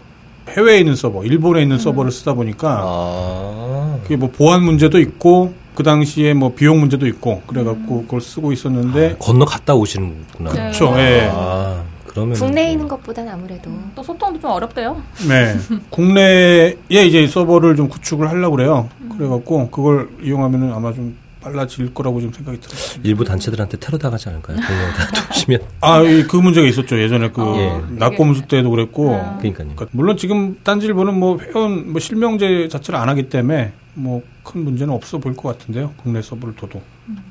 [0.48, 3.98] 해외에 있는 서버, 일본에 있는 서버를 쓰다 보니까 아.
[4.02, 9.16] 그게 뭐 보안 문제도 있고 그 당시에 뭐 비용 문제도 있고 그래갖고 그걸 쓰고 있었는데
[9.18, 10.52] 건너 갔다 오시는구나.
[10.52, 10.60] 네.
[10.60, 10.92] 그렇죠.
[10.98, 11.30] 예.
[11.32, 13.70] 아, 그러면 국내에 있는 것보단 아무래도.
[13.94, 15.00] 또 소통도 좀 어렵대요.
[15.28, 15.56] 네.
[15.90, 18.88] 국내에 이제 서버를 좀 구축을 하려고 그래요.
[19.16, 23.00] 그래갖고 그걸 이용하면은 아마 좀 빨라질 거라고 좀 생각이 들어요.
[23.02, 24.56] 일부 단체들한테 테러 당하지 않을까요?
[24.56, 25.60] 공룡 다 오시면.
[25.80, 27.00] 아, 이- 그 문제가 있었죠.
[27.00, 27.80] 예전에 그 예.
[27.96, 29.14] 낙검수 때도 그랬고.
[29.14, 29.38] 아.
[29.38, 29.68] 그러니까요.
[29.74, 34.92] 그러니까 물론 지금 딴지일보는 뭐 회원 뭐 실명제 자체를 안 하기 때문에 뭐 큰 문제는
[34.92, 35.92] 없어 보일 것 같은데요.
[35.96, 36.82] 국내 서버를 둬도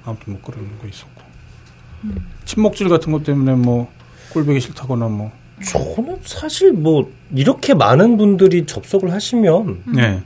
[0.05, 1.22] 아무튼 뭐 그런 거 있었고
[2.45, 3.91] 침묵질 같은 것 때문에 뭐
[4.32, 5.32] 꼴보기 싫다거나 뭐
[5.66, 10.22] 저는 사실 뭐 이렇게 많은 분들이 접속을 하시면 네.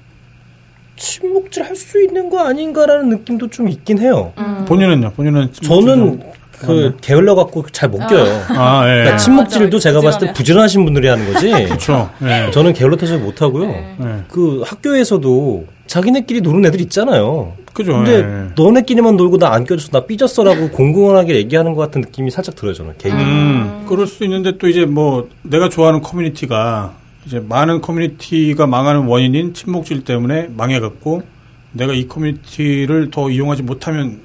[0.96, 4.32] 침묵질 할 수 있는 거 아닌가라는 느낌도 좀 있긴 해요.
[4.38, 4.66] 음.
[4.68, 5.12] 본인은요?
[5.16, 6.20] 본인은 저는 좀-
[6.60, 8.24] 그 게을러 갖고 잘 못 껴요.
[8.50, 8.92] 아, 예.
[9.00, 9.80] 그러니까 침묵질도.
[9.80, 10.34] 제가 봤을 때.
[10.34, 11.52] 부지런하신 분들이 하는 거지.
[11.66, 12.10] 그렇죠.
[12.24, 12.52] 예.
[12.52, 13.66] 저는 게을러 타서 못 하고요.
[13.68, 13.96] 네.
[14.02, 14.24] 예.
[14.30, 17.54] 그 학교에서도 자기네끼리 노는 애들 있잖아요.
[17.74, 17.92] 그죠.
[17.94, 18.50] 근데 예.
[18.56, 22.94] 너네끼리만 놀고 나 안 껴줘서 나 삐졌어라고 공공하게 얘기하는 것 같은 느낌이 살짝 들어요 저는
[22.98, 23.16] 개인.
[23.20, 26.94] 음, 그럴 수 있는데 또 이제 뭐 내가 좋아하는 커뮤니티가
[27.26, 31.24] 이제 많은 커뮤니티가 망하는 원인인 침묵질 때문에 망해갖고
[31.72, 34.22] 내가 이 커뮤니티를 더 이용하지 못하면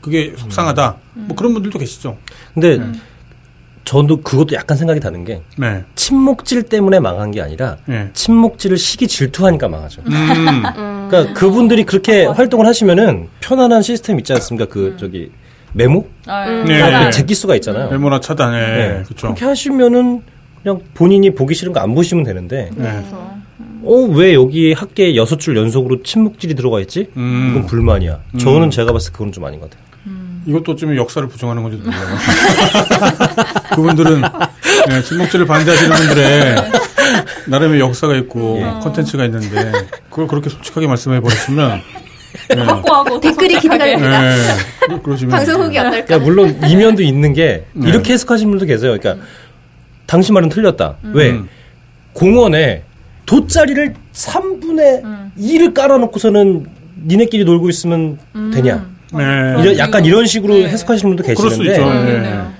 [0.00, 0.96] 그게 속상하다.
[1.14, 2.16] 뭐 그런 분들도 계시죠.
[2.54, 3.00] 근데 음.
[3.84, 5.84] 저도 그것도 약간 생각이 다른 게 네.
[5.94, 8.10] 침묵질 때문에 망한 게 아니라 예.
[8.12, 10.02] 침묵질을 시기 질투하니까 망하죠.
[10.06, 10.62] 음, 음.
[11.10, 14.66] 그러니까 그분들이 그렇게 활동을 하시면은 편안한 시스템 있지 않습니까?
[14.70, 15.32] 그 저기
[15.72, 16.64] 메모 아, 음.
[16.66, 16.78] 네.
[16.78, 17.04] 차단.
[17.04, 17.10] 네.
[17.10, 17.90] 제낄 수가 있잖아요.
[17.90, 18.54] 메모나 차단.
[18.54, 18.58] 예.
[18.58, 19.02] 네.
[19.04, 19.26] 그렇죠.
[19.28, 20.22] 그렇게 하시면은
[20.62, 22.90] 그냥 본인이 보기 싫은 거 안 보시면 되는데 네.
[22.90, 23.30] 그렇죠.
[23.84, 27.08] 어왜 여기 학계에 여섯 줄 연속으로 침묵질이 들어가 있지?
[27.16, 27.48] 음.
[27.52, 28.20] 이건 불만이야.
[28.34, 28.38] 음.
[28.38, 29.88] 저는 제가 봤을 때 그건 좀 아닌 것 같아요.
[30.46, 32.16] 이것도 어쩌면 역사를 부정하는 건지도 몰라요.
[33.74, 34.22] 그분들은
[34.90, 36.56] 예, 침묵질을 반대하시는 분들의
[37.46, 38.80] 나름의 역사가 있고 예.
[38.82, 39.72] 컨텐츠가 있는데
[40.08, 41.80] 그걸 그렇게 솔직하게 말씀해 버리시면
[42.56, 44.22] 예, 확고하고 댓글이 기대가 예, 됩니다.
[44.88, 46.04] 그- 그러시면 방송 후기 어떨까?
[46.06, 47.88] 그러니까 물론 이면도 있는 게 네.
[47.88, 48.96] 이렇게 해석하시는 분도 계세요.
[48.98, 49.24] 그러니까
[50.10, 50.96] 당신 말은 틀렸다.
[51.12, 51.30] 왜?
[51.30, 51.48] 음.
[52.14, 52.82] 공원에
[53.26, 55.30] 돗자리를 3분의 음.
[55.38, 56.66] 2를 깔아놓고서는
[57.06, 58.18] 니네끼리 놀고 있으면
[58.52, 58.88] 되냐?
[59.16, 59.62] 네.
[59.62, 60.68] 이런, 약간 이런 식으로 네.
[60.68, 62.16] 해석하시는 분도 계시는데 예.
[62.16, 62.52] 있네요.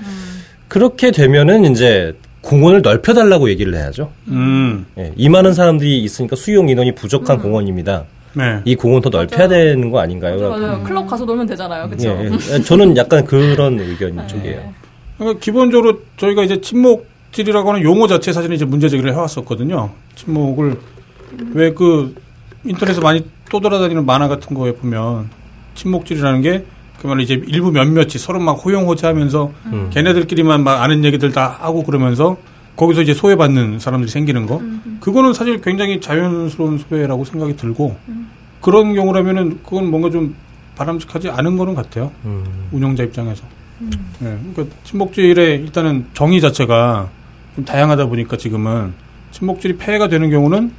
[0.68, 4.12] 그렇게 되면은 이제 공원을 넓혀달라고 얘기를 해야죠.
[4.28, 8.04] 음, 예, 이 많은 사람들이 있으니까 수용 인원이 부족한 공원입니다.
[8.34, 8.60] 네.
[8.64, 10.36] 이 공원 더 넓혀야 되는 거 아닌가요?
[10.38, 10.50] 맞아요.
[10.50, 10.84] 맞아요.
[10.84, 11.88] 클럽 가서 놀면 되잖아요.
[11.88, 12.10] 그렇죠.
[12.10, 12.62] 예, 예.
[12.62, 14.72] 저는 약간 그런 의견 쪽이에요.
[15.18, 19.90] 그러니까 기본적으로 저희가 이제 침묵 침묵질이라고 하는 용어 자체 사실은 이제 문제 제기를 해왔었거든요.
[20.16, 20.78] 침묵을
[21.54, 22.14] 왜 그
[22.64, 25.30] 인터넷에 많이 떠돌아다니는 만화 같은 거에 보면
[25.74, 26.64] 침묵질이라는 게
[26.98, 29.90] 그러면 이제 일부 몇몇이 서로 막 호용호재하면서 음.
[29.90, 32.36] 걔네들끼리만 막 아는 얘기들 다 하고 그러면서
[32.76, 34.60] 거기서 이제 소외받는 사람들이 생기는 거.
[35.00, 37.96] 그거는 사실 굉장히 자연스러운 소외라고 생각이 들고
[38.60, 40.34] 그런 경우라면은 그건 뭔가 좀
[40.76, 42.10] 바람직하지 않은 거는 같아요.
[42.24, 42.44] 음.
[42.72, 43.44] 운영자 입장에서.
[44.22, 47.08] 예, 그러니까 친목질의 일단은 정의 자체가
[47.60, 48.94] 좀 다양하다 보니까 지금은
[49.32, 50.72] 친목질이 폐해가 되는 경우는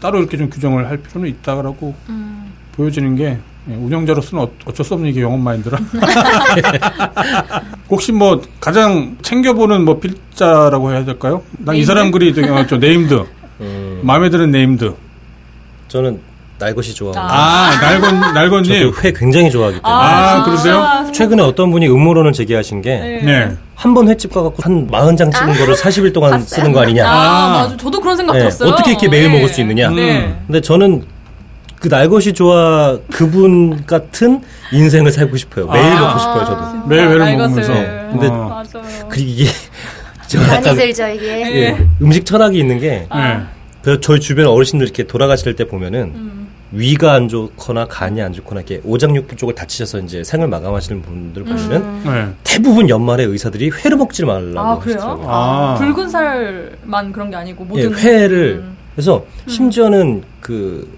[0.00, 2.52] 따로 이렇게 좀 규정을 할 필요는 있다라고 음.
[2.72, 3.38] 보여지는 게
[3.70, 5.78] 예, 운영자로서는 어- 어쩔 수 없는 이게 영업 마인드라.
[7.90, 11.42] 혹시 뭐 가장 챙겨보는 뭐 필자라고 해야 될까요?
[11.58, 13.24] 난 이 사람 글이 되게 어, 저 named
[13.60, 14.00] 음.
[14.02, 14.94] 마음에 드는 named.
[15.88, 16.20] 저는
[16.62, 17.12] 날 것이 좋아.
[17.16, 18.72] 아 날건 날건님.
[18.92, 19.92] 저도 회 굉장히 좋아하기 때문에.
[19.92, 21.10] 아, 그러세요?
[21.12, 24.12] 최근에 어떤 분이 음모론을 제기하신 게한번 네.
[24.12, 27.04] 횟집 가갖고 한 40장 찍은 거를 40일 동안 쓰는 거 아니냐.
[27.04, 27.62] 아, 아.
[27.64, 27.76] 맞아.
[27.76, 28.70] 저도 그런 생각 네, 들었어요.
[28.70, 29.34] 어떻게 이렇게 매일 네.
[29.36, 29.90] 먹을 수 있느냐.
[29.90, 30.36] 네.
[30.46, 31.04] 근데 저는
[31.80, 34.40] 그 날것이 좋아 그분 같은
[34.70, 35.66] 인생을 살고 싶어요.
[35.66, 36.00] 매일 아.
[36.00, 36.86] 먹고 싶어요, 저도.
[36.86, 37.72] 매일 매일 날 먹으면서.
[37.72, 38.08] 것을.
[38.12, 38.48] 근데 어.
[38.72, 38.86] 맞아요.
[39.08, 39.46] 그리고 이게
[40.28, 41.26] 저 많이 약간 들죠 이게.
[41.26, 43.40] 예, 음식 철학이 있는 게 네.
[43.82, 46.41] 그 저희 주변 어르신들 이렇게 돌아가실 때 보면은 음.
[46.72, 52.02] 위가 안 좋거나 간이 안 좋거나 이렇게 오장육부 쪽을 다치셔서 이제 생을 마감하시는 분들 보면은
[52.04, 52.28] 네.
[52.44, 54.96] 대부분 연말에 의사들이 회를 먹지 말라고 아, 그래요?
[54.96, 55.26] 하시더라고요.
[55.28, 55.74] 아.
[55.78, 58.76] 붉은 살만 그런 게 아니고 예, 모든 회를 음.
[58.94, 60.88] 그래서 심지어는 그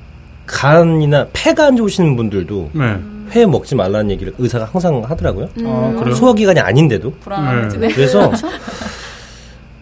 [0.47, 2.99] 간이나 폐가 안 좋으신 분들도 네.
[3.33, 5.49] 회 먹지 말라는 얘기를 의사가 항상 하더라고요.
[5.65, 6.15] 아, 그래요?
[6.15, 7.89] 소화기관이 아닌데도 불안하지 네.
[7.89, 8.31] 그래서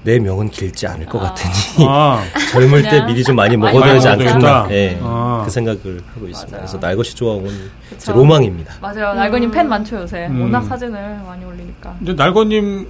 [0.04, 2.22] 내 명은 길지 않을 것 같으니 아.
[2.52, 4.66] 젊을 때 그냥 미리 좀 많이 많이 먹어야 되지 먹어야 않겠나.
[4.70, 5.42] 예, 아.
[5.44, 6.56] 그 생각을 하고 있습니다.
[6.56, 6.66] 맞아요.
[6.66, 7.50] 그래서 날것이 좋아하는
[7.88, 8.12] 그쵸.
[8.12, 8.74] 로망입니다.
[8.80, 9.14] 맞아요.
[9.14, 10.26] 날건님 팬 많죠 요새.
[10.26, 10.42] 음.
[10.42, 11.94] 워낙 사진을 많이 올리니까.
[11.98, 12.88] 근데 날건님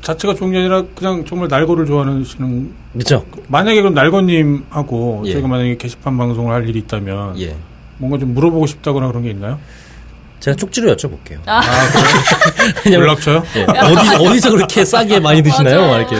[0.00, 3.24] 자체가 좋은 게 아니라 그냥 정말 날거를 좋아하시는 그렇죠?
[3.48, 5.32] 만약에 그럼 날건님하고 예.
[5.32, 7.54] 저희가 만약에 게시판 방송을 할 일이 있다면 예.
[7.98, 9.58] 뭔가 좀 물어보고 싶다거나 그런 게 있나요?
[10.44, 11.38] 제가 쪽지로 여쭤볼게요.
[11.46, 11.62] 아,
[12.84, 13.42] 왜냐면 연락처요?
[13.56, 15.88] 예, 어디 어디서 그렇게 싸게 많이 드시나요?
[15.88, 16.16] 막 이렇게.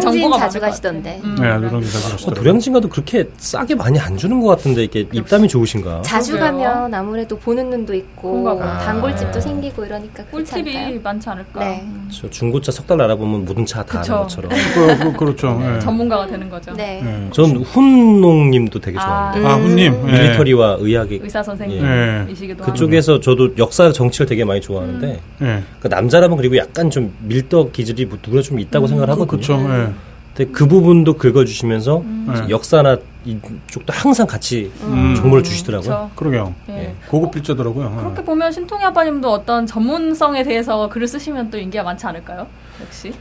[0.00, 1.20] 정보가 자주 가시던데.
[1.22, 1.36] 음.
[1.38, 2.34] 네, 노량진 자주 어, 가시더라고요.
[2.34, 6.00] 도량진가도 그렇게 싸게 많이 안 주는 것 같은데 이게 입담이 좋으신가?
[6.00, 6.62] 자주 그러게요.
[6.62, 8.78] 가면 아무래도 보는 눈도 있고 봐요.
[8.86, 9.40] 단골집도 아.
[9.40, 10.98] 생기고 이러니까 꿀팁이?
[11.02, 11.60] 많지 않을까.
[11.60, 11.82] 네.
[11.84, 12.08] 음.
[12.10, 13.98] 저 중고차 석 달 알아보면 모든 차 다.
[13.98, 14.50] 아는 것처럼.
[14.72, 15.60] 그, 그, 그렇죠.
[15.62, 15.78] 예.
[15.80, 16.72] 전문가가 되는 거죠.
[16.72, 17.02] 네.
[17.04, 17.30] 예.
[17.32, 19.46] 전 훈농님도 되게 좋아합니다.
[19.46, 20.04] 아, 훈님.
[20.08, 20.12] 예.
[20.12, 21.42] 밀리터리와 의학의 의사 예.
[21.42, 22.72] 선생님이시기도 하고.
[22.78, 25.62] 그쪽에서 저도 역사 정치를 되게 많이 좋아하는데 예.
[25.80, 29.26] 그 남자라면 그리고 약간 좀 밀떡 기질이 뭐 누구나 좀 있다고 생각을 하거든요.
[29.26, 29.54] 그렇죠.
[29.54, 29.92] 예.
[30.34, 32.48] 근데 그 부분도 긁어주시면서 네.
[32.50, 35.14] 역사나 이쪽도 항상 같이 음.
[35.16, 35.88] 정보를 주시더라고요.
[35.88, 36.10] 그렇죠.
[36.14, 36.54] 그러게요.
[36.70, 36.74] 예.
[36.74, 36.94] 예.
[37.08, 37.92] 고급 필자더라고요.
[37.92, 38.00] 예.
[38.00, 42.46] 그렇게 보면 신통희 아빠님도 어떤 전문성에 대해서 글을 쓰시면 또 인기가 많지 않을까요?
[42.80, 43.12] 역시.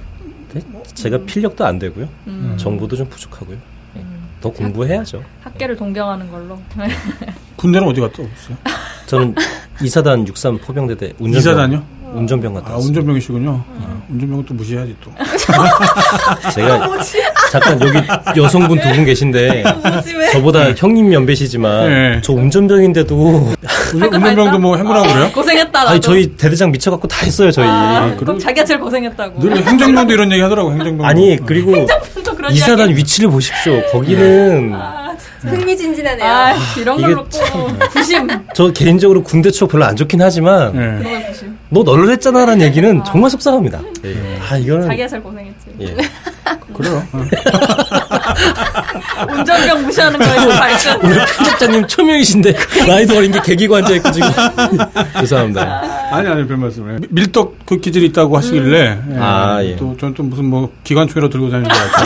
[0.93, 2.07] 제가 필력도 안 되고요.
[2.27, 2.55] 음.
[2.57, 3.57] 정보도 좀 부족하고요.
[3.95, 3.99] 예.
[3.99, 4.27] 음.
[4.39, 5.23] 더 공부해야죠.
[5.41, 6.59] 학계를 동경하는 걸로.
[7.55, 8.57] 군대는 어디 갔다 오셨어요?
[9.07, 9.35] 저는
[9.81, 11.39] 이사단 63 포병대대 운전병.
[11.39, 11.83] 이사단요?
[12.13, 12.77] 운전병 갔다 아.
[12.77, 13.63] 운전병이시군요.
[13.81, 15.11] 아, 운전병은 또 무시해야지 또.
[16.53, 16.89] 제가
[17.51, 17.99] 잠깐 여기
[18.41, 19.63] 여성분 두 분 계신데
[20.31, 22.21] 저보다 형님 연배시지만 네.
[22.23, 23.15] 저 운전병인데도
[23.93, 25.31] 운전, 운전병도 뭐 행군하고 그래요?
[25.33, 25.89] 고생했다, 나도.
[25.91, 27.67] 아니 저희 대대장 미쳐갖고 다 했어요 저희.
[27.67, 29.39] 아, 아니, 그럼 자기가 제일 고생했다고.
[29.41, 31.45] 늘 행정병도 이런 얘기 하더라고, 행정병.
[31.45, 31.85] 그리고
[32.23, 32.89] 또 그런 이사단.
[32.95, 33.81] 위치를 보십시오.
[33.91, 35.06] 거기는 아,
[35.47, 36.31] 흥미진진하네요.
[36.31, 38.27] 아, 이런 걸로 또 부심.
[38.53, 41.27] 저 개인적으로 군대 추억 별로 안 좋긴 하지만 예.
[41.27, 41.57] 부심.
[41.69, 43.79] 너널 했잖아라는 얘기는 정말 속상합니다.
[44.05, 44.39] 예.
[44.49, 45.65] 아 이거는 자기가 고생했지.
[45.81, 45.95] 예.
[46.73, 47.03] 그래요.
[47.11, 47.23] 어.
[49.33, 51.03] 운전병 무시하는 거에 발전.
[51.03, 52.53] 오늘 편집장님 초명이신데
[52.87, 54.29] 나이도 어린 게 개기고 앉아 있고 지금
[55.19, 55.81] 죄송합니다.
[56.11, 56.99] 아니, 아니, 별 말씀을.
[56.99, 58.79] 미- 밀떡 그 기질이 있다고 하시길래.
[59.11, 59.17] 예.
[59.19, 59.75] 아, 예.
[59.75, 61.97] 또, 저는 또 무슨 뭐, 기관총이라 들고 다니는 줄 알고.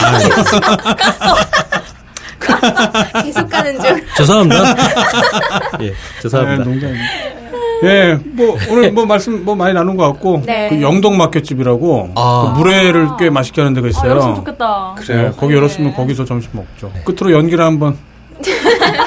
[3.24, 4.02] 계속 가는 중.
[4.18, 4.64] 죄송합니다.
[5.82, 6.64] 예, 네, 죄송합니다.
[6.64, 7.04] 농담입니다.
[7.84, 10.44] 예, 뭐, 오늘 뭐 말씀 뭐 많이 나눈 것 같고.
[10.46, 10.70] 네.
[10.70, 12.12] 그 영동 마켓집이라고.
[12.16, 12.54] 아.
[12.54, 14.12] 그 물회를 꽤 맛있게 하는 데가 아, 있어요.
[14.12, 14.96] 열었으면 좋겠다.
[15.08, 16.92] 네, 거기 열었으면 거기서 점심 먹죠.
[17.04, 17.98] 끝으로 연기를 한번.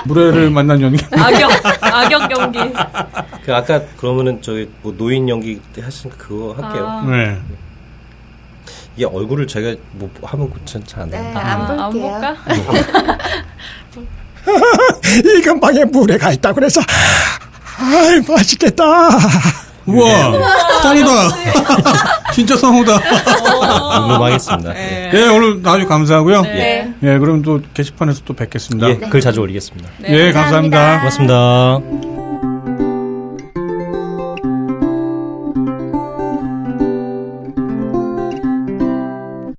[0.04, 1.04] 물회를 만난 연기.
[1.12, 1.50] 악역,
[1.80, 2.58] 악역 연기.
[3.44, 6.86] 그 아까 그러면은 저기 뭐 노인 연기 때 하신 그거 할게요.
[6.88, 7.06] 아.
[7.08, 7.36] 네.
[8.96, 10.50] 이게 얼굴을 제가 뭐 하면
[10.84, 11.40] 잘안 네, 됩니다.
[11.40, 12.10] 안 아, 안 볼게요.
[12.10, 12.36] 볼까?
[15.38, 16.80] 이 근방에 물회가 있다고 그래서
[17.78, 18.84] 아이 맛있겠다.
[19.86, 20.32] 우와,
[20.82, 21.12] 성우다.
[22.32, 23.00] 진짜 성우다.
[24.00, 24.72] 궁금하겠습니다.
[24.72, 25.10] 네.
[25.12, 26.42] 예, 오늘 아주 감사하고요.
[26.42, 26.94] 네.
[27.02, 28.88] 예, 그럼 또 게시판에서 또 뵙겠습니다.
[28.88, 29.90] 예, 글 자주 올리겠습니다.
[30.08, 30.98] 예, 감사합니다.
[31.00, 32.23] 고맙습니다.